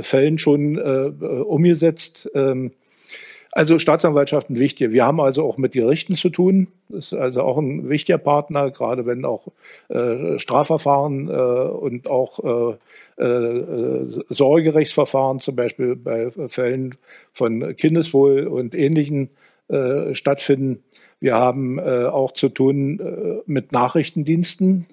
Fällen 0.00 0.38
schon 0.38 0.78
umgesetzt. 0.78 2.30
Ähm, 2.34 2.70
also 3.58 3.80
Staatsanwaltschaften 3.80 4.60
wichtig. 4.60 4.92
Wir 4.92 5.04
haben 5.04 5.20
also 5.20 5.42
auch 5.42 5.58
mit 5.58 5.72
Gerichten 5.72 6.14
zu 6.14 6.30
tun. 6.30 6.68
Das 6.88 7.06
ist 7.06 7.14
also 7.14 7.42
auch 7.42 7.58
ein 7.58 7.88
wichtiger 7.88 8.18
Partner, 8.18 8.70
gerade 8.70 9.04
wenn 9.04 9.24
auch 9.24 9.48
äh, 9.88 10.38
Strafverfahren 10.38 11.28
äh, 11.28 11.32
und 11.32 12.06
auch 12.08 12.78
äh, 13.18 13.20
äh, 13.20 14.06
Sorgerechtsverfahren, 14.28 15.40
zum 15.40 15.56
Beispiel 15.56 15.96
bei 15.96 16.30
Fällen 16.46 16.94
von 17.32 17.74
Kindeswohl 17.74 18.46
und 18.46 18.76
Ähnlichen 18.76 19.30
äh, 19.66 20.14
stattfinden. 20.14 20.84
Wir 21.18 21.34
haben 21.34 21.80
äh, 21.80 22.04
auch 22.04 22.30
zu 22.30 22.50
tun 22.50 23.42
mit 23.46 23.72
Nachrichtendiensten, 23.72 24.86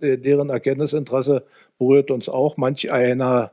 deren 0.00 0.50
Erkenntnisinteresse 0.50 1.44
berührt 1.78 2.10
uns 2.10 2.28
auch. 2.28 2.56
Manch 2.56 2.92
einer 2.92 3.52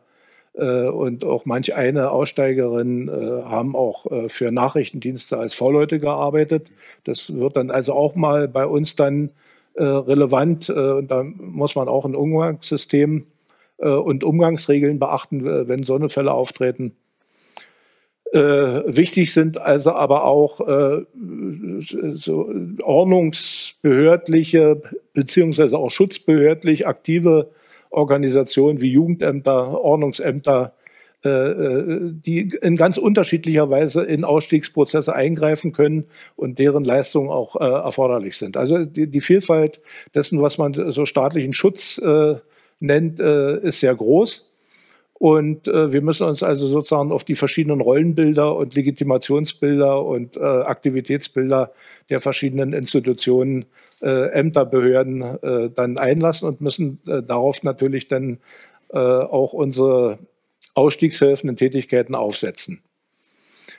und 0.62 1.26
auch 1.26 1.46
manch 1.46 1.76
eine 1.76 2.12
Aussteigerin 2.12 3.10
äh, 3.10 3.44
haben 3.44 3.76
auch 3.76 4.10
äh, 4.10 4.30
für 4.30 4.52
Nachrichtendienste 4.52 5.38
als 5.38 5.54
V-Leute 5.54 6.00
gearbeitet. 6.00 6.72
Das 7.04 7.36
wird 7.36 7.58
dann 7.58 7.72
also 7.72 7.94
auch 7.94 8.16
mal 8.16 8.48
bei 8.48 8.66
uns 8.66 8.96
dann 8.96 9.34
relevant. 9.78 10.70
Und 10.70 11.12
da 11.12 11.26
muss 11.26 11.76
man 11.76 11.90
auch 11.90 12.06
ein 12.06 12.16
Umgangssystem 12.16 13.26
und 13.78 14.24
Umgangsregeln 14.24 15.00
beachten, 15.00 15.44
wenn 15.44 15.84
so 15.84 16.00
Fälle 16.08 16.34
auftreten. 16.34 16.96
Äh, 18.36 18.84
wichtig 18.88 19.34
sind 19.34 19.62
also 19.62 19.94
aber 19.94 20.26
auch 20.26 20.60
äh, 20.68 21.06
so 22.16 22.52
ordnungsbehördliche 22.82 24.82
beziehungsweise 25.14 25.78
auch 25.78 25.90
schutzbehördlich 25.90 26.86
aktive 26.86 27.52
Organisationen 27.96 28.82
wie 28.82 28.92
Jugendämter, 28.92 29.82
Ordnungsämter, 29.82 30.74
äh, 31.26 31.30
äh, 31.30 32.12
die 32.14 32.52
in 32.62 32.76
ganz 32.76 32.98
unterschiedlicher 32.98 33.70
Weise 33.72 34.04
in 34.04 34.24
Ausstiegsprozesse 34.24 35.16
eingreifen 35.16 35.72
können 35.72 36.06
und 36.36 36.60
deren 36.60 36.84
Leistungen 36.84 37.30
auch 37.30 37.56
äh, 37.56 37.64
erforderlich 37.64 38.38
sind. 38.38 38.58
Also 38.58 38.86
die, 38.86 39.22
Vielfalt 39.22 39.82
dessen, 40.14 40.40
was 40.42 40.60
man 40.60 40.92
so 40.92 41.06
staatlichen 41.06 41.54
Schutz 41.54 42.00
nennt, 42.80 43.20
ist 43.20 43.80
sehr 43.80 43.96
groß. 43.96 44.55
Und 45.18 45.70
äh, 45.70 45.94
wir 45.94 46.02
müssen 46.02 46.28
uns 46.28 46.44
also 46.44 46.68
sozusagen 46.68 47.12
auf 47.14 47.24
die 47.24 47.36
verschiedenen 47.36 47.80
Rollenbilder 47.80 48.56
und 48.56 48.76
Legitimationsbilder 48.76 50.04
und 50.04 50.36
äh, 50.36 50.42
Aktivitätsbilder 50.42 51.72
der 52.10 52.20
verschiedenen 52.20 52.74
Institutionen, 52.74 53.66
äh, 54.02 54.30
Ämter, 54.32 54.66
Behörden 54.66 55.22
äh, 55.22 55.70
dann 55.74 55.98
einlassen 55.98 56.50
und 56.50 56.60
müssen 56.60 57.00
äh, 57.08 57.24
darauf 57.24 57.64
natürlich 57.64 58.10
dann 58.10 58.40
äh, 58.90 58.98
auch 59.00 59.54
unsere 59.54 60.20
ausstiegshilfenden 60.74 61.56
Tätigkeiten 61.56 62.14
aufsetzen. 62.14 62.82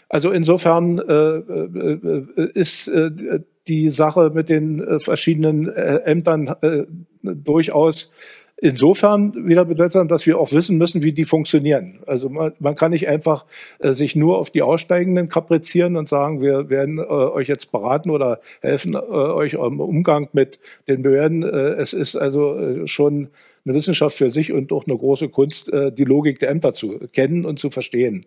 Also 0.08 0.30
insofern 0.30 0.98
äh, 0.98 1.12
äh, 1.12 2.50
ist 2.54 2.88
äh, 2.88 3.40
die 3.68 3.90
Sache 3.90 4.30
mit 4.32 4.48
den 4.48 4.82
äh, 4.82 5.00
verschiedenen 5.00 5.68
äh, 5.68 5.96
Ämtern 6.04 6.54
äh, 6.62 6.84
durchaus 7.22 8.12
insofern 8.58 9.46
wieder 9.46 9.64
bedeutsam, 9.64 10.08
dass 10.08 10.26
wir 10.26 10.38
auch 10.38 10.52
wissen 10.52 10.78
müssen, 10.78 11.02
wie 11.02 11.12
die 11.12 11.24
funktionieren. 11.24 11.98
Also 12.06 12.28
man, 12.28 12.52
man 12.58 12.74
kann 12.74 12.90
nicht 12.90 13.08
einfach 13.08 13.44
äh, 13.78 13.92
sich 13.92 14.16
nur 14.16 14.38
auf 14.38 14.50
die 14.50 14.62
Aussteigenden 14.62 15.28
kaprizieren 15.28 15.96
und 15.96 16.08
sagen, 16.08 16.40
wir 16.40 16.70
werden 16.70 16.98
äh, 16.98 17.02
euch 17.02 17.48
jetzt 17.48 17.70
beraten 17.70 18.10
oder 18.10 18.40
helfen 18.62 18.94
äh, 18.94 18.98
euch 18.98 19.54
im 19.54 19.80
Umgang 19.80 20.28
mit 20.32 20.58
den 20.88 21.02
Behörden. 21.02 21.42
Äh, 21.42 21.74
es 21.74 21.92
ist 21.92 22.16
also 22.16 22.58
äh, 22.58 22.86
schon 22.86 23.28
eine 23.64 23.74
Wissenschaft 23.74 24.16
für 24.16 24.30
sich 24.30 24.52
und 24.52 24.72
auch 24.72 24.86
eine 24.86 24.96
große 24.96 25.28
Kunst, 25.28 25.72
äh, 25.72 25.92
die 25.92 26.04
Logik 26.04 26.38
der 26.38 26.50
Ämter 26.50 26.72
zu 26.72 27.00
kennen 27.12 27.44
und 27.44 27.58
zu 27.58 27.70
verstehen. 27.70 28.24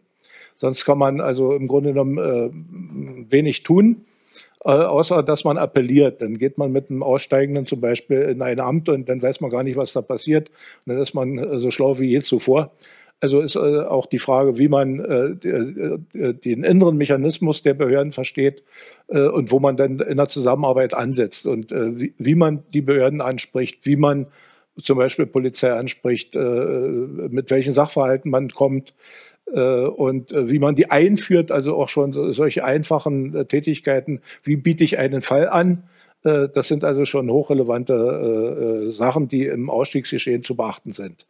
Sonst 0.55 0.83
kann 0.85 0.97
man 0.97 1.21
also 1.21 1.53
im 1.53 1.67
Grunde 1.67 1.93
genommen 1.93 3.27
wenig 3.29 3.63
tun 3.63 4.03
außer 4.61 5.23
dass 5.23 5.43
man 5.43 5.57
appelliert. 5.57 6.21
Dann 6.21 6.37
geht 6.37 6.57
man 6.57 6.71
mit 6.71 6.89
einem 6.89 7.03
Aussteigenden 7.03 7.65
zum 7.65 7.79
Beispiel 7.79 8.21
in 8.21 8.41
ein 8.41 8.59
Amt 8.59 8.89
und 8.89 9.07
dann 9.07 9.21
weiß 9.21 9.41
man 9.41 9.49
gar 9.49 9.63
nicht, 9.63 9.77
was 9.77 9.93
da 9.93 10.01
passiert. 10.01 10.49
Und 10.85 10.93
dann 10.93 11.01
ist 11.01 11.13
man 11.13 11.37
äh, 11.37 11.59
so 11.59 11.71
schlau 11.71 11.99
wie 11.99 12.09
je 12.09 12.19
zuvor. 12.19 12.71
Also 13.21 13.41
ist 13.41 13.55
äh, 13.55 13.59
auch 13.59 14.05
die 14.05 14.19
Frage, 14.19 14.57
wie 14.57 14.69
man 14.69 14.99
äh, 14.99 16.33
den 16.33 16.63
inneren 16.63 16.97
Mechanismus 16.97 17.63
der 17.63 17.73
Behörden 17.73 18.11
versteht 18.11 18.63
und 19.07 19.51
wo 19.51 19.59
man 19.59 19.75
dann 19.75 19.97
in 19.99 20.17
der 20.17 20.27
Zusammenarbeit 20.27 20.93
ansetzt 20.93 21.47
und 21.47 21.71
wie, 21.71 22.35
man 22.35 22.63
die 22.75 22.81
Behörden 22.81 23.21
anspricht, 23.21 23.83
wie 23.87 23.95
man 23.95 24.27
zum 24.83 24.99
Beispiel 24.99 25.25
Polizei 25.25 25.73
anspricht, 25.73 26.35
mit 26.35 27.49
welchen 27.49 27.73
Sachverhalten 27.73 28.29
man 28.29 28.49
kommt, 28.49 28.93
und 29.51 30.31
äh, 30.31 30.49
wie 30.49 30.59
man 30.59 30.75
die 30.75 30.91
einführt, 30.91 31.51
also 31.51 31.75
auch 31.75 31.89
schon 31.89 32.33
solche 32.33 32.63
einfachen 32.63 33.35
äh, 33.35 33.45
Tätigkeiten, 33.45 34.21
wie 34.43 34.55
biete 34.55 34.83
ich 34.83 34.97
einen 34.97 35.21
Fall 35.21 35.49
an, 35.49 35.83
das 36.21 36.67
sind 36.67 36.83
also 36.83 37.05
schon 37.05 37.31
hochrelevante 37.31 38.89
Sachen, 38.91 39.29
die 39.29 39.45
im 39.45 39.69
Ausstiegsgeschehen 39.69 40.43
zu 40.43 40.53
beachten 40.53 40.91
sind. 40.91 41.25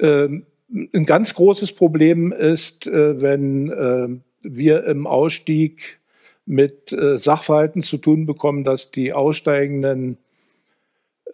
Ähm, 0.00 0.46
ein 0.68 1.06
ganz 1.06 1.32
großes 1.34 1.74
Problem 1.74 2.32
ist, 2.32 2.86
wenn 2.86 4.20
wir 4.42 4.84
im 4.84 5.06
Ausstieg 5.06 6.00
mit 6.44 6.90
Sachverhalten 6.90 7.80
zu 7.80 7.98
tun 7.98 8.26
bekommen, 8.26 8.64
dass 8.64 8.90
die 8.90 9.12
Aussteigenden 9.12 10.18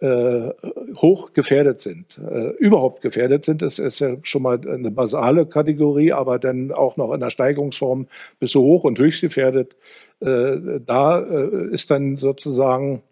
äh, 0.01 0.49
hoch 0.97 1.33
gefährdet 1.33 1.79
sind, 1.79 2.19
äh, 2.19 2.49
überhaupt 2.57 3.01
gefährdet 3.01 3.45
sind. 3.45 3.61
Das 3.61 3.79
ist 3.79 3.99
ja 3.99 4.17
schon 4.23 4.41
mal 4.41 4.59
eine 4.67 4.91
basale 4.91 5.45
Kategorie, 5.45 6.11
aber 6.11 6.39
dann 6.39 6.71
auch 6.71 6.97
noch 6.97 7.13
in 7.13 7.19
der 7.21 7.29
Steigerungsform 7.29 8.07
bis 8.39 8.51
so 8.51 8.61
hoch 8.61 8.83
und 8.83 8.99
höchst 8.99 9.21
gefährdet. 9.21 9.75
Äh, 10.19 10.79
da 10.85 11.19
äh, 11.19 11.71
ist 11.71 11.91
dann 11.91 12.17
sozusagen 12.17 13.03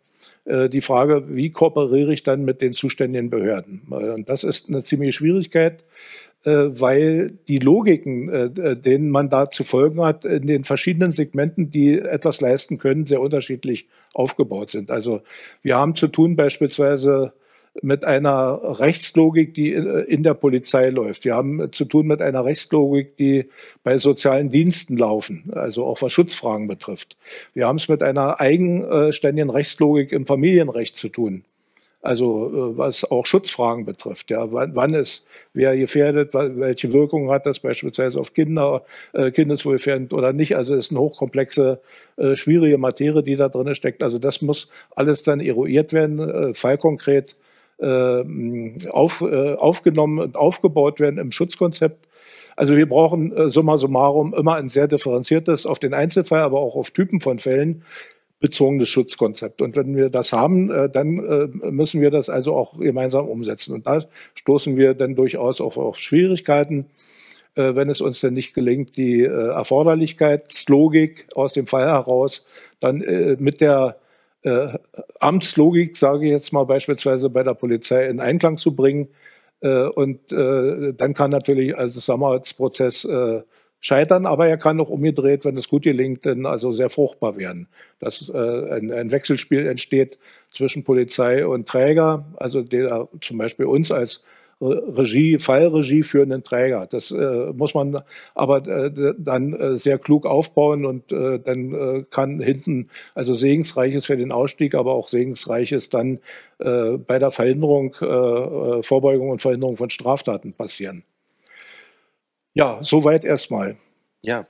äh, 0.45 0.69
die 0.69 0.81
Frage, 0.81 1.23
wie 1.29 1.51
kooperiere 1.51 2.13
ich 2.13 2.23
dann 2.23 2.43
mit 2.43 2.61
den 2.61 2.73
zuständigen 2.73 3.29
Behörden? 3.29 3.84
Äh, 3.91 4.09
und 4.11 4.29
das 4.29 4.43
ist 4.43 4.69
eine 4.69 4.84
ziemliche 4.84 5.13
Schwierigkeit, 5.13 5.84
weil 6.52 7.32
die 7.48 7.60
Logiken, 7.60 8.30
äh, 8.30 8.44
äh, 8.46 8.76
denen 8.76 9.10
man 9.10 9.30
da 9.30 9.50
zu 9.50 9.64
folgen 9.64 10.02
hat, 10.02 10.26
in 10.26 10.46
den 10.46 10.64
verschiedenen 10.64 11.12
Segmenten, 11.12 11.72
die 11.72 11.98
etwas 11.98 12.41
leisten 12.41 12.78
können, 12.78 13.08
sehr 13.08 13.22
unterschiedlich 13.22 13.88
aufgebaut 14.14 14.70
sind. 14.70 14.91
Also 14.91 15.22
wir 15.62 15.78
haben 15.78 15.96
zu 15.96 16.08
tun 16.08 16.36
beispielsweise 16.36 17.34
mit 17.82 18.06
einer 18.06 18.80
Rechtslogik, 18.80 19.56
die 19.56 19.72
in 19.74 20.22
der 20.22 20.36
Polizei 20.36 20.89
läuft. 20.89 21.26
Wir 21.26 21.34
haben 21.34 21.72
zu 21.72 21.86
tun 21.86 22.06
mit 22.06 22.22
einer 22.22 22.46
Rechtslogik, 22.46 23.18
die 23.18 23.50
bei 23.84 23.98
sozialen 23.98 24.52
Diensten 24.52 24.96
laufen, 24.96 25.50
also 25.54 25.84
auch 25.86 26.00
was 26.04 26.12
Schutzfragen 26.12 26.68
betrifft. 26.68 27.18
Wir 27.56 27.68
haben 27.68 27.78
es 27.78 27.88
mit 27.88 28.04
einer 28.04 28.39
eigenständigen 28.39 29.50
Rechtslogik 29.50 30.12
im 30.12 30.28
Familienrecht 30.28 30.96
zu 30.96 31.10
tun. 31.10 31.46
Also 32.04 32.74
äh, 32.74 32.78
was 32.78 33.10
auch 33.10 33.26
Schutzfragen 33.26 33.86
betrifft. 33.86 34.30
Ja, 34.30 34.45
wann, 34.51 34.93
ist 34.93 35.26
wer 35.54 35.76
gefährdet, 35.76 36.34
welche 36.34 36.91
Wirkung 36.91 37.32
hat 37.32 37.45
das 37.45 37.60
beispielsweise 37.60 38.20
auf 38.20 38.34
Kinder, 38.34 38.84
äh, 39.14 39.32
Kindeswohlgefährdend 39.32 40.12
oder 40.12 40.34
nicht. 40.34 40.58
Also 40.58 40.76
es 40.76 40.88
ist 40.88 40.91
eine 40.91 40.99
hochkomplexe, 40.99 41.80
äh, 42.18 42.36
schwierige 42.36 42.78
Materie, 42.78 43.24
die 43.24 43.38
da 43.38 43.47
drin 43.47 43.74
steckt. 43.74 44.04
Also 44.04 44.20
das 44.20 44.41
muss 44.41 44.68
alles 44.95 45.24
dann 45.24 45.39
eruiert 45.39 45.93
werden, 45.93 46.20
äh, 46.20 46.54
fallkonkret 46.54 47.38
äh, 47.80 48.24
auf, 48.89 49.22
äh, 49.22 49.54
aufgenommen 49.54 50.20
und 50.20 50.36
aufgebaut 50.36 50.99
werden 50.99 51.18
im 51.18 51.32
Schutzkonzept. 51.32 52.06
Also 52.56 52.76
wir 52.76 52.88
brauchen 52.88 53.36
äh, 53.36 53.49
summa 53.49 53.78
summarum 53.78 54.34
immer 54.34 54.56
ein 54.56 54.70
sehr 54.70 54.88
differenziertes, 54.88 55.66
auf 55.66 55.80
den 55.80 55.93
Einzelfall, 55.93 56.41
aber 56.41 56.60
auch 56.60 56.76
auf 56.76 56.91
Typen 56.91 57.22
von 57.22 57.39
Fällen 57.39 57.84
bezogenes 58.44 58.89
Schutzkonzept. 58.89 59.62
Und 59.62 59.78
wenn 59.78 59.96
wir 59.96 60.10
das 60.10 60.34
haben, 60.34 60.70
äh, 60.70 60.89
dann 60.89 61.18
äh, 61.18 61.48
müssen 61.72 62.02
wir 62.02 62.12
das 62.12 62.30
also 62.30 62.54
auch 62.54 62.78
gemeinsam 62.78 63.30
umsetzen. 63.30 63.74
Und 63.74 63.88
da 63.88 64.04
stoßen 64.36 64.76
wir 64.76 64.96
dann 64.96 65.16
durchaus 65.16 65.62
auch 65.62 65.78
auf 65.78 65.98
Schwierigkeiten, 65.98 66.88
äh, 67.56 67.74
wenn 67.74 67.89
es 67.89 68.02
uns 68.02 68.20
denn 68.20 68.34
nicht 68.34 68.54
gelingt, 68.54 68.98
die 68.98 69.24
Erforderlichkeitslogik 69.24 71.28
aus 71.36 71.54
dem 71.54 71.68
Fall 71.68 71.86
heraus 71.86 72.46
dann 72.82 72.98
mit 73.39 73.62
der 73.62 73.96
Amtslogik, 75.22 75.96
sage 75.96 76.26
ich 76.26 76.32
jetzt 76.32 76.52
mal 76.52 76.66
beispielsweise 76.66 77.30
bei 77.30 77.44
der 77.44 77.54
Polizei, 77.54 78.08
in 78.08 78.20
Einklang 78.20 78.58
zu 78.58 78.76
bringen. 78.76 79.08
Und 79.62 80.34
dann 80.34 81.14
kann 81.14 81.32
natürlich 81.32 81.78
also 81.78 82.02
Sammelprozess 82.02 83.08
scheitern, 83.84 84.25
aber 84.25 84.47
er 84.47 84.57
kann 84.57 84.79
auch 84.79 84.89
umgedreht, 84.89 85.43
wenn 85.43 85.57
es 85.57 85.67
gut 85.67 85.84
gelingt, 85.84 86.25
dann 86.25 86.45
also 86.45 86.71
sehr 86.71 86.89
fruchtbar 86.89 87.36
werden. 87.36 87.67
Dass 87.99 88.29
äh, 88.34 88.38
ein, 88.38 88.91
ein, 88.91 89.11
Wechselspiel 89.11 89.67
entsteht 89.67 90.17
zwischen 90.49 90.86
Polizei 90.86 91.45
und 91.45 91.67
Träger, 91.67 92.25
also 92.38 92.61
der 92.61 93.09
zum 93.19 93.38
Beispiel 93.38 93.65
uns 93.65 93.91
als 93.91 94.23
Regie, 94.61 95.38
Fallregie 95.39 96.03
führenden 96.03 96.45
Träger. 96.45 96.88
Das 96.89 97.11
äh, 97.11 97.51
muss 97.53 97.73
man 97.73 97.97
aber 98.36 98.65
äh, 98.65 99.13
dann 99.17 99.51
äh, 99.53 99.75
sehr 99.75 99.97
klug 99.97 100.25
aufbauen 100.25 100.86
und 100.86 101.11
äh, 101.11 101.39
dann 101.39 101.73
äh, 101.73 102.05
kann 102.09 102.39
hinten 102.39 102.89
also 103.13 103.34
segensreiches 103.34 104.05
für 104.05 104.15
den 104.15 104.31
Ausstieg, 104.31 104.75
aber 104.75 104.93
auch 104.93 105.09
segensreiches 105.09 105.89
dann 105.89 106.19
äh, 106.59 106.91
bei 106.91 107.19
der 107.19 107.31
Verhinderung, 107.31 107.95
Vorbeugung 108.81 109.29
und 109.29 109.41
Verhinderung 109.41 109.75
von 109.75 109.89
Straftaten 109.89 110.53
passieren. 110.53 111.03
Ja, 112.56 112.84
soweit 112.84 113.26
erstmal. 113.26 113.78
Ja, 114.22 114.43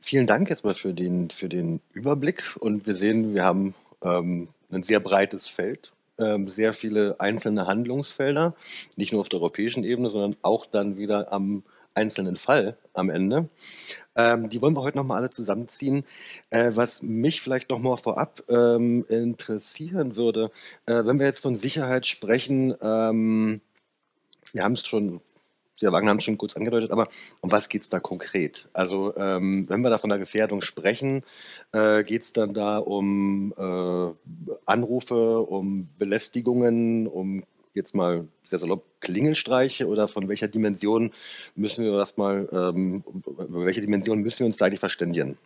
vielen 0.00 0.26
Dank 0.26 0.50
jetzt 0.50 0.64
mal 0.64 0.74
für 0.74 0.92
den, 0.92 1.30
für 1.30 1.48
den 1.48 1.80
Überblick. 1.92 2.42
Und 2.58 2.86
wir 2.88 2.96
sehen, 2.96 3.34
wir 3.34 3.44
haben 3.44 3.74
ähm, 4.02 4.48
ein 4.72 4.82
sehr 4.82 4.98
breites 4.98 5.46
Feld, 5.46 5.92
ähm, 6.18 6.48
sehr 6.48 6.72
viele 6.72 7.20
einzelne 7.20 7.68
Handlungsfelder, 7.68 8.56
nicht 8.96 9.12
nur 9.12 9.20
auf 9.20 9.28
der 9.28 9.38
europäischen 9.38 9.84
Ebene, 9.84 10.10
sondern 10.10 10.36
auch 10.42 10.66
dann 10.66 10.98
wieder 10.98 11.32
am 11.32 11.62
einzelnen 11.94 12.36
Fall 12.36 12.76
am 12.94 13.10
Ende. 13.10 13.48
Ähm, 14.16 14.50
die 14.50 14.60
wollen 14.60 14.74
wir 14.74 14.82
heute 14.82 14.98
nochmal 14.98 15.18
alle 15.18 15.30
zusammenziehen. 15.30 16.04
Äh, 16.50 16.72
was 16.74 17.02
mich 17.02 17.40
vielleicht 17.40 17.70
nochmal 17.70 17.96
vorab 17.96 18.42
ähm, 18.48 19.04
interessieren 19.08 20.16
würde, 20.16 20.50
äh, 20.86 21.04
wenn 21.04 21.20
wir 21.20 21.26
jetzt 21.26 21.40
von 21.40 21.56
Sicherheit 21.56 22.06
sprechen, 22.06 22.74
ähm, 22.82 23.60
wir 24.52 24.64
haben 24.64 24.72
es 24.72 24.86
schon 24.86 25.20
Sie 25.78 25.86
Wagner 25.86 26.10
haben 26.10 26.16
es 26.16 26.24
schon 26.24 26.38
kurz 26.38 26.56
angedeutet, 26.56 26.90
aber 26.90 27.06
um 27.40 27.52
was 27.52 27.68
geht 27.68 27.82
es 27.82 27.88
da 27.88 28.00
konkret? 28.00 28.68
Also 28.72 29.16
ähm, 29.16 29.68
wenn 29.68 29.80
wir 29.82 29.90
da 29.90 29.98
von 29.98 30.10
der 30.10 30.18
Gefährdung 30.18 30.60
sprechen, 30.60 31.22
äh, 31.72 32.02
geht 32.02 32.22
es 32.22 32.32
dann 32.32 32.52
da 32.52 32.78
um 32.78 33.54
äh, 33.56 34.56
Anrufe, 34.66 35.38
um 35.38 35.88
Belästigungen, 35.96 37.06
um 37.06 37.44
jetzt 37.74 37.94
mal 37.94 38.26
sehr 38.42 38.58
salopp 38.58 38.84
Klingelstreiche 39.00 39.86
oder 39.86 40.08
von 40.08 40.28
welcher 40.28 40.48
Dimension 40.48 41.12
müssen 41.54 41.84
wir 41.84 41.96
das 41.96 42.16
mal, 42.16 42.48
ähm, 42.50 43.04
über 43.24 43.64
welche 43.64 43.80
Dimension 43.80 44.22
müssen 44.22 44.40
wir 44.40 44.46
uns 44.46 44.56
da 44.56 44.64
eigentlich 44.64 44.80
verständigen? 44.80 45.38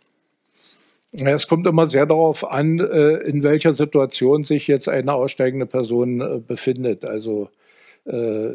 Es 1.11 1.47
kommt 1.47 1.67
immer 1.67 1.85
sehr 1.85 2.07
darauf 2.07 2.43
an, 2.49 2.79
äh, 2.79 3.17
in 3.17 3.43
welcher 3.43 3.75
Situation 3.75 4.45
sich 4.45 4.67
jetzt 4.67 4.89
eine 4.89 5.13
aussteigende 5.13 5.67
Person 5.67 6.21
äh, 6.21 6.39
befindet. 6.39 7.07
Also 7.07 7.49
äh, 8.05 8.49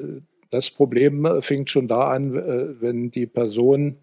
das 0.50 0.70
Problem 0.70 1.26
fängt 1.40 1.70
schon 1.70 1.88
da 1.88 2.08
an, 2.10 2.34
wenn 2.80 3.10
die 3.10 3.26
Person 3.26 3.96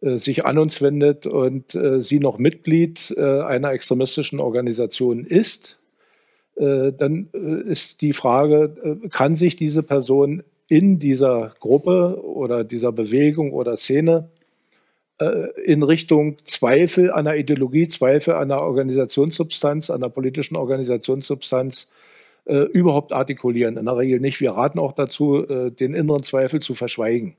sich 0.00 0.46
an 0.46 0.58
uns 0.58 0.80
wendet 0.80 1.26
und 1.26 1.76
sie 1.98 2.20
noch 2.20 2.38
Mitglied 2.38 3.16
einer 3.18 3.72
extremistischen 3.72 4.40
Organisation 4.40 5.26
ist. 5.26 5.78
Dann 6.54 7.28
ist 7.66 8.00
die 8.00 8.12
Frage, 8.12 9.00
kann 9.10 9.36
sich 9.36 9.56
diese 9.56 9.82
Person 9.82 10.42
in 10.70 11.00
dieser 11.00 11.52
Gruppe 11.58 12.22
oder 12.24 12.62
dieser 12.62 12.92
Bewegung 12.92 13.52
oder 13.52 13.76
Szene 13.76 14.30
äh, 15.20 15.48
in 15.64 15.82
Richtung 15.82 16.38
Zweifel 16.44 17.12
an 17.12 17.26
der 17.26 17.36
Ideologie, 17.36 17.88
Zweifel 17.88 18.34
an 18.34 18.48
der 18.48 18.62
Organisationssubstanz, 18.62 19.90
an 19.90 20.00
der 20.00 20.08
politischen 20.08 20.54
Organisationssubstanz 20.56 21.90
äh, 22.44 22.56
überhaupt 22.56 23.12
artikulieren. 23.12 23.76
In 23.76 23.86
der 23.86 23.96
Regel 23.96 24.20
nicht. 24.20 24.40
Wir 24.40 24.52
raten 24.52 24.78
auch 24.78 24.92
dazu, 24.92 25.46
äh, 25.46 25.70
den 25.70 25.94
inneren 25.94 26.22
Zweifel 26.22 26.60
zu 26.60 26.74
verschweigen. 26.74 27.36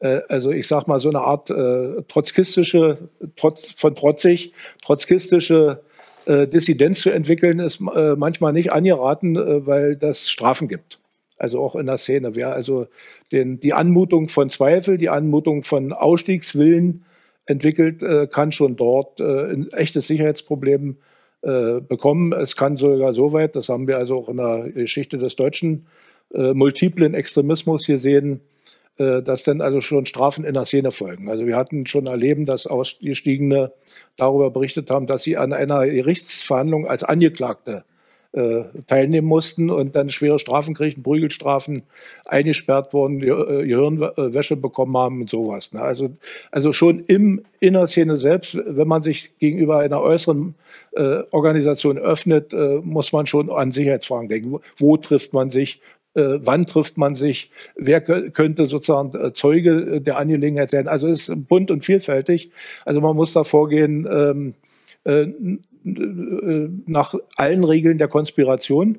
Äh, 0.00 0.20
also 0.28 0.50
ich 0.50 0.66
sage 0.66 0.84
mal 0.86 0.98
so 0.98 1.08
eine 1.08 1.20
Art 1.20 1.50
äh, 1.50 2.02
trotzkistische, 2.08 3.08
trotz, 3.36 3.72
von 3.72 3.94
trotzig, 3.94 4.52
trotzkistische 4.82 5.82
äh, 6.26 6.46
Dissidenz 6.46 7.00
zu 7.00 7.10
entwickeln, 7.10 7.58
ist 7.58 7.80
manchmal 7.80 8.52
nicht 8.52 8.72
angeraten, 8.72 9.36
weil 9.66 9.96
das 9.96 10.28
Strafen 10.28 10.68
gibt 10.68 10.98
also 11.36 11.60
auch 11.60 11.74
in 11.74 11.86
der 11.86 11.98
Szene. 11.98 12.36
Wer 12.36 12.52
also 12.52 12.86
den, 13.32 13.58
die 13.58 13.74
Anmutung 13.74 14.28
von 14.28 14.50
Zweifel, 14.50 14.98
die 14.98 15.08
Anmutung 15.08 15.64
von 15.64 15.92
Ausstiegswillen 15.92 17.04
entwickelt, 17.44 18.30
kann 18.30 18.52
schon 18.52 18.76
dort 18.76 19.20
ein 19.20 19.68
echtes 19.72 20.06
Sicherheitsproblem 20.06 20.92
äh, 20.92 20.94
bekommen. 21.44 22.32
Es 22.32 22.56
kann 22.56 22.76
sogar 22.76 23.12
so 23.12 23.32
weit, 23.32 23.54
das 23.54 23.68
haben 23.68 23.86
wir 23.86 23.98
also 23.98 24.16
auch 24.16 24.28
in 24.28 24.38
der 24.38 24.70
Geschichte 24.72 25.18
des 25.18 25.36
deutschen 25.36 25.86
äh, 26.32 26.52
multiplen 26.54 27.14
Extremismus 27.14 27.86
gesehen, 27.86 28.40
äh, 28.96 29.22
dass 29.22 29.44
dann 29.44 29.60
also 29.60 29.80
schon 29.80 30.06
Strafen 30.06 30.44
in 30.44 30.54
der 30.54 30.64
Szene 30.64 30.90
folgen. 30.90 31.28
Also 31.28 31.46
wir 31.46 31.56
hatten 31.56 31.86
schon 31.86 32.06
erleben, 32.06 32.44
dass 32.44 32.66
Ausgestiegene 32.66 33.72
darüber 34.16 34.50
berichtet 34.50 34.90
haben, 34.90 35.06
dass 35.06 35.22
sie 35.22 35.36
an 35.36 35.52
einer 35.52 35.86
Gerichtsverhandlung 35.86 36.86
als 36.86 37.04
Angeklagte 37.04 37.84
äh, 38.34 38.64
teilnehmen 38.88 39.28
mussten 39.28 39.70
und 39.70 39.94
dann 39.94 40.10
schwere 40.10 40.38
Strafen 40.38 40.74
kriegten, 40.74 41.02
Prügelstrafen, 41.04 41.82
eingesperrt 42.24 42.92
wurden, 42.92 43.22
äh, 43.22 43.26
Gehirnwäsche 43.26 44.56
bekommen 44.56 44.96
haben 44.96 45.20
und 45.20 45.30
sowas. 45.30 45.72
Ne? 45.72 45.80
Also, 45.80 46.10
also 46.50 46.72
schon 46.72 47.00
im 47.06 47.42
Innerszene 47.60 48.16
selbst, 48.16 48.58
wenn 48.66 48.88
man 48.88 49.02
sich 49.02 49.38
gegenüber 49.38 49.78
einer 49.78 50.00
äußeren 50.00 50.56
äh, 50.92 51.22
Organisation 51.30 51.96
öffnet, 51.96 52.52
äh, 52.52 52.80
muss 52.82 53.12
man 53.12 53.26
schon 53.26 53.50
an 53.50 53.70
Sicherheitsfragen 53.70 54.28
denken. 54.28 54.58
Wo, 54.76 54.96
trifft 54.96 55.32
man 55.32 55.50
sich? 55.50 55.80
Äh, 56.14 56.38
wann 56.40 56.66
trifft 56.66 56.98
man 56.98 57.14
sich, 57.14 57.50
wer 57.76 58.00
könnte 58.00 58.66
sozusagen 58.66 59.34
Zeuge 59.34 60.00
der 60.00 60.18
Angelegenheit 60.18 60.70
sein. 60.70 60.88
Also 60.88 61.06
es 61.06 61.28
ist 61.28 61.48
bunt 61.48 61.70
und 61.70 61.84
vielfältig. 61.84 62.50
Also 62.84 63.00
man 63.00 63.14
muss 63.14 63.32
da 63.32 63.44
vorgehen, 63.44 64.08
ähm, 64.10 64.54
äh, 65.04 65.22
äh, 65.22 65.58
nach 65.84 67.14
allen 67.36 67.64
Regeln 67.64 67.98
der 67.98 68.08
Konspiration, 68.08 68.98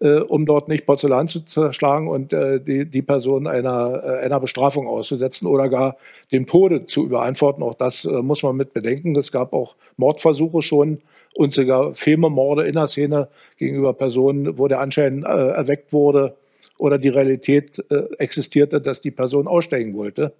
äh, 0.00 0.18
um 0.20 0.46
dort 0.46 0.68
nicht 0.68 0.86
Porzellan 0.86 1.28
zu 1.28 1.40
zerschlagen 1.40 2.08
und 2.08 2.32
äh, 2.32 2.60
die, 2.60 2.86
die 2.86 3.02
Person 3.02 3.46
einer, 3.46 4.02
äh, 4.04 4.24
einer 4.24 4.40
Bestrafung 4.40 4.86
auszusetzen 4.86 5.46
oder 5.46 5.68
gar 5.68 5.96
dem 6.32 6.46
Tode 6.46 6.86
zu 6.86 7.04
überantworten. 7.04 7.62
Auch 7.62 7.74
das 7.74 8.04
äh, 8.04 8.22
muss 8.22 8.42
man 8.42 8.56
mit 8.56 8.72
bedenken. 8.72 9.16
Es 9.16 9.32
gab 9.32 9.52
auch 9.52 9.76
Mordversuche 9.96 10.62
schon 10.62 10.98
und 11.34 11.52
sogar 11.52 11.94
Filmemorde 11.94 12.64
in 12.64 12.74
der 12.74 12.88
Szene 12.88 13.28
gegenüber 13.56 13.92
Personen, 13.92 14.58
wo 14.58 14.68
der 14.68 14.80
Anschein 14.80 15.22
äh, 15.24 15.48
erweckt 15.48 15.92
wurde 15.92 16.36
oder 16.78 16.98
die 16.98 17.08
Realität 17.08 17.84
existierte, 18.18 18.80
dass 18.80 19.00
die 19.00 19.10
Person 19.10 19.48
aussteigen 19.48 19.96
wollte. 19.96 20.32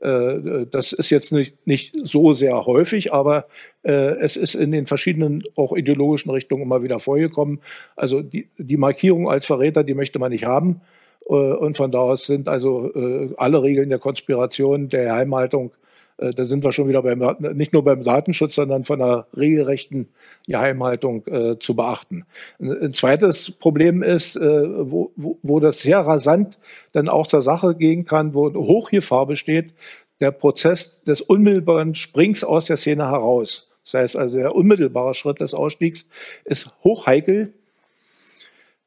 Äh, 0.00 0.66
das 0.70 0.92
ist 0.92 1.10
jetzt 1.10 1.32
nicht, 1.32 1.66
nicht 1.66 1.96
so 2.02 2.32
sehr 2.32 2.66
häufig, 2.66 3.12
aber 3.12 3.46
äh, 3.82 3.92
es 3.92 4.36
ist 4.36 4.54
in 4.54 4.72
den 4.72 4.86
verschiedenen 4.86 5.42
auch 5.56 5.72
ideologischen 5.74 6.30
Richtungen 6.30 6.62
immer 6.62 6.82
wieder 6.82 6.98
vorgekommen. 6.98 7.60
Also 7.96 8.22
die, 8.22 8.48
die 8.58 8.76
Markierung 8.76 9.28
als 9.30 9.46
Verräter, 9.46 9.84
die 9.84 9.94
möchte 9.94 10.18
man 10.18 10.32
nicht 10.32 10.46
haben. 10.46 10.80
Äh, 11.28 11.34
und 11.34 11.76
von 11.76 11.90
da 11.90 11.98
aus 11.98 12.26
sind 12.26 12.48
also 12.48 13.34
alle 13.36 13.62
Regeln 13.62 13.88
der 13.88 13.98
Konspiration, 13.98 14.88
der 14.88 15.04
Geheimhaltung 15.04 15.72
äh, 15.72 15.79
da 16.20 16.44
sind 16.44 16.62
wir 16.62 16.72
schon 16.72 16.88
wieder 16.88 17.02
beim, 17.02 17.36
nicht 17.56 17.72
nur 17.72 17.82
beim 17.82 18.02
Datenschutz, 18.02 18.54
sondern 18.54 18.84
von 18.84 19.00
einer 19.00 19.26
regelrechten 19.36 20.08
Geheimhaltung 20.46 21.26
äh, 21.26 21.58
zu 21.58 21.74
beachten. 21.74 22.24
Ein 22.58 22.92
zweites 22.92 23.50
Problem 23.50 24.02
ist, 24.02 24.36
äh, 24.36 24.40
wo, 24.40 25.12
wo, 25.16 25.38
wo 25.42 25.60
das 25.60 25.80
sehr 25.80 26.00
rasant 26.00 26.58
dann 26.92 27.08
auch 27.08 27.26
zur 27.26 27.42
Sache 27.42 27.74
gehen 27.74 28.04
kann, 28.04 28.34
wo 28.34 28.52
Hochgefahr 28.52 29.26
besteht, 29.26 29.72
der 30.20 30.30
Prozess 30.30 31.02
des 31.04 31.20
unmittelbaren 31.22 31.94
Springs 31.94 32.44
aus 32.44 32.66
der 32.66 32.76
Szene 32.76 33.08
heraus. 33.08 33.70
Das 33.84 33.94
heißt 33.94 34.16
also, 34.16 34.36
der 34.36 34.54
unmittelbare 34.54 35.14
Schritt 35.14 35.40
des 35.40 35.54
Ausstiegs 35.54 36.06
ist 36.44 36.68
hochheikel. 36.84 37.54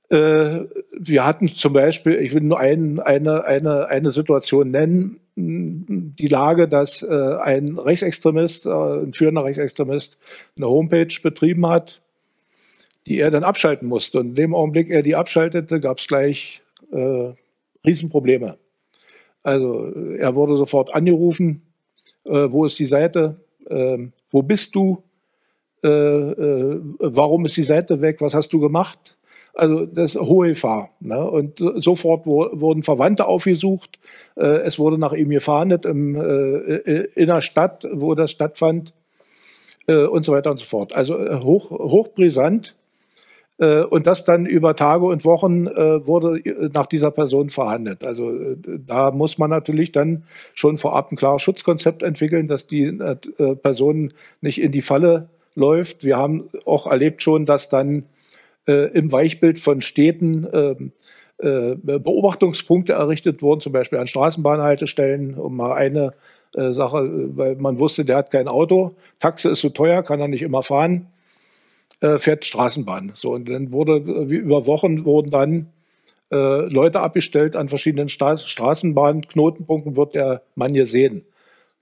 Äh, 0.10 0.66
wir 0.91 1.26
hatten 1.26 1.49
zum 1.49 1.74
Beispiel, 1.74 2.14
ich 2.16 2.34
will 2.34 2.41
nur 2.41 2.60
ein, 2.60 2.99
eine, 2.99 3.45
eine, 3.45 3.88
eine 3.88 4.12
Situation 4.12 4.72
nennen, 4.72 5.20
die 5.36 6.28
Lage, 6.28 6.68
dass 6.68 7.01
äh, 7.01 7.36
ein 7.41 7.78
Rechtsextremist, 7.78 8.66
äh, 8.66 8.70
ein 8.70 9.14
führender 9.14 9.43
Rechtsextremist, 9.43 10.18
eine 10.56 10.68
Homepage 10.68 11.14
betrieben 11.24 11.68
hat, 11.68 12.01
die 13.08 13.20
er 13.20 13.32
dann 13.32 13.43
abschalten 13.43 13.88
musste. 13.88 14.20
Und 14.20 14.30
in 14.30 14.36
dem 14.36 14.56
Augenblick 14.56 14.89
er 14.89 15.01
die 15.01 15.16
abschaltete, 15.16 15.80
gab 15.80 15.97
es 15.97 16.08
gleich 16.08 16.62
äh, 16.91 17.34
Riesenprobleme. 17.86 18.58
Also 19.41 19.91
er 20.18 20.36
wurde 20.36 20.56
sofort 20.56 20.93
angerufen, 20.93 21.64
äh, 22.26 22.51
wo 22.51 22.66
ist 22.66 22.80
die 22.80 22.86
Seite, 22.86 23.38
äh, 23.70 23.97
wo 24.30 24.41
bist 24.41 24.76
du, 24.76 25.04
warum 25.86 27.43
ist 27.43 27.58
die 27.58 27.64
Seite 27.64 27.99
weg, 27.99 28.22
was 28.22 28.34
hast 28.34 28.54
du 28.54 28.62
gemacht? 28.62 29.18
Also 29.56 29.86
das 29.86 30.16
hohe 30.16 30.49
Gefahr. 30.49 30.89
Ne? 30.99 31.24
Und 31.24 31.60
sofort 31.76 32.26
wo, 32.26 32.49
wurden 32.54 32.82
Verwandte 32.82 33.28
aufgesucht. 33.28 33.99
Äh, 34.36 34.64
es 34.64 34.80
wurde 34.80 34.97
nach 34.97 35.14
ihm 35.14 35.30
gefahndet 35.30 35.86
im, 35.86 36.16
äh, 36.16 37.04
in 37.14 37.28
der 37.28 37.41
Stadt, 37.41 37.88
wo 37.91 38.16
das 38.16 38.32
stattfand 38.32 38.93
äh, 39.88 40.06
und 40.06 40.26
so 40.26 40.32
weiter 40.32 40.49
und 40.49 40.58
so 40.58 40.66
fort. 40.66 40.95
Also 40.95 41.18
äh, 41.18 41.39
hoch, 41.41 41.70
hochbrisant. 41.70 42.76
Äh, 43.60 43.84
und 43.84 44.08
das 44.08 44.26
dann 44.26 44.47
über 44.47 44.76
Tage 44.76 45.06
und 45.06 45.24
Wochen 45.24 45.68
äh, 45.68 46.08
wurde 46.08 46.41
nach 46.74 46.88
dieser 46.88 47.12
Person 47.12 47.51
verhandelt. 47.51 48.04
Also 48.08 48.32
da 48.56 49.12
muss 49.12 49.38
man 49.38 49.51
natürlich 49.51 49.91
dann 49.91 50.24
schon 50.56 50.78
vorab 50.78 51.12
ein 51.12 51.16
klares 51.16 51.43
Schutzkonzept 51.43 52.01
entwickeln, 52.01 52.47
dass 52.47 52.66
die 52.66 52.91
Person 53.62 54.14
nicht 54.41 54.60
in 54.60 54.72
die 54.72 54.82
Falle 54.82 55.30
läuft. 55.54 56.04
Wir 56.04 56.18
haben 56.18 56.49
auch 56.66 56.88
erlebt 56.88 57.22
schon, 57.22 57.45
dass 57.45 57.70
dann 57.70 58.06
äh, 58.68 58.91
im 58.93 59.11
Weichbild 59.11 59.59
von 59.59 59.82
Städten 59.82 60.47
ähm, 60.53 60.91
äh, 61.38 61.76
Beobachtungspunkte 61.76 62.93
errichtet 62.93 63.41
wurden, 63.41 63.61
zum 63.61 63.74
Beispiel 63.74 63.99
an 63.99 64.07
Straßenbahnhaltestellen, 64.07 65.36
um 65.36 65.57
mal 65.57 65.74
eine 65.74 66.11
äh, 66.55 66.72
Sache, 66.72 67.09
weil 67.36 67.55
man 67.55 67.80
wusste, 67.80 68.05
der 68.05 68.18
hat 68.18 68.32
kein 68.32 68.47
Auto, 68.47 68.95
Taxe 69.20 69.49
ist 69.49 69.59
zu 69.59 69.68
so 69.68 69.74
teuer, 69.74 70.03
kann 70.03 70.20
er 70.20 70.28
nicht 70.28 70.43
immer 70.43 70.64
fahren, 70.64 71.07
äh, 72.01 72.18
fährt 72.18 72.45
Straßenbahn. 72.45 73.11
So, 73.16 73.34
und 73.34 73.49
dann 73.49 73.72
wurde, 73.72 74.30
wie 74.30 74.36
über 74.36 74.68
Wochen 74.68 75.05
wurden 75.05 75.32
dann 75.32 75.68
äh, 76.32 76.68
Leute 76.68 77.01
abgestellt 77.01 77.55
an 77.55 77.70
verschiedenen 77.70 78.09
Stra 78.09 78.38
Straßenbahnknotenpunkten, 78.38 79.95
wird 79.95 80.16
der 80.16 80.41
Mann 80.55 80.74
gesehen. 80.74 81.26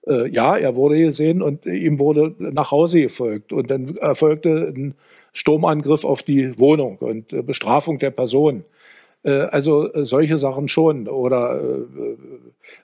Äh, 0.07 0.29
ja, 0.29 0.57
er 0.57 0.75
wurde 0.75 0.97
gesehen 0.99 1.41
und 1.41 1.65
ihm 1.65 1.99
wurde 1.99 2.33
nach 2.39 2.71
Hause 2.71 3.01
gefolgt. 3.01 3.53
Und 3.53 3.69
dann 3.69 3.97
erfolgte 3.97 4.73
ein 4.75 4.95
Sturmangriff 5.33 6.05
auf 6.05 6.23
die 6.23 6.59
Wohnung 6.59 6.97
und 6.97 7.33
äh, 7.33 7.41
Bestrafung 7.41 7.99
der 7.99 8.11
Person. 8.11 8.63
Äh, 9.23 9.31
also 9.31 9.91
äh, 9.93 10.05
solche 10.05 10.37
Sachen 10.37 10.67
schon. 10.67 11.07
Oder 11.07 11.61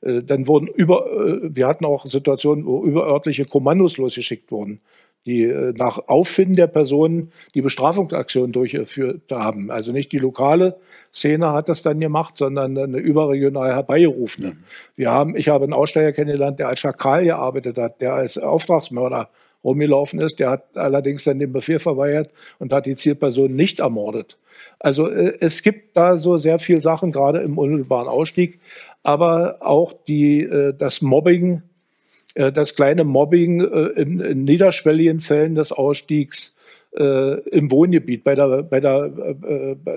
dann 0.02 0.48
wurden 0.48 0.68
über, 0.68 1.06
wir 1.42 1.68
hatten 1.68 1.86
auch 1.86 2.06
Situationen, 2.06 2.66
wo 2.66 2.84
überörtliche 2.84 3.46
Kommandos 3.46 3.98
losgeschickt 3.98 4.52
wurden, 4.52 4.80
die 5.28 5.44
äh, 5.44 5.74
nach 5.76 6.00
Auffinden 6.08 6.56
der 6.56 6.68
Personen 6.68 7.32
die 7.54 7.62
Bestrafungsaktion 7.62 8.52
durchgeführt 8.52 9.32
haben. 9.32 9.70
Also 9.70 9.92
nicht 9.92 10.12
die 10.14 10.18
lokale 10.18 10.78
Szene 11.14 11.52
hat 11.52 11.70
das 11.70 11.82
dann 11.82 12.00
gemacht, 12.00 12.38
sondern 12.38 12.78
eine 12.78 12.98
überregional 12.98 13.74
herbeigerufene. 13.74 14.58
Wir 14.96 15.12
haben, 15.12 15.36
ich 15.36 15.50
habe 15.50 15.66
einen 15.66 15.74
Aussteiger 15.74 16.14
kennengelernt, 16.14 16.60
der 16.60 16.70
als 16.70 16.80
Schakal 16.80 17.26
gearbeitet 17.26 17.78
hat, 17.78 18.02
der 18.02 18.14
als 18.14 18.38
Auftragsmörder 18.38 19.30
rumgelaufen 19.64 20.22
ist. 20.22 20.40
Der 20.40 20.50
hat 20.50 20.78
allerdings 20.78 21.26
dann 21.26 21.40
den 21.40 21.52
Befehl 21.52 21.80
verweigert 21.80 22.32
und 22.58 22.74
hat 22.74 22.86
die 22.86 22.96
Zielperson 22.96 23.54
nicht 23.54 23.82
ermordet. 23.82 24.38
Also 24.80 25.10
äh, 25.10 25.34
es 25.42 25.62
gibt 25.62 25.98
da 25.98 26.18
so 26.18 26.38
sehr 26.38 26.58
viele 26.60 26.80
Sachen, 26.80 27.12
gerade 27.12 27.40
im 27.40 27.58
unmittelbaren 27.58 28.08
Ausstieg, 28.08 28.60
aber 29.04 29.58
auch 29.60 29.94
die, 30.08 30.44
äh, 30.44 30.74
das 30.74 31.02
Mobbing 31.02 31.64
das 32.52 32.76
kleine 32.76 33.04
Mobbing 33.04 33.62
äh, 33.62 34.02
in, 34.02 34.20
in 34.20 34.44
niederschwelligen 34.44 35.20
Fällen 35.22 35.56
des 35.56 35.72
Ausstiegs 35.72 36.56
äh, 36.96 37.40
im 37.50 37.72
Wohngebiet, 37.72 38.24
bei 38.24 38.36
der, 38.36 38.64
bei, 38.64 38.80
der, 38.80 39.10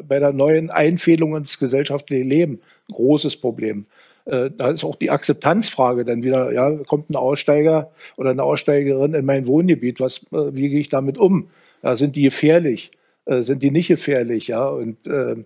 bei 0.06 0.18
der 0.18 0.32
neuen 0.32 0.70
Einfädelung 0.70 1.36
ins 1.36 1.58
gesellschaftliche 1.58 2.24
Leben, 2.24 2.60
großes 2.92 3.36
Problem. 3.36 3.86
Da 4.26 4.68
ist 4.68 4.84
auch 4.84 4.96
die 4.96 5.10
Akzeptanzfrage 5.10 6.04
dann 6.04 6.22
wieder, 6.22 6.52
ja, 6.52 6.70
kommt 6.86 7.10
ein 7.10 7.16
Aussteiger 7.16 7.90
oder 8.16 8.30
eine 8.30 8.42
Aussteigerin 8.42 9.14
in 9.14 9.24
mein 9.24 9.46
Wohngebiet, 9.46 9.98
was, 9.98 10.26
wie 10.30 10.68
gehe 10.68 10.78
ich 10.78 10.90
damit 10.90 11.16
um? 11.16 11.48
Ja, 11.82 11.96
sind 11.96 12.16
die 12.16 12.22
gefährlich? 12.22 12.90
Sind 13.26 13.62
die 13.62 13.70
nicht 13.70 13.88
gefährlich? 13.88 14.48
Ja, 14.48 14.68
und 14.68 15.06
äh, 15.08 15.32
äh, 15.32 15.44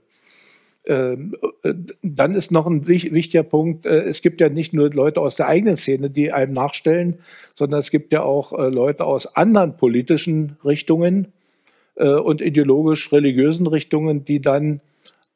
dann 0.86 2.34
ist 2.34 2.52
noch 2.52 2.66
ein 2.66 2.86
wichtiger 2.86 3.42
Punkt, 3.42 3.86
äh, 3.86 4.02
es 4.02 4.20
gibt 4.20 4.40
ja 4.40 4.50
nicht 4.50 4.74
nur 4.74 4.90
Leute 4.90 5.20
aus 5.20 5.36
der 5.36 5.48
eigenen 5.48 5.76
Szene, 5.76 6.10
die 6.10 6.32
einem 6.32 6.52
nachstellen, 6.52 7.20
sondern 7.54 7.80
es 7.80 7.90
gibt 7.90 8.12
ja 8.12 8.22
auch 8.22 8.52
äh, 8.52 8.68
Leute 8.68 9.04
aus 9.04 9.34
anderen 9.34 9.76
politischen 9.76 10.56
Richtungen 10.64 11.32
und 11.96 12.40
ideologisch-religiösen 12.40 13.68
Richtungen, 13.68 14.24
die 14.24 14.40
dann 14.40 14.80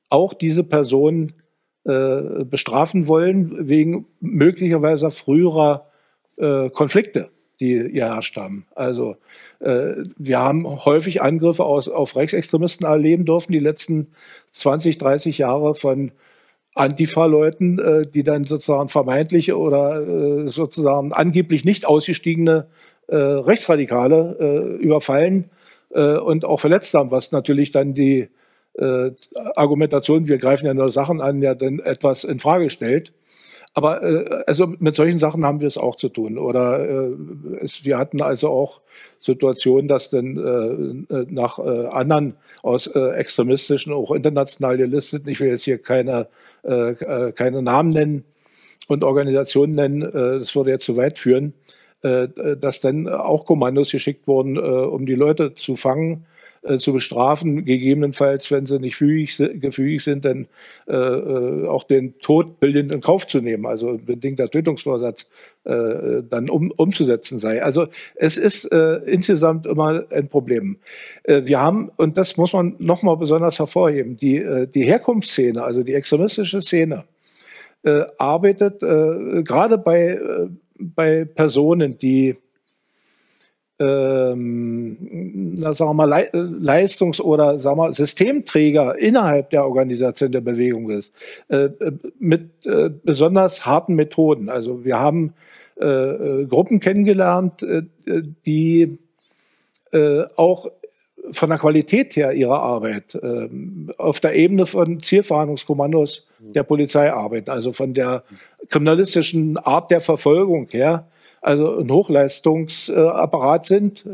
auch 0.08 0.34
diese 0.34 0.64
Person 0.64 1.34
bestrafen 1.84 3.06
wollen 3.06 3.68
wegen 3.68 4.06
möglicherweise 4.20 5.12
früherer 5.12 5.86
Konflikte 6.72 7.30
die 7.60 7.74
geherrscht 7.74 8.36
haben. 8.36 8.66
Also 8.74 9.16
äh, 9.60 9.94
wir 10.16 10.38
haben 10.38 10.84
häufig 10.84 11.22
Angriffe 11.22 11.64
auf 11.64 12.16
Rechtsextremisten 12.16 12.86
erleben 12.86 13.24
dürfen, 13.24 13.52
die 13.52 13.58
letzten 13.58 14.08
20, 14.52 14.98
30 14.98 15.38
Jahre 15.38 15.74
von 15.74 16.12
Antifa-Leuten, 16.74 17.78
äh, 17.78 18.02
die 18.02 18.22
dann 18.22 18.44
sozusagen 18.44 18.88
vermeintliche 18.88 19.58
oder 19.58 20.00
äh, 20.00 20.48
sozusagen 20.48 21.12
angeblich 21.12 21.64
nicht 21.64 21.86
ausgestiegene 21.86 22.68
äh, 23.08 23.16
Rechtsradikale 23.16 24.36
äh, 24.38 24.82
überfallen 24.82 25.50
äh, 25.90 26.16
und 26.16 26.44
auch 26.44 26.60
verletzt 26.60 26.94
haben, 26.94 27.10
was 27.10 27.32
natürlich 27.32 27.70
dann 27.70 27.94
die 27.94 28.28
äh, 28.74 29.10
Argumentation, 29.56 30.28
wir 30.28 30.38
greifen 30.38 30.66
ja 30.66 30.74
nur 30.74 30.92
Sachen 30.92 31.20
an, 31.20 31.42
ja 31.42 31.54
dann 31.54 31.80
etwas 31.80 32.24
in 32.24 32.38
Frage 32.38 32.70
stellt. 32.70 33.12
Aber 33.78 34.02
äh, 34.02 34.42
also 34.48 34.66
mit 34.80 34.96
solchen 34.96 35.20
Sachen 35.20 35.44
haben 35.44 35.60
wir 35.60 35.68
es 35.68 35.78
auch 35.78 35.94
zu 35.94 36.08
tun. 36.08 36.36
Oder 36.36 36.80
äh, 36.80 37.10
es, 37.60 37.84
wir 37.84 37.96
hatten 37.96 38.20
also 38.20 38.48
auch 38.48 38.80
Situationen, 39.20 39.86
dass 39.86 40.10
dann 40.10 40.36
äh, 40.36 41.14
äh 41.14 41.26
nach 41.30 41.60
äh, 41.60 41.86
anderen 41.86 42.34
aus 42.64 42.88
äh, 42.88 43.10
extremistischen, 43.10 43.92
auch 43.92 44.10
international 44.10 44.78
gelisteten, 44.78 45.28
ich 45.28 45.38
will 45.38 45.50
jetzt 45.50 45.62
hier 45.62 45.78
keine, 45.78 46.26
äh, 46.64 46.90
äh 46.90 47.30
keine 47.30 47.62
Namen 47.62 47.90
nennen 47.90 48.24
und 48.88 49.04
Organisationen 49.04 49.76
nennen, 49.76 50.02
äh, 50.02 50.40
das 50.40 50.56
würde 50.56 50.72
jetzt 50.72 50.84
zu 50.84 50.96
weit 50.96 51.16
führen, 51.16 51.54
äh, 52.02 52.26
dass 52.60 52.80
dann 52.80 53.08
auch 53.08 53.46
Kommandos 53.46 53.92
geschickt 53.92 54.26
wurden, 54.26 54.56
äh, 54.56 54.58
um 54.58 55.06
die 55.06 55.14
Leute 55.14 55.54
zu 55.54 55.76
fangen 55.76 56.26
äh, 56.68 56.78
zu 56.78 56.92
bestrafen, 56.92 57.64
gegebenenfalls, 57.64 58.50
wenn 58.50 58.66
sie 58.66 58.78
nicht 58.78 58.96
fügig, 58.96 59.36
gefügig 59.60 60.02
sind, 60.02 60.24
dann 60.24 60.46
äh, 60.86 60.94
äh, 60.94 61.66
auch 61.66 61.84
den 61.84 62.18
Tod 62.18 62.60
bildend 62.60 62.94
in 62.94 63.00
Kauf 63.00 63.26
zu 63.26 63.40
nehmen, 63.40 63.66
also 63.66 63.98
bedingter 63.98 64.48
Tötungsvorsatz 64.48 65.26
äh, 65.64 66.22
dann 66.28 66.50
um, 66.50 66.70
umzusetzen 66.76 67.38
sei. 67.38 67.62
Also 67.62 67.86
es 68.14 68.36
ist 68.36 68.64
äh, 68.72 68.96
insgesamt 69.06 69.66
immer 69.66 70.04
ein 70.10 70.28
Problem. 70.28 70.78
Äh, 71.24 71.42
wir 71.44 71.60
haben, 71.60 71.90
und 71.96 72.18
das 72.18 72.36
muss 72.36 72.52
man 72.52 72.76
nochmal 72.78 73.16
besonders 73.16 73.58
hervorheben, 73.58 74.16
die, 74.16 74.38
äh, 74.38 74.66
die 74.66 74.84
Herkunftsszene, 74.84 75.62
also 75.62 75.82
die 75.82 75.94
extremistische 75.94 76.60
Szene, 76.60 77.04
äh, 77.82 78.02
arbeitet 78.18 78.82
äh, 78.82 79.42
gerade 79.42 79.78
bei, 79.78 80.08
äh, 80.08 80.48
bei 80.78 81.24
Personen, 81.24 81.98
die 81.98 82.36
ähm, 83.80 84.96
na, 85.56 85.72
sagen 85.72 85.90
wir 85.90 85.94
mal, 85.94 86.28
Leistungs- 86.32 87.20
oder 87.20 87.58
sagen 87.58 87.78
wir, 87.78 87.92
Systemträger 87.92 88.98
innerhalb 88.98 89.50
der 89.50 89.64
Organisation 89.64 90.32
der 90.32 90.40
Bewegung 90.40 90.90
ist, 90.90 91.12
äh, 91.48 91.64
äh, 91.66 91.92
mit 92.18 92.66
äh, 92.66 92.90
besonders 92.90 93.66
harten 93.66 93.94
Methoden. 93.94 94.48
Also 94.48 94.84
wir 94.84 94.98
haben 94.98 95.34
äh, 95.80 95.84
äh 95.86 96.46
Gruppen 96.46 96.80
kennengelernt, 96.80 97.62
äh, 97.62 97.82
die 98.46 98.98
auch 100.36 100.70
von 101.30 101.48
der 101.48 101.58
Qualität 101.58 102.14
her 102.14 102.34
ihrer 102.34 102.60
Arbeit 102.60 103.18
auf 103.96 104.20
der 104.20 104.34
Ebene 104.34 104.66
von 104.66 105.00
Zielverhandlungskommandos 105.00 106.28
der 106.40 106.62
Polizei 106.62 107.10
arbeiten, 107.10 107.48
also 107.48 107.72
von 107.72 107.94
der 107.94 108.22
kriminalistischen 108.68 109.56
Art 109.56 109.90
der 109.90 110.02
Verfolgung 110.02 110.68
her 110.72 111.06
also 111.40 111.78
ein 111.78 111.90
Hochleistungsapparat 111.90 113.64
sind. 113.64 114.04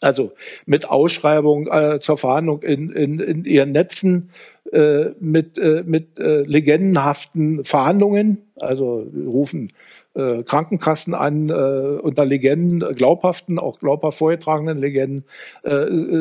Also 0.00 0.32
mit 0.64 0.88
Ausschreibung 0.88 1.66
äh, 1.66 2.00
zur 2.00 2.16
Verhandlung 2.16 2.62
in, 2.62 2.90
in, 2.90 3.20
in 3.20 3.44
ihren 3.44 3.72
Netzen, 3.72 4.30
äh, 4.72 5.10
mit, 5.18 5.58
äh, 5.58 5.82
mit 5.84 6.18
äh, 6.18 6.42
legendenhaften 6.42 7.64
Verhandlungen, 7.64 8.38
also 8.60 9.06
rufen 9.26 9.72
äh, 10.14 10.42
Krankenkassen 10.42 11.12
an, 11.12 11.50
äh, 11.50 11.52
unter 11.52 12.24
Legenden, 12.24 12.94
glaubhaften, 12.94 13.58
auch 13.58 13.78
glaubhaft 13.78 14.18
vorgetragenen 14.18 14.78
Legenden. 14.78 15.24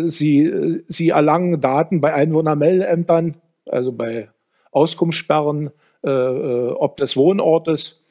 Sie, 0.09 0.81
sie 0.87 1.09
erlangen 1.09 1.61
Daten 1.61 2.01
bei 2.01 2.13
Einwohnermeldeämtern, 2.13 3.35
also 3.67 3.91
bei 3.91 4.29
Auskunftssperren, 4.71 5.71
ob 6.01 6.97
des 6.97 7.17
Wohnortes 7.17 8.01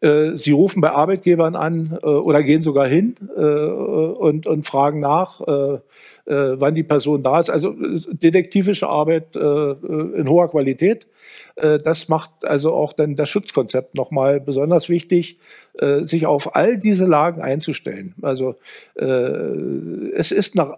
sie 0.00 0.52
rufen 0.52 0.80
bei 0.80 0.90
Arbeitgebern 0.90 1.56
an 1.56 1.98
äh, 2.02 2.06
oder 2.06 2.42
gehen 2.42 2.62
sogar 2.62 2.86
hin 2.86 3.16
äh, 3.36 3.40
und, 3.40 4.46
und 4.46 4.66
fragen 4.66 5.00
nach, 5.00 5.40
wann 6.30 6.74
die 6.74 6.82
Person 6.82 7.22
da 7.22 7.40
ist. 7.40 7.48
Also 7.48 7.74
detektivische 8.10 8.86
Arbeit 8.86 9.34
in 9.34 10.28
hoher 10.28 10.50
Qualität. 10.50 11.06
Das 11.56 12.08
macht 12.10 12.44
also 12.44 12.74
auch 12.74 12.92
dann 12.92 13.16
das 13.16 13.30
Schutzkonzept 13.30 13.94
nochmal 13.94 14.38
besonders 14.38 14.90
wichtig, 14.90 15.38
sich 16.02 16.26
auf 16.26 16.54
all 16.54 16.76
diese 16.76 17.06
Lagen 17.06 17.40
einzustellen. 17.40 18.14
Also 18.20 18.56
es 18.94 20.32
ist 20.32 20.60
eine 20.60 20.76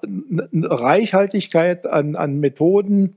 Reichhaltigkeit 0.70 1.84
an, 1.88 2.14
an 2.14 2.38
Methoden, 2.38 3.16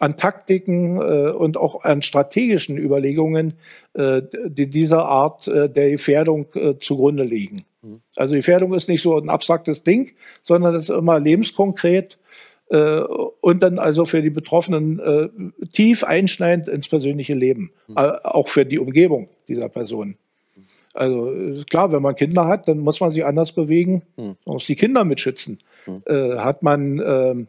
an 0.00 0.16
Taktiken 0.16 0.96
äh, 0.96 1.30
und 1.30 1.56
auch 1.56 1.84
an 1.84 2.02
strategischen 2.02 2.76
Überlegungen, 2.78 3.54
äh, 3.94 4.22
die 4.46 4.68
dieser 4.68 5.04
Art 5.04 5.46
äh, 5.46 5.68
der 5.68 5.90
Gefährdung 5.90 6.46
äh, 6.54 6.78
zugrunde 6.80 7.22
liegen. 7.22 7.62
Mhm. 7.82 8.00
Also 8.16 8.34
Gefährdung 8.34 8.74
ist 8.74 8.88
nicht 8.88 9.02
so 9.02 9.16
ein 9.16 9.28
abstraktes 9.28 9.84
Ding, 9.84 10.12
sondern 10.42 10.74
es 10.74 10.84
ist 10.84 10.90
immer 10.90 11.20
lebenskonkret 11.20 12.18
äh, 12.70 13.00
und 13.40 13.62
dann 13.62 13.78
also 13.78 14.06
für 14.06 14.22
die 14.22 14.30
Betroffenen 14.30 14.98
äh, 14.98 15.28
tief 15.72 16.02
einschneidend 16.02 16.68
ins 16.68 16.88
persönliche 16.88 17.34
Leben, 17.34 17.70
mhm. 17.86 17.96
auch 17.96 18.48
für 18.48 18.64
die 18.64 18.78
Umgebung 18.78 19.28
dieser 19.48 19.68
Person. 19.68 20.16
Also 20.94 21.62
klar, 21.68 21.92
wenn 21.92 22.02
man 22.02 22.16
Kinder 22.16 22.46
hat, 22.46 22.68
dann 22.68 22.78
muss 22.78 23.00
man 23.00 23.10
sich 23.10 23.24
anders 23.24 23.52
bewegen, 23.52 24.02
mhm. 24.16 24.36
man 24.44 24.54
muss 24.54 24.66
die 24.66 24.76
Kinder 24.76 25.04
mitschützen. 25.04 25.58
Mhm. 25.86 26.02
Äh, 26.06 26.36
hat 26.38 26.62
man 26.62 26.98
ähm, 27.04 27.48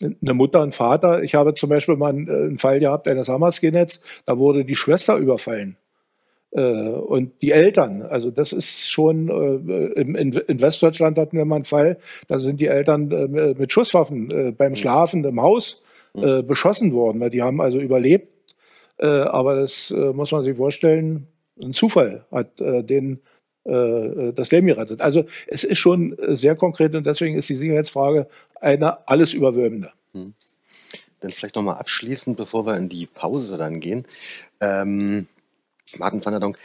eine 0.00 0.34
Mutter 0.34 0.62
und 0.62 0.74
Vater. 0.74 1.22
Ich 1.22 1.34
habe 1.34 1.54
zum 1.54 1.70
Beispiel 1.70 1.96
mal 1.96 2.10
einen, 2.10 2.58
Fall 2.58 2.80
gehabt 2.80 3.08
eines 3.08 3.28
Hamas-Skinheads, 3.28 4.00
da 4.26 4.38
wurde 4.38 4.64
die 4.64 4.76
Schwester 4.76 5.16
überfallen. 5.16 5.76
Äh, 6.56 6.60
und 6.60 7.42
die 7.42 7.52
Eltern, 7.52 8.02
also 8.02 8.30
das 8.30 8.52
ist 8.52 8.90
schon, 8.90 9.28
äh, 9.28 10.00
in, 10.00 10.60
Westdeutschland 10.60 11.18
hatten 11.18 11.36
wir 11.36 11.44
mal 11.44 11.56
einen 11.56 11.64
Fall, 11.64 11.98
da 12.28 12.38
sind 12.38 12.60
die 12.60 12.68
Eltern 12.68 13.10
äh, 13.10 13.54
mit 13.54 13.72
Schusswaffen 13.72 14.54
beim 14.56 14.70
mhm. 14.70 14.76
Schlafen 14.76 15.24
im 15.24 15.42
Haus 15.42 15.82
mhm. 16.14 16.46
beschossen 16.46 16.92
worden. 16.92 17.30
Die 17.30 17.42
haben 17.42 17.60
also 17.60 17.78
überlebt, 17.78 18.28
aber 18.98 19.56
das 19.56 19.90
muss 19.90 20.32
man 20.32 20.42
sich 20.42 20.56
vorstellen, 20.56 21.26
ein 21.62 21.72
Zufall 21.72 22.24
hat 22.32 22.58
den 22.58 23.20
das 23.64 24.50
Leben 24.52 24.68
gerettet. 24.68 25.02
Also 25.02 25.24
es 25.48 25.64
ist 25.64 25.78
schon 25.78 26.16
sehr 26.28 26.54
konkret 26.54 26.94
und 26.94 27.04
deswegen 27.04 27.36
ist 27.36 27.48
die 27.48 27.56
Sicherheitsfrage 27.56 28.28
eine 28.60 29.08
alles 29.08 29.32
überwölbende. 29.32 29.92
Hm. 30.12 30.34
Dann 31.20 31.32
vielleicht 31.32 31.56
nochmal 31.56 31.78
abschließend, 31.78 32.36
bevor 32.36 32.66
wir 32.66 32.76
in 32.76 32.88
die 32.88 33.06
Pause 33.06 33.56
dann 33.56 33.80
gehen. 33.80 34.06
Ähm, 34.60 35.26
Martin 35.98 36.24
van 36.24 36.32
der 36.32 36.40
Donk, 36.40 36.58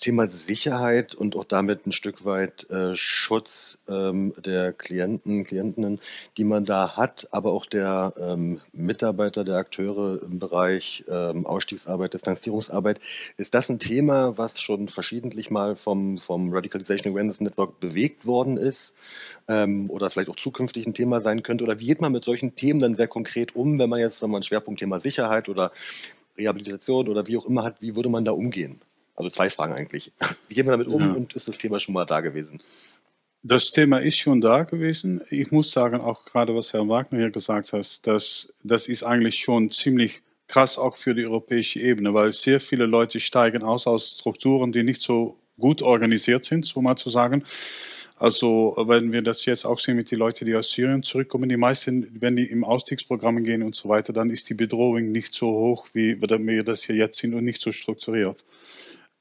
Thema 0.00 0.28
Sicherheit 0.28 1.14
und 1.14 1.36
auch 1.36 1.44
damit 1.44 1.86
ein 1.86 1.92
Stück 1.92 2.24
weit 2.24 2.68
äh, 2.70 2.94
Schutz 2.94 3.78
ähm, 3.88 4.34
der 4.44 4.72
Klienten, 4.72 5.44
Klientinnen, 5.44 6.00
die 6.36 6.44
man 6.44 6.64
da 6.64 6.96
hat, 6.96 7.28
aber 7.32 7.52
auch 7.52 7.66
der 7.66 8.12
ähm, 8.20 8.60
Mitarbeiter, 8.72 9.44
der 9.44 9.56
Akteure 9.56 10.22
im 10.22 10.38
Bereich 10.38 11.04
ähm, 11.08 11.46
Ausstiegsarbeit, 11.46 12.14
Distanzierungsarbeit. 12.14 13.00
Ist 13.36 13.54
das 13.54 13.68
ein 13.68 13.78
Thema, 13.78 14.36
was 14.38 14.60
schon 14.60 14.88
verschiedentlich 14.88 15.50
mal 15.50 15.76
vom, 15.76 16.18
vom 16.18 16.52
Radicalization 16.52 17.12
Awareness 17.12 17.40
Network 17.40 17.80
bewegt 17.80 18.26
worden 18.26 18.58
ist 18.58 18.94
ähm, 19.48 19.90
oder 19.90 20.10
vielleicht 20.10 20.30
auch 20.30 20.36
zukünftig 20.36 20.86
ein 20.86 20.94
Thema 20.94 21.20
sein 21.20 21.42
könnte? 21.42 21.64
Oder 21.64 21.78
wie 21.78 21.86
geht 21.86 22.00
man 22.00 22.12
mit 22.12 22.24
solchen 22.24 22.54
Themen 22.54 22.80
dann 22.80 22.96
sehr 22.96 23.08
konkret 23.08 23.56
um, 23.56 23.78
wenn 23.78 23.88
man 23.88 24.00
jetzt 24.00 24.20
nochmal 24.20 24.40
ein 24.40 24.44
Schwerpunktthema 24.44 25.00
Sicherheit 25.00 25.48
oder 25.48 25.72
Rehabilitation 26.36 27.08
oder 27.08 27.26
wie 27.26 27.38
auch 27.38 27.46
immer 27.46 27.64
hat, 27.64 27.80
wie 27.80 27.96
würde 27.96 28.08
man 28.08 28.24
da 28.24 28.32
umgehen? 28.32 28.80
Also 29.16 29.30
zwei 29.30 29.50
Fragen 29.50 29.72
eigentlich. 29.72 30.12
Wie 30.48 30.54
gehen 30.54 30.66
wir 30.66 30.72
damit 30.72 30.88
um 30.88 31.02
ja. 31.02 31.12
und 31.12 31.34
ist 31.34 31.48
das 31.48 31.58
Thema 31.58 31.80
schon 31.80 31.94
mal 31.94 32.04
da 32.04 32.20
gewesen? 32.20 32.62
Das 33.42 33.70
Thema 33.70 33.98
ist 33.98 34.16
schon 34.16 34.40
da 34.40 34.64
gewesen. 34.64 35.22
Ich 35.30 35.50
muss 35.52 35.70
sagen, 35.70 36.00
auch 36.00 36.24
gerade 36.24 36.54
was 36.54 36.72
Herr 36.72 36.88
Wagner 36.88 37.18
hier 37.18 37.30
gesagt 37.30 37.72
hat, 37.72 38.06
dass 38.06 38.54
das 38.62 38.88
ist 38.88 39.04
eigentlich 39.04 39.38
schon 39.38 39.70
ziemlich 39.70 40.22
krass 40.48 40.78
auch 40.78 40.96
für 40.96 41.14
die 41.14 41.26
europäische 41.26 41.80
Ebene, 41.80 42.12
weil 42.14 42.32
sehr 42.32 42.60
viele 42.60 42.86
Leute 42.86 43.20
steigen 43.20 43.62
aus 43.62 43.86
aus 43.86 44.16
Strukturen, 44.18 44.72
die 44.72 44.82
nicht 44.82 45.00
so 45.00 45.38
gut 45.58 45.82
organisiert 45.82 46.44
sind, 46.44 46.66
so 46.66 46.80
mal 46.80 46.96
zu 46.96 47.10
sagen. 47.10 47.42
Also 48.18 48.74
wenn 48.86 49.12
wir 49.12 49.22
das 49.22 49.44
jetzt 49.44 49.66
auch 49.66 49.78
sehen 49.78 49.96
mit 49.96 50.10
den 50.10 50.18
Leuten, 50.18 50.46
die 50.46 50.56
aus 50.56 50.70
Syrien 50.70 51.02
zurückkommen, 51.02 51.48
die 51.48 51.56
meisten, 51.58 52.08
wenn 52.18 52.34
die 52.34 52.46
im 52.46 52.64
Ausstiegsprogramm 52.64 53.44
gehen 53.44 53.62
und 53.62 53.74
so 53.74 53.88
weiter, 53.90 54.12
dann 54.12 54.30
ist 54.30 54.48
die 54.48 54.54
Bedrohung 54.54 55.12
nicht 55.12 55.34
so 55.34 55.48
hoch, 55.48 55.86
wie 55.92 56.20
wir 56.20 56.64
das 56.64 56.84
hier 56.84 56.96
jetzt 56.96 57.18
sind 57.18 57.34
und 57.34 57.44
nicht 57.44 57.60
so 57.60 57.72
strukturiert. 57.72 58.42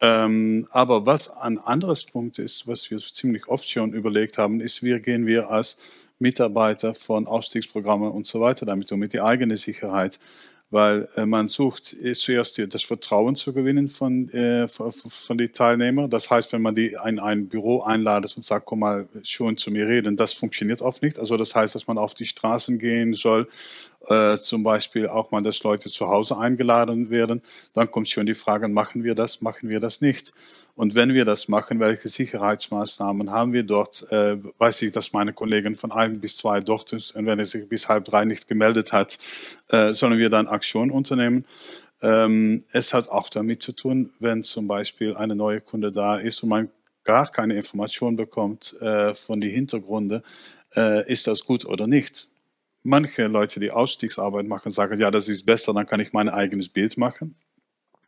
Ähm, 0.05 0.67
aber 0.69 1.07
was 1.07 1.35
ein 1.35 1.57
anderes 1.57 2.03
Punkt 2.03 2.37
ist, 2.37 2.67
was 2.67 2.91
wir 2.91 2.99
ziemlich 2.99 3.47
oft 3.47 3.67
schon 3.67 3.93
überlegt 3.93 4.37
haben, 4.37 4.61
ist, 4.61 4.83
wie 4.83 4.99
gehen 4.99 5.25
wir 5.25 5.49
als 5.49 5.79
Mitarbeiter 6.19 6.93
von 6.93 7.25
Ausstiegsprogrammen 7.25 8.11
und 8.11 8.27
so 8.27 8.39
weiter 8.39 8.67
damit 8.67 8.91
um, 8.91 8.99
mit 8.99 9.13
der 9.13 9.25
eigenen 9.25 9.57
Sicherheit 9.57 10.19
weil 10.71 11.07
äh, 11.15 11.25
man 11.25 11.47
sucht 11.47 11.93
äh, 11.93 12.13
zuerst 12.13 12.59
das 12.73 12.83
Vertrauen 12.83 13.35
zu 13.35 13.53
gewinnen 13.53 13.89
von, 13.89 14.29
äh, 14.29 14.67
von, 14.67 14.91
von 14.91 15.37
den 15.37 15.51
Teilnehmern. 15.51 16.09
Das 16.09 16.29
heißt, 16.29 16.51
wenn 16.53 16.61
man 16.61 16.75
die 16.75 16.95
in 17.05 17.19
ein 17.19 17.47
Büro 17.47 17.81
einladet 17.81 18.35
und 18.35 18.41
sagt, 18.41 18.65
komm 18.65 18.79
mal 18.79 19.07
schon 19.23 19.57
zu 19.57 19.71
mir 19.71 19.87
reden, 19.87 20.17
das 20.17 20.33
funktioniert 20.33 20.81
oft 20.81 21.01
nicht. 21.01 21.19
Also 21.19 21.37
das 21.37 21.55
heißt, 21.55 21.75
dass 21.75 21.87
man 21.87 21.97
auf 21.97 22.13
die 22.13 22.25
Straßen 22.25 22.79
gehen 22.79 23.13
soll, 23.13 23.47
äh, 24.07 24.35
zum 24.37 24.63
Beispiel 24.63 25.07
auch 25.07 25.31
mal, 25.31 25.41
dass 25.41 25.61
Leute 25.63 25.89
zu 25.89 26.07
Hause 26.07 26.37
eingeladen 26.37 27.09
werden. 27.09 27.41
Dann 27.73 27.89
kommt 27.89 28.09
schon 28.09 28.25
die 28.25 28.35
Frage, 28.35 28.67
machen 28.67 29.03
wir 29.03 29.15
das, 29.15 29.41
machen 29.41 29.69
wir 29.69 29.79
das 29.79 30.01
nicht? 30.01 30.33
Und 30.75 30.93
wenn 30.93 31.13
wir 31.13 31.23
das 31.23 31.47
machen, 31.47 31.79
welche 31.79 32.09
Sicherheitsmaßnahmen 32.09 33.31
haben 33.31 33.53
wir 33.53 33.63
dort? 33.63 34.11
Äh, 34.11 34.37
weiß 34.57 34.81
ich, 34.81 34.91
dass 34.91 35.13
meine 35.13 35.31
Kollegin 35.31 35.75
von 35.75 35.91
ein 35.91 36.19
bis 36.19 36.35
zwei 36.35 36.59
dort 36.59 36.91
ist 36.91 37.15
und 37.15 37.25
wenn 37.25 37.39
er 37.39 37.45
sich 37.45 37.67
bis 37.67 37.87
halb 37.87 38.05
drei 38.05 38.25
nicht 38.25 38.47
gemeldet 38.47 38.91
hat, 38.91 39.17
äh, 39.69 39.93
sollen 39.93 40.19
wir 40.19 40.29
dann 40.29 40.47
Aktion 40.47 40.91
unternehmen. 40.91 41.45
Ähm, 42.01 42.65
es 42.71 42.93
hat 42.93 43.09
auch 43.09 43.29
damit 43.29 43.63
zu 43.63 43.71
tun, 43.71 44.11
wenn 44.19 44.43
zum 44.43 44.67
Beispiel 44.67 45.15
eine 45.15 45.35
neue 45.35 45.61
Kunde 45.61 45.93
da 45.93 46.17
ist 46.17 46.43
und 46.43 46.49
man 46.49 46.69
gar 47.05 47.31
keine 47.31 47.55
Information 47.55 48.17
bekommt 48.17 48.75
äh, 48.81 49.15
von 49.15 49.39
den 49.39 49.51
Hintergründen, 49.51 50.23
äh, 50.75 51.09
ist 51.09 51.27
das 51.27 51.45
gut 51.45 51.65
oder 51.65 51.87
nicht. 51.87 52.27
Manche 52.83 53.27
Leute, 53.27 53.59
die 53.61 53.71
Ausstiegsarbeit 53.71 54.45
machen, 54.45 54.71
sagen, 54.71 54.99
ja, 54.99 55.09
das 55.09 55.29
ist 55.29 55.45
besser, 55.45 55.73
dann 55.73 55.87
kann 55.87 56.01
ich 56.01 56.11
mein 56.11 56.27
eigenes 56.27 56.67
Bild 56.67 56.97
machen. 56.97 57.35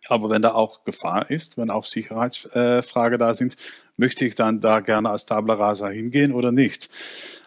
Aber 0.08 0.30
wenn 0.30 0.42
da 0.42 0.54
auch 0.54 0.84
Gefahr 0.84 1.30
ist, 1.30 1.58
wenn 1.58 1.70
auch 1.70 1.86
Sicherheitsfragen 1.86 3.16
äh, 3.16 3.18
da 3.18 3.34
sind, 3.34 3.58
möchte 3.98 4.26
ich 4.26 4.36
dann 4.36 4.62
da 4.62 4.80
gerne 4.80 5.10
als 5.10 5.26
Tabla 5.26 5.56
Rasa 5.56 5.90
hingehen 5.90 6.32
oder 6.32 6.52
nicht? 6.52 6.90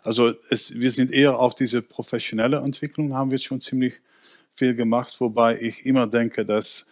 Also 0.03 0.32
es, 0.51 0.78
wir 0.78 0.90
sind 0.90 1.12
eher 1.12 1.38
auf 1.38 1.55
diese 1.55 1.82
professionelle 1.82 2.59
Entwicklung, 2.59 3.14
haben 3.14 3.30
wir 3.30 3.38
schon 3.38 3.61
ziemlich 3.61 3.94
viel 4.55 4.74
gemacht, 4.74 5.20
wobei 5.20 5.59
ich 5.61 5.86
immer 5.86 6.07
denke, 6.07 6.44
dass 6.44 6.86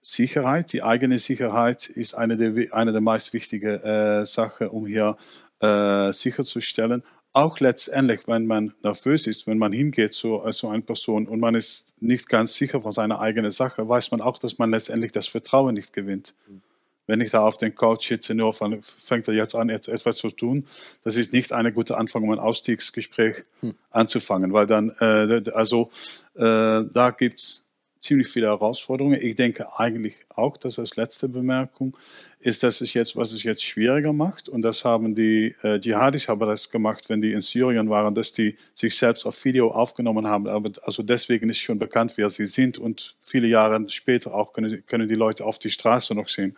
Sicherheit, 0.00 0.72
die 0.72 0.82
eigene 0.82 1.18
Sicherheit, 1.18 1.86
ist 1.86 2.14
eine 2.14 2.36
der, 2.36 2.72
eine 2.74 2.92
der 2.92 3.00
meist 3.00 3.32
wichtigen 3.32 3.80
äh, 3.80 4.24
Sachen, 4.24 4.68
um 4.68 4.86
hier 4.86 5.16
äh, 5.60 6.12
sicherzustellen 6.12 7.02
auch 7.32 7.60
letztendlich, 7.60 8.20
wenn 8.26 8.46
man 8.46 8.74
nervös 8.82 9.26
ist, 9.26 9.46
wenn 9.46 9.58
man 9.58 9.72
hingeht 9.72 10.14
zu 10.14 10.42
äh, 10.44 10.52
so 10.52 10.68
einer 10.68 10.82
Person 10.82 11.28
und 11.28 11.40
man 11.40 11.54
ist 11.54 11.94
nicht 12.00 12.28
ganz 12.28 12.54
sicher 12.54 12.80
von 12.80 12.92
seiner 12.92 13.20
eigenen 13.20 13.50
Sache, 13.50 13.88
weiß 13.88 14.10
man 14.10 14.20
auch, 14.20 14.38
dass 14.38 14.58
man 14.58 14.70
letztendlich 14.70 15.12
das 15.12 15.26
Vertrauen 15.28 15.74
nicht 15.74 15.92
gewinnt. 15.92 16.34
Mhm. 16.48 16.62
Wenn 17.06 17.22
ich 17.22 17.30
da 17.30 17.40
auf 17.40 17.56
den 17.56 17.74
Couch 17.74 18.08
sitze, 18.08 18.34
nur 18.34 18.52
von, 18.52 18.82
fängt 18.82 19.28
er 19.28 19.34
jetzt 19.34 19.54
an, 19.54 19.70
etwas 19.70 20.16
zu 20.16 20.30
tun, 20.30 20.66
das 21.04 21.16
ist 21.16 21.32
nicht 21.32 21.52
eine 21.52 21.72
gute 21.72 21.96
Anfang, 21.96 22.22
um 22.22 22.30
ein 22.30 22.38
Ausstiegsgespräch 22.38 23.44
mhm. 23.62 23.74
anzufangen, 23.90 24.52
weil 24.52 24.66
dann, 24.66 24.90
äh, 25.00 25.42
also 25.52 25.90
äh, 26.34 26.84
da 26.92 27.14
gibt's 27.16 27.67
ziemlich 27.98 28.28
viele 28.28 28.46
Herausforderungen. 28.46 29.18
Ich 29.20 29.36
denke 29.36 29.78
eigentlich 29.78 30.14
auch, 30.34 30.56
dass 30.56 30.78
als 30.78 30.96
letzte 30.96 31.28
Bemerkung 31.28 31.96
ist, 32.40 32.62
dass 32.62 32.80
es 32.80 32.94
jetzt, 32.94 33.16
was 33.16 33.32
es 33.32 33.42
jetzt 33.42 33.64
schwieriger 33.64 34.12
macht. 34.12 34.48
Und 34.48 34.62
das 34.62 34.84
haben 34.84 35.14
die 35.14 35.54
äh, 35.62 35.78
Dschihadis 35.78 36.28
haben 36.28 36.40
das 36.40 36.70
gemacht, 36.70 37.08
wenn 37.08 37.20
die 37.20 37.32
in 37.32 37.40
Syrien 37.40 37.90
waren, 37.90 38.14
dass 38.14 38.32
die 38.32 38.56
sich 38.74 38.96
selbst 38.96 39.26
auf 39.26 39.44
Video 39.44 39.70
aufgenommen 39.70 40.26
haben. 40.26 40.46
Aber 40.46 40.70
also 40.82 41.02
deswegen 41.02 41.50
ist 41.50 41.58
schon 41.58 41.78
bekannt, 41.78 42.14
wer 42.16 42.28
sie 42.28 42.46
sind. 42.46 42.78
Und 42.78 43.16
viele 43.22 43.48
Jahre 43.48 43.84
später 43.88 44.34
auch 44.34 44.52
können, 44.52 44.84
können 44.86 45.08
die 45.08 45.14
Leute 45.14 45.44
auf 45.44 45.58
die 45.58 45.70
Straße 45.70 46.14
noch 46.14 46.28
sehen. 46.28 46.56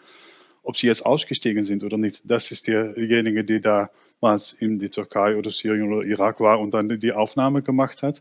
Ob 0.62 0.76
sie 0.76 0.88
jetzt 0.88 1.07
ausgestiegen 1.07 1.64
sind 1.64 1.82
oder 1.84 1.97
nicht, 1.97 2.20
das 2.30 2.51
ist 2.51 2.66
derjenige, 2.68 3.45
der 3.45 3.91
damals 4.20 4.53
in 4.53 4.78
die 4.78 4.91
Türkei 4.91 5.36
oder 5.36 5.51
Syrien 5.51 5.93
oder 5.93 6.07
Irak 6.07 6.41
war 6.41 6.61
und 6.61 6.72
dann 6.74 6.99
die 6.99 7.12
Aufnahme 7.12 7.62
gemacht 7.62 8.03
hat. 8.03 8.20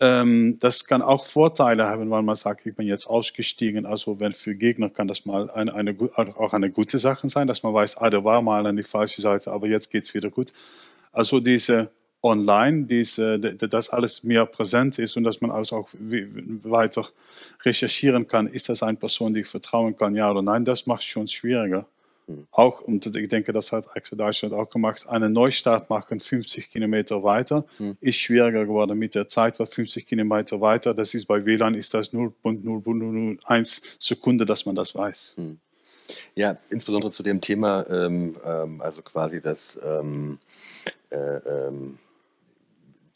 Ähm, 0.00 0.58
das 0.58 0.86
kann 0.86 1.02
auch 1.02 1.26
Vorteile 1.26 1.84
haben, 1.84 2.10
weil 2.10 2.22
man 2.22 2.34
sagt, 2.34 2.64
ich 2.64 2.74
bin 2.74 2.86
jetzt 2.86 3.06
ausgestiegen. 3.06 3.84
Also 3.84 4.18
wenn 4.18 4.32
für 4.32 4.54
Gegner 4.54 4.88
kann 4.88 5.08
das 5.08 5.26
mal 5.26 5.50
eine, 5.50 5.74
eine, 5.74 5.94
auch 6.16 6.54
eine 6.54 6.70
gute 6.70 6.98
Sache 6.98 7.28
sein, 7.28 7.46
dass 7.46 7.62
man 7.62 7.74
weiß, 7.74 7.98
ah, 7.98 8.08
der 8.08 8.24
war 8.24 8.40
mal 8.40 8.66
an 8.66 8.76
die 8.76 8.82
falsche 8.82 9.20
Seite, 9.20 9.52
aber 9.52 9.66
jetzt 9.66 9.90
geht 9.90 10.04
es 10.04 10.14
wieder 10.14 10.30
gut. 10.30 10.52
Also 11.12 11.40
diese 11.40 11.90
online, 12.22 12.84
diese, 12.84 13.38
dass 13.38 13.90
alles 13.90 14.24
mehr 14.24 14.46
präsent 14.46 14.98
ist 14.98 15.16
und 15.16 15.24
dass 15.24 15.40
man 15.40 15.50
also 15.50 15.76
auch 15.76 15.88
weiter 15.92 17.06
recherchieren 17.62 18.26
kann, 18.26 18.46
ist 18.46 18.68
das 18.68 18.82
eine 18.82 18.96
Person, 18.96 19.34
die 19.34 19.40
ich 19.40 19.48
vertrauen 19.48 19.96
kann, 19.96 20.14
ja 20.14 20.30
oder 20.30 20.42
nein, 20.42 20.64
das 20.64 20.86
macht 20.86 21.00
es 21.00 21.06
schon 21.06 21.28
schwieriger. 21.28 21.86
Auch, 22.50 22.80
und 22.80 23.04
ich 23.16 23.28
denke, 23.28 23.52
das 23.52 23.72
hat 23.72 23.88
Axel 23.96 24.18
Deutschland 24.18 24.54
auch 24.54 24.68
gemacht, 24.68 25.08
einen 25.08 25.32
Neustart 25.32 25.90
machen, 25.90 26.20
50 26.20 26.70
Kilometer 26.70 27.22
weiter, 27.22 27.64
mhm. 27.78 27.96
ist 28.00 28.16
schwieriger 28.16 28.64
geworden 28.64 28.98
mit 28.98 29.14
der 29.14 29.28
Zeit, 29.28 29.58
weil 29.58 29.66
50 29.66 30.06
Kilometer 30.06 30.60
weiter, 30.60 30.94
das 30.94 31.14
ist 31.14 31.26
bei 31.26 31.44
WLAN, 31.44 31.74
ist 31.74 31.94
das 31.94 32.12
0,001 32.12 33.96
Sekunde, 33.98 34.44
dass 34.44 34.66
man 34.66 34.74
das 34.74 34.94
weiß. 34.94 35.34
Mhm. 35.36 35.58
Ja, 36.34 36.58
insbesondere 36.70 37.12
zu 37.12 37.22
dem 37.22 37.40
Thema, 37.40 37.86
ähm, 37.88 38.36
ähm, 38.44 38.80
also 38.80 39.02
quasi 39.02 39.40
das 39.40 39.78
ähm, 39.82 40.38
äh, 41.10 41.16
ähm, 41.16 41.98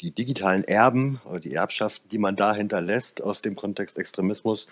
die 0.01 0.11
digitalen 0.11 0.65
Erben 0.65 1.21
oder 1.25 1.41
die 1.41 1.55
Erbschaften, 1.55 2.09
die 2.09 2.19
man 2.19 2.37
da 2.37 2.55
hinterlässt 2.55 3.23
aus 3.23 3.43
dem 3.43 3.55
Kontext 3.55 3.99
Extremismus. 3.99 4.67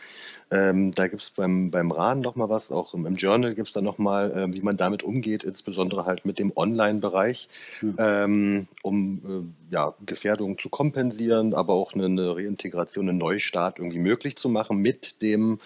Ähm, 0.51 0.95
da 0.95 1.07
gibt 1.07 1.23
es 1.23 1.31
beim, 1.31 1.71
beim 1.71 1.91
RAN 1.91 2.21
nochmal 2.21 2.51
was, 2.51 2.71
auch 2.71 2.93
im, 2.93 3.07
im 3.07 3.17
Journal 3.17 3.55
gibt 3.55 3.69
es 3.69 3.73
da 3.73 3.81
nochmal, 3.81 4.33
äh, 4.33 4.53
wie 4.53 4.61
man 4.61 4.77
damit 4.77 5.03
umgeht, 5.03 5.45
insbesondere 5.45 6.05
halt 6.05 6.27
mit 6.27 6.39
dem 6.39 6.53
Online-Bereich, 6.55 7.49
mhm. 7.81 7.97
ähm, 7.99 8.69
um 8.83 9.55
äh, 9.71 9.73
ja, 9.73 9.95
Gefährdungen 10.05 10.59
zu 10.59 10.69
kompensieren, 10.69 11.55
aber 11.55 11.73
auch 11.73 11.95
eine, 11.95 12.05
eine, 12.05 12.37
Reintegration, 12.37 13.09
einen 13.09 13.19
Neustart 13.19 13.79
irgendwie 13.79 13.99
möglich 13.99 14.37
zu 14.37 14.51
machen 14.51 14.79
mit 14.79 15.23
dem, 15.23 15.59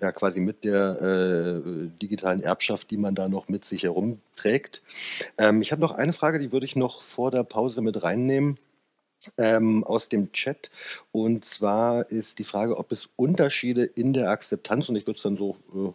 ja 0.00 0.10
quasi 0.12 0.40
mit 0.40 0.64
der 0.64 1.02
äh, 1.02 1.88
digitalen 2.00 2.42
Erbschaft, 2.42 2.90
die 2.90 2.96
man 2.96 3.14
da 3.14 3.28
noch 3.28 3.48
mit 3.48 3.66
sich 3.66 3.82
herumträgt. 3.82 4.82
Ähm, 5.36 5.60
ich 5.60 5.70
habe 5.70 5.82
noch 5.82 5.92
eine 5.92 6.14
Frage, 6.14 6.38
die 6.38 6.52
würde 6.52 6.64
ich 6.64 6.76
noch 6.76 7.02
vor 7.02 7.30
der 7.30 7.42
Pause 7.42 7.82
mit 7.82 8.02
reinnehmen 8.02 8.56
ähm, 9.38 9.84
aus 9.84 10.08
dem 10.08 10.32
Chat. 10.32 10.70
Und 11.12 11.44
zwar 11.44 12.10
ist 12.10 12.38
die 12.38 12.44
Frage, 12.44 12.76
ob 12.76 12.92
es 12.92 13.10
Unterschiede 13.16 13.84
in 13.84 14.12
der 14.12 14.30
Akzeptanz, 14.30 14.88
und 14.88 14.96
ich 14.96 15.06
würde 15.06 15.16
es 15.16 15.22
dann 15.22 15.36
so, 15.36 15.56
äh, 15.74 15.92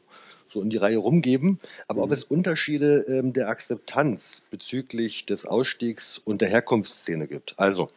so 0.48 0.62
in 0.62 0.70
die 0.70 0.78
Reihe 0.78 0.98
rumgeben, 0.98 1.60
aber 1.88 2.00
mhm. 2.00 2.06
ob 2.06 2.12
es 2.12 2.24
Unterschiede 2.24 3.06
ähm, 3.08 3.34
der 3.34 3.50
Akzeptanz 3.50 4.44
bezüglich 4.50 5.26
des 5.26 5.46
Ausstiegs 5.46 6.18
und 6.18 6.42
der 6.42 6.50
Herkunftsszene 6.50 7.28
gibt. 7.28 7.56
Also, 7.58 7.90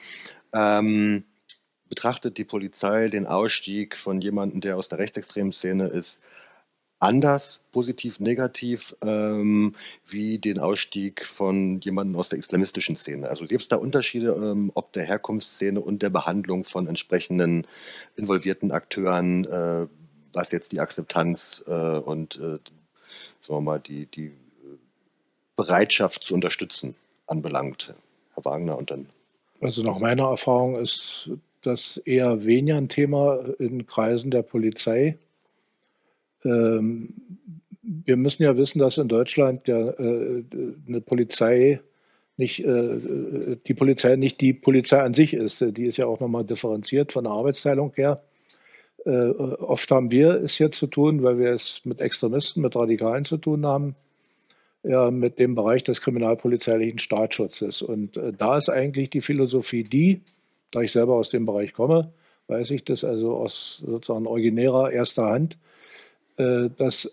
ähm, 0.52 1.24
betrachtet 1.88 2.38
die 2.38 2.44
Polizei 2.44 3.08
den 3.08 3.26
Ausstieg 3.26 3.96
von 3.96 4.20
jemandem, 4.20 4.60
der 4.60 4.76
aus 4.76 4.88
der 4.88 4.98
rechtsextremen 4.98 5.52
Szene 5.52 5.86
ist, 5.88 6.20
anders, 7.00 7.60
positiv, 7.70 8.20
negativ, 8.20 8.96
ähm, 9.02 9.74
wie 10.06 10.38
den 10.38 10.58
Ausstieg 10.58 11.24
von 11.24 11.80
jemandem 11.80 12.16
aus 12.18 12.28
der 12.28 12.38
islamistischen 12.38 12.96
Szene. 12.96 13.28
Also 13.28 13.46
gibt 13.46 13.62
es 13.62 13.68
da 13.68 13.76
Unterschiede, 13.76 14.32
ähm, 14.32 14.72
ob 14.74 14.92
der 14.92 15.04
Herkunftsszene 15.04 15.80
und 15.80 16.02
der 16.02 16.10
Behandlung 16.10 16.64
von 16.64 16.88
entsprechenden 16.88 17.66
involvierten 18.16 18.72
Akteuren, 18.72 19.44
äh, 19.44 19.86
was 20.32 20.52
jetzt 20.52 20.72
die 20.72 20.80
Akzeptanz 20.80 21.64
äh, 21.66 21.70
und 21.70 22.36
äh, 22.36 22.58
sagen 23.40 23.58
wir 23.58 23.60
mal, 23.60 23.80
die, 23.80 24.06
die 24.06 24.32
Bereitschaft 25.56 26.24
zu 26.24 26.34
unterstützen 26.34 26.94
anbelangt, 27.26 27.94
Herr 28.34 28.44
Wagner 28.44 28.76
und 28.76 28.90
dann. 28.90 29.06
Also 29.60 29.82
nach 29.82 29.98
meiner 29.98 30.28
Erfahrung 30.28 30.76
ist 30.76 31.30
das 31.62 31.96
eher 31.98 32.44
weniger 32.44 32.76
ein 32.76 32.88
Thema 32.88 33.40
in 33.58 33.86
Kreisen 33.86 34.30
der 34.30 34.42
Polizei. 34.42 35.18
Ähm, 36.44 37.14
wir 37.82 38.16
müssen 38.16 38.42
ja 38.42 38.56
wissen, 38.56 38.78
dass 38.78 38.98
in 38.98 39.08
Deutschland 39.08 39.66
der, 39.66 39.98
äh, 39.98 40.42
eine 40.86 41.00
Polizei 41.00 41.80
nicht, 42.36 42.64
äh, 42.64 43.56
die 43.66 43.74
Polizei 43.74 44.16
nicht 44.16 44.40
die 44.40 44.52
Polizei 44.52 45.00
an 45.00 45.14
sich 45.14 45.34
ist. 45.34 45.64
Die 45.76 45.86
ist 45.86 45.96
ja 45.96 46.06
auch 46.06 46.20
nochmal 46.20 46.44
differenziert 46.44 47.12
von 47.12 47.24
der 47.24 47.32
Arbeitsteilung 47.32 47.92
her. 47.94 48.22
Äh, 49.04 49.30
oft 49.30 49.90
haben 49.90 50.10
wir 50.10 50.42
es 50.42 50.56
hier 50.56 50.70
zu 50.70 50.86
tun, 50.86 51.22
weil 51.22 51.38
wir 51.38 51.52
es 51.52 51.82
mit 51.84 52.00
Extremisten, 52.00 52.62
mit 52.62 52.76
Radikalen 52.76 53.24
zu 53.24 53.38
tun 53.38 53.66
haben 53.66 53.94
ja, 54.82 55.10
mit 55.10 55.38
dem 55.38 55.54
Bereich 55.54 55.82
des 55.82 56.00
kriminalpolizeilichen 56.00 56.98
Staatsschutzes. 56.98 57.82
Und 57.82 58.20
da 58.38 58.56
ist 58.56 58.68
eigentlich 58.68 59.10
die 59.10 59.20
Philosophie 59.20 59.82
die, 59.82 60.22
da 60.70 60.80
ich 60.80 60.92
selber 60.92 61.14
aus 61.14 61.30
dem 61.30 61.46
Bereich 61.46 61.72
komme, 61.72 62.12
weiß 62.46 62.70
ich 62.70 62.84
das 62.84 63.04
also 63.04 63.36
aus 63.36 63.82
sozusagen 63.84 64.26
originärer 64.26 64.90
erster 64.90 65.26
Hand, 65.26 65.58
dass 66.38 67.10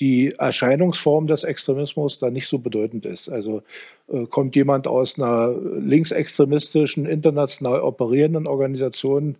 die 0.00 0.32
Erscheinungsform 0.32 1.26
des 1.26 1.44
Extremismus 1.44 2.18
da 2.18 2.30
nicht 2.30 2.48
so 2.48 2.58
bedeutend 2.58 3.06
ist. 3.06 3.28
Also 3.28 3.62
äh, 4.08 4.26
kommt 4.26 4.56
jemand 4.56 4.86
aus 4.86 5.18
einer 5.18 5.52
linksextremistischen, 5.52 7.06
international 7.06 7.80
operierenden 7.80 8.46
Organisation, 8.46 9.36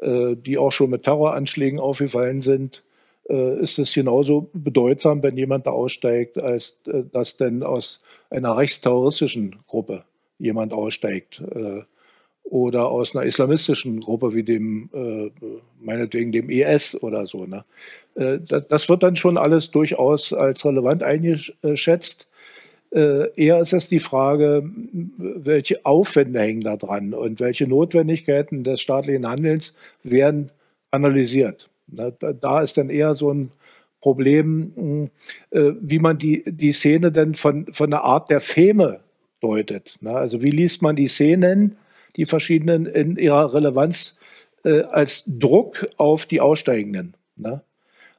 äh, 0.00 0.36
die 0.36 0.58
auch 0.58 0.72
schon 0.72 0.90
mit 0.90 1.04
Terroranschlägen 1.04 1.80
aufgefallen 1.80 2.40
sind, 2.40 2.82
äh, 3.28 3.60
ist 3.60 3.78
es 3.78 3.94
genauso 3.94 4.50
bedeutsam, 4.52 5.22
wenn 5.22 5.38
jemand 5.38 5.66
da 5.66 5.70
aussteigt, 5.70 6.40
als 6.40 6.78
äh, 6.86 7.04
dass 7.10 7.38
denn 7.38 7.62
aus 7.62 8.00
einer 8.28 8.56
rechtsterroristischen 8.56 9.56
Gruppe 9.66 10.04
jemand 10.38 10.74
aussteigt 10.74 11.42
äh, 11.54 11.82
oder 12.44 12.88
aus 12.88 13.16
einer 13.16 13.24
islamistischen 13.24 14.00
Gruppe 14.00 14.34
wie 14.34 14.42
dem, 14.42 14.88
meinetwegen 15.80 16.30
dem 16.30 16.50
IS 16.50 17.02
oder 17.02 17.26
so. 17.26 17.46
Ne? 17.46 17.64
das, 18.14 18.88
wird 18.88 19.02
dann 19.02 19.16
schon 19.16 19.38
alles 19.38 19.70
durchaus 19.70 20.32
als 20.32 20.64
relevant 20.64 21.02
eingeschätzt. 21.02 22.28
eher 22.92 23.60
ist 23.60 23.72
es 23.72 23.88
die 23.88 23.98
Frage, 23.98 24.70
welche 25.16 25.84
Aufwände 25.84 26.40
hängen 26.40 26.60
da 26.60 26.76
dran 26.76 27.14
und 27.14 27.40
welche 27.40 27.66
Notwendigkeiten 27.66 28.62
des 28.62 28.80
staatlichen 28.80 29.26
Handelns 29.26 29.74
werden 30.02 30.52
analysiert. 30.90 31.68
Da 31.86 32.62
ist 32.62 32.76
dann 32.76 32.90
eher 32.90 33.14
so 33.14 33.32
ein 33.32 33.50
Problem, 34.00 35.08
äh, 35.50 35.72
wie 35.80 35.98
man 35.98 36.18
die, 36.18 36.42
die 36.46 36.72
Szene 36.72 37.10
denn 37.10 37.34
von, 37.34 37.72
von 37.72 37.90
der 37.90 38.04
Art 38.04 38.28
der 38.28 38.40
Feme 38.40 39.00
deutet. 39.40 39.98
Also 40.04 40.42
wie 40.42 40.50
liest 40.50 40.82
man 40.82 40.94
die 40.94 41.08
Szenen, 41.08 41.78
die 42.16 42.26
verschiedenen 42.26 42.86
in 42.86 43.16
ihrer 43.16 43.54
Relevanz 43.54 44.18
äh, 44.64 44.82
als 44.82 45.24
Druck 45.26 45.88
auf 45.96 46.26
die 46.26 46.40
Aussteigenden. 46.40 47.16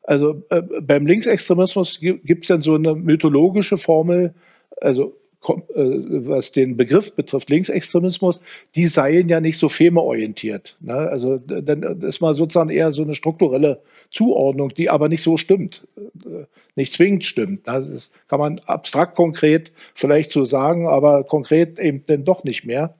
Also 0.04 0.44
äh, 0.50 0.62
beim 0.62 1.06
Linksextremismus 1.06 2.00
gibt 2.00 2.44
es 2.44 2.48
dann 2.48 2.62
so 2.62 2.76
eine 2.76 2.96
mythologische 2.96 3.78
Formel, 3.78 4.34
also 4.82 5.16
äh, 5.50 5.54
was 5.76 6.52
den 6.52 6.78
Begriff 6.78 7.16
betrifft, 7.16 7.50
Linksextremismus, 7.50 8.42
die 8.76 8.88
seien 8.88 9.30
ja 9.30 9.40
nicht 9.40 9.58
so 9.58 9.70
feme-orientiert. 9.70 10.78
Ne? 10.80 10.94
Also 10.94 11.38
dann 11.38 12.02
ist 12.02 12.22
mal 12.22 12.34
sozusagen 12.34 12.70
eher 12.70 12.92
so 12.92 13.04
eine 13.04 13.16
strukturelle 13.16 13.82
Zuordnung, 14.12 14.74
die 14.74 14.90
aber 14.90 15.08
nicht 15.08 15.24
so 15.24 15.38
stimmt, 15.38 15.88
äh, 15.98 16.46
nicht 16.76 16.94
zwingend 16.94 17.26
stimmt. 17.26 17.68
Ne? 17.68 17.88
Das 17.92 18.10
kann 18.28 18.40
man 18.40 18.60
abstrakt 18.66 19.16
konkret 19.16 19.72
vielleicht 19.94 20.32
so 20.32 20.46
sagen, 20.46 20.88
aber 20.88 21.24
konkret 21.24 21.80
eben 21.80 22.04
dann 22.08 22.26
doch 22.26 22.44
nicht 22.44 22.66
mehr. 22.66 22.96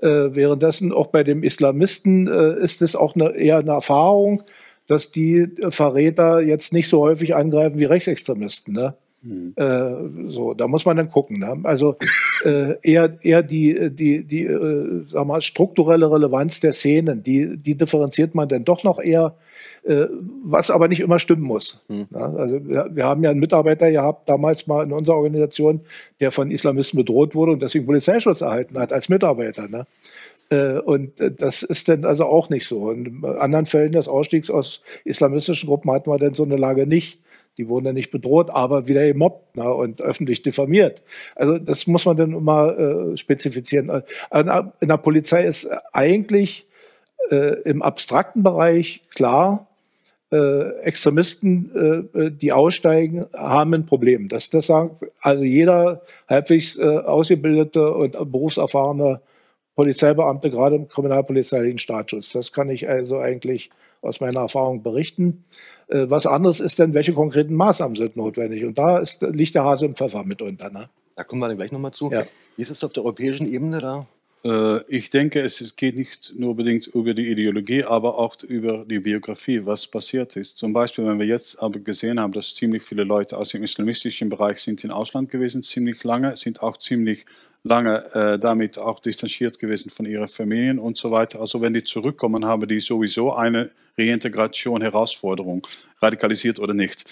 Äh, 0.00 0.34
währenddessen 0.34 0.92
auch 0.92 1.08
bei 1.08 1.24
dem 1.24 1.42
Islamisten 1.42 2.28
äh, 2.28 2.62
ist 2.62 2.82
es 2.82 2.94
auch 2.94 3.14
eine, 3.14 3.36
eher 3.36 3.58
eine 3.58 3.72
Erfahrung, 3.72 4.42
dass 4.86 5.10
die 5.10 5.48
Verräter 5.68 6.40
jetzt 6.40 6.72
nicht 6.72 6.88
so 6.88 7.00
häufig 7.00 7.36
angreifen 7.36 7.78
wie 7.78 7.84
Rechtsextremisten. 7.84 8.74
Ne? 8.74 8.94
Mhm. 9.22 9.52
Äh, 9.56 10.30
so, 10.30 10.54
da 10.54 10.68
muss 10.68 10.84
man 10.84 10.96
dann 10.96 11.10
gucken. 11.10 11.40
Ne? 11.40 11.58
Also 11.64 11.96
äh, 12.44 12.74
eher, 12.82 13.18
eher 13.22 13.42
die, 13.42 13.90
die, 13.90 14.24
die 14.24 14.44
äh, 14.44 15.04
sag 15.08 15.26
mal, 15.26 15.40
strukturelle 15.40 16.10
Relevanz 16.10 16.60
der 16.60 16.72
Szenen, 16.72 17.22
die, 17.22 17.56
die 17.56 17.74
differenziert 17.74 18.34
man 18.34 18.48
dann 18.48 18.64
doch 18.64 18.84
noch 18.84 19.00
eher, 19.00 19.34
äh, 19.84 20.06
was 20.44 20.70
aber 20.70 20.86
nicht 20.88 21.00
immer 21.00 21.18
stimmen 21.18 21.42
muss. 21.42 21.82
Mhm. 21.88 22.06
Ja? 22.12 22.32
Also 22.32 22.66
wir, 22.66 22.90
wir, 22.92 23.04
haben 23.04 23.24
ja 23.24 23.30
einen 23.30 23.40
Mitarbeiter 23.40 23.90
gehabt, 23.90 24.28
damals 24.28 24.66
mal 24.66 24.84
in 24.84 24.92
unserer 24.92 25.16
Organisation, 25.16 25.80
der 26.20 26.30
von 26.30 26.50
Islamisten 26.50 26.98
bedroht 26.98 27.34
wurde 27.34 27.52
und 27.52 27.62
deswegen 27.62 27.86
Polizeischutz 27.86 28.40
erhalten 28.40 28.78
hat 28.78 28.92
als 28.92 29.08
Mitarbeiter. 29.08 29.68
Ne? 29.68 29.86
Äh, 30.50 30.78
und 30.78 31.12
das 31.18 31.62
ist 31.62 31.88
dann 31.88 32.04
also 32.04 32.24
auch 32.26 32.50
nicht 32.50 32.66
so. 32.66 32.90
In 32.90 33.24
anderen 33.24 33.66
Fällen 33.66 33.92
des 33.92 34.06
Ausstiegs 34.06 34.48
aus 34.48 34.80
islamistischen 35.04 35.68
Gruppen 35.68 35.90
hatten 35.90 36.10
wir 36.10 36.18
dann 36.18 36.34
so 36.34 36.44
eine 36.44 36.56
Lage 36.56 36.86
nicht. 36.86 37.18
Die 37.58 37.68
wurden 37.68 37.86
ja 37.86 37.92
nicht 37.92 38.10
bedroht, 38.10 38.50
aber 38.50 38.88
wieder 38.88 39.06
gemobbt 39.06 39.56
na, 39.56 39.68
und 39.68 40.00
öffentlich 40.00 40.42
diffamiert. 40.42 41.02
Also 41.34 41.58
das 41.58 41.86
muss 41.86 42.06
man 42.06 42.16
dann 42.16 42.32
immer 42.32 42.78
äh, 42.78 43.16
spezifizieren. 43.16 43.90
Äh, 43.90 44.02
in 44.80 44.88
der 44.88 44.96
Polizei 44.96 45.44
ist 45.44 45.68
eigentlich 45.92 46.66
äh, 47.30 47.60
im 47.62 47.82
abstrakten 47.82 48.42
Bereich 48.42 49.02
klar, 49.14 49.66
äh, 50.30 50.80
Extremisten, 50.82 52.10
äh, 52.14 52.30
die 52.30 52.52
aussteigen, 52.52 53.26
haben 53.34 53.74
ein 53.74 53.86
Problem. 53.86 54.28
Das, 54.28 54.50
das 54.50 54.66
sagt 54.66 55.04
also 55.20 55.42
jeder 55.42 56.02
halbwegs 56.28 56.78
äh, 56.78 56.84
ausgebildete 56.84 57.92
und 57.92 58.12
berufserfahrene 58.12 59.20
Polizeibeamte, 59.74 60.50
gerade 60.50 60.76
im 60.76 60.88
kriminalpolizeilichen 60.88 61.78
Staatsschutz. 61.78 62.32
Das 62.32 62.52
kann 62.52 62.68
ich 62.68 62.88
also 62.88 63.18
eigentlich 63.18 63.70
aus 64.02 64.20
meiner 64.20 64.40
Erfahrung 64.40 64.82
berichten. 64.82 65.44
Äh, 65.88 66.06
was 66.08 66.26
anderes 66.26 66.60
ist 66.60 66.78
denn, 66.78 66.94
welche 66.94 67.12
konkreten 67.12 67.54
Maßnahmen 67.54 67.96
sind 67.96 68.16
notwendig? 68.16 68.64
Und 68.64 68.78
da 68.78 68.98
ist, 68.98 69.22
liegt 69.22 69.54
der 69.54 69.64
Hase 69.64 69.86
im 69.86 69.94
Pfeffer 69.94 70.24
mitunter. 70.24 70.70
Ne? 70.70 70.88
Da 71.16 71.24
kommen 71.24 71.40
wir 71.40 71.48
dann 71.48 71.56
gleich 71.56 71.72
nochmal 71.72 71.92
zu. 71.92 72.10
Ja. 72.10 72.24
Wie 72.56 72.62
ist 72.62 72.70
es 72.70 72.84
auf 72.84 72.92
der 72.92 73.04
europäischen 73.04 73.52
Ebene 73.52 73.80
da? 73.80 74.06
Äh, 74.44 74.82
ich 74.88 75.10
denke, 75.10 75.40
es 75.40 75.76
geht 75.76 75.96
nicht 75.96 76.34
nur 76.36 76.54
bedingt 76.54 76.86
über 76.86 77.14
die 77.14 77.28
Ideologie, 77.28 77.84
aber 77.84 78.18
auch 78.18 78.36
über 78.42 78.84
die 78.84 79.00
Biografie, 79.00 79.64
was 79.64 79.86
passiert 79.86 80.36
ist. 80.36 80.58
Zum 80.58 80.72
Beispiel, 80.72 81.06
wenn 81.06 81.18
wir 81.18 81.26
jetzt 81.26 81.60
aber 81.60 81.80
gesehen 81.80 82.20
haben, 82.20 82.32
dass 82.32 82.54
ziemlich 82.54 82.82
viele 82.82 83.04
Leute 83.04 83.36
aus 83.36 83.50
dem 83.50 83.62
islamistischen 83.62 84.28
Bereich 84.28 84.58
sind 84.58 84.84
im 84.84 84.90
Ausland 84.90 85.30
gewesen, 85.30 85.62
ziemlich 85.62 86.02
lange, 86.04 86.36
sind 86.36 86.62
auch 86.62 86.76
ziemlich 86.76 87.26
lange 87.64 88.14
äh, 88.14 88.38
damit 88.38 88.78
auch 88.78 89.00
distanziert 89.00 89.58
gewesen 89.58 89.90
von 89.90 90.06
ihren 90.06 90.28
Familien 90.28 90.78
und 90.78 90.96
so 90.96 91.10
weiter. 91.10 91.40
Also 91.40 91.60
wenn 91.60 91.74
die 91.74 91.84
zurückkommen, 91.84 92.44
haben 92.44 92.66
die 92.68 92.80
sowieso 92.80 93.34
eine 93.34 93.70
Reintegration 93.98 94.80
Herausforderung, 94.80 95.66
radikalisiert 96.00 96.60
oder 96.60 96.72
nicht. 96.72 97.04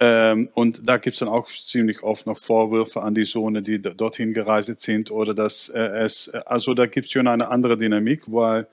Ähm, 0.00 0.48
und 0.54 0.88
da 0.88 0.96
gibt 0.96 1.14
es 1.14 1.20
dann 1.20 1.28
auch 1.28 1.46
ziemlich 1.46 2.02
oft 2.02 2.26
noch 2.26 2.38
Vorwürfe 2.38 3.02
an 3.02 3.14
die 3.14 3.24
Sohne, 3.24 3.62
die 3.62 3.80
dorthin 3.80 4.32
gereist 4.32 4.80
sind 4.80 5.10
oder 5.10 5.34
dass 5.34 5.68
äh, 5.68 5.80
es, 5.80 6.30
also 6.30 6.72
da 6.72 6.86
gibt 6.86 7.06
es 7.06 7.12
schon 7.12 7.28
eine 7.28 7.48
andere 7.48 7.76
Dynamik, 7.76 8.22
weil 8.26 8.62
äh, 8.62 8.66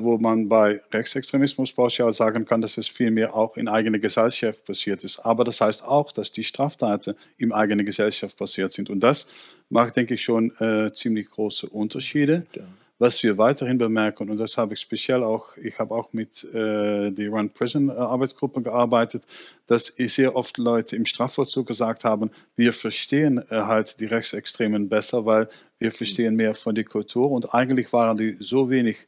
wo 0.00 0.18
man 0.18 0.48
bei 0.48 0.80
Rechtsextremismus 0.92 1.72
pauschal 1.72 2.12
sagen 2.12 2.44
kann, 2.44 2.60
dass 2.60 2.76
es 2.78 2.88
vielmehr 2.88 3.34
auch 3.34 3.56
in 3.56 3.68
eigener 3.68 3.98
Gesellschaft 3.98 4.64
passiert 4.64 5.04
ist. 5.04 5.20
Aber 5.20 5.44
das 5.44 5.60
heißt 5.60 5.84
auch, 5.86 6.12
dass 6.12 6.32
die 6.32 6.44
Straftaten 6.44 7.14
in 7.38 7.52
eigener 7.52 7.84
Gesellschaft 7.84 8.36
passiert 8.36 8.72
sind. 8.72 8.90
Und 8.90 9.00
das 9.00 9.28
macht, 9.68 9.96
denke 9.96 10.14
ich, 10.14 10.22
schon 10.22 10.50
äh, 10.60 10.92
ziemlich 10.92 11.30
große 11.30 11.68
Unterschiede. 11.68 12.44
Ja. 12.54 12.62
Was 12.98 13.22
wir 13.22 13.36
weiterhin 13.36 13.76
bemerken, 13.76 14.30
und 14.30 14.38
das 14.38 14.56
habe 14.56 14.72
ich 14.72 14.80
speziell 14.80 15.22
auch, 15.22 15.54
ich 15.58 15.78
habe 15.78 15.94
auch 15.94 16.14
mit 16.14 16.44
äh, 16.44 17.10
der 17.10 17.28
Run 17.28 17.50
Prison 17.50 17.90
Arbeitsgruppe 17.90 18.62
gearbeitet, 18.62 19.24
dass 19.66 19.88
sehr 19.88 20.34
oft 20.34 20.56
Leute 20.56 20.96
im 20.96 21.04
Strafvollzug 21.04 21.66
gesagt 21.66 22.04
haben, 22.04 22.30
wir 22.56 22.72
verstehen 22.72 23.44
äh, 23.50 23.60
halt 23.60 24.00
die 24.00 24.06
Rechtsextremen 24.06 24.88
besser, 24.88 25.26
weil 25.26 25.50
wir 25.78 25.92
verstehen 25.92 26.36
mehr 26.36 26.54
von 26.54 26.74
der 26.74 26.84
Kultur 26.84 27.30
und 27.30 27.52
eigentlich 27.52 27.92
waren 27.92 28.16
die 28.16 28.38
so 28.40 28.70
wenig 28.70 29.06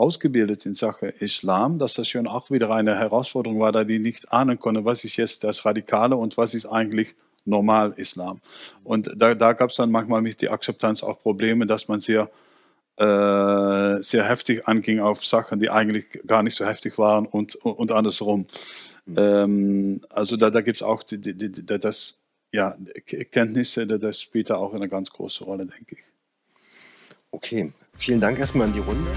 ausgebildet 0.00 0.66
in 0.66 0.74
Sache 0.74 1.08
Islam, 1.08 1.78
dass 1.78 1.94
das 1.94 2.08
schon 2.08 2.26
auch 2.26 2.50
wieder 2.50 2.70
eine 2.70 2.98
Herausforderung 2.98 3.60
war, 3.60 3.70
da 3.70 3.84
die 3.84 3.98
nicht 3.98 4.32
ahnen 4.32 4.58
konnten, 4.58 4.84
was 4.84 5.04
ist 5.04 5.16
jetzt 5.16 5.44
das 5.44 5.64
Radikale 5.64 6.16
und 6.16 6.36
was 6.36 6.54
ist 6.54 6.66
eigentlich 6.66 7.14
normal 7.44 7.92
Islam. 7.96 8.40
Und 8.82 9.10
da, 9.14 9.34
da 9.34 9.52
gab 9.52 9.70
es 9.70 9.76
dann 9.76 9.90
manchmal 9.90 10.22
mit 10.22 10.40
der 10.42 10.52
Akzeptanz 10.52 11.02
auch 11.02 11.20
Probleme, 11.20 11.66
dass 11.66 11.88
man 11.88 12.00
sehr, 12.00 12.30
äh, 12.96 14.02
sehr 14.02 14.24
heftig 14.24 14.66
anging 14.66 15.00
auf 15.00 15.24
Sachen, 15.24 15.60
die 15.60 15.70
eigentlich 15.70 16.06
gar 16.26 16.42
nicht 16.42 16.56
so 16.56 16.64
heftig 16.64 16.98
waren 16.98 17.26
und, 17.26 17.54
und 17.56 17.92
andersrum. 17.92 18.46
Mhm. 19.06 19.14
Ähm, 19.18 20.00
also 20.10 20.36
da, 20.36 20.50
da 20.50 20.60
gibt 20.62 20.76
es 20.76 20.82
auch 20.82 21.02
die, 21.02 21.20
die, 21.20 21.34
die, 21.36 21.64
das, 21.64 22.20
ja, 22.52 22.76
Kenntnisse, 23.06 23.86
das 23.86 24.20
spielt 24.20 24.50
da 24.50 24.56
auch 24.56 24.74
eine 24.74 24.88
ganz 24.88 25.10
große 25.10 25.44
Rolle, 25.44 25.66
denke 25.66 25.96
ich. 25.96 26.04
Okay, 27.30 27.72
vielen 27.96 28.20
Dank 28.20 28.38
erstmal 28.38 28.66
an 28.66 28.72
die 28.72 28.80
Runde. 28.80 29.08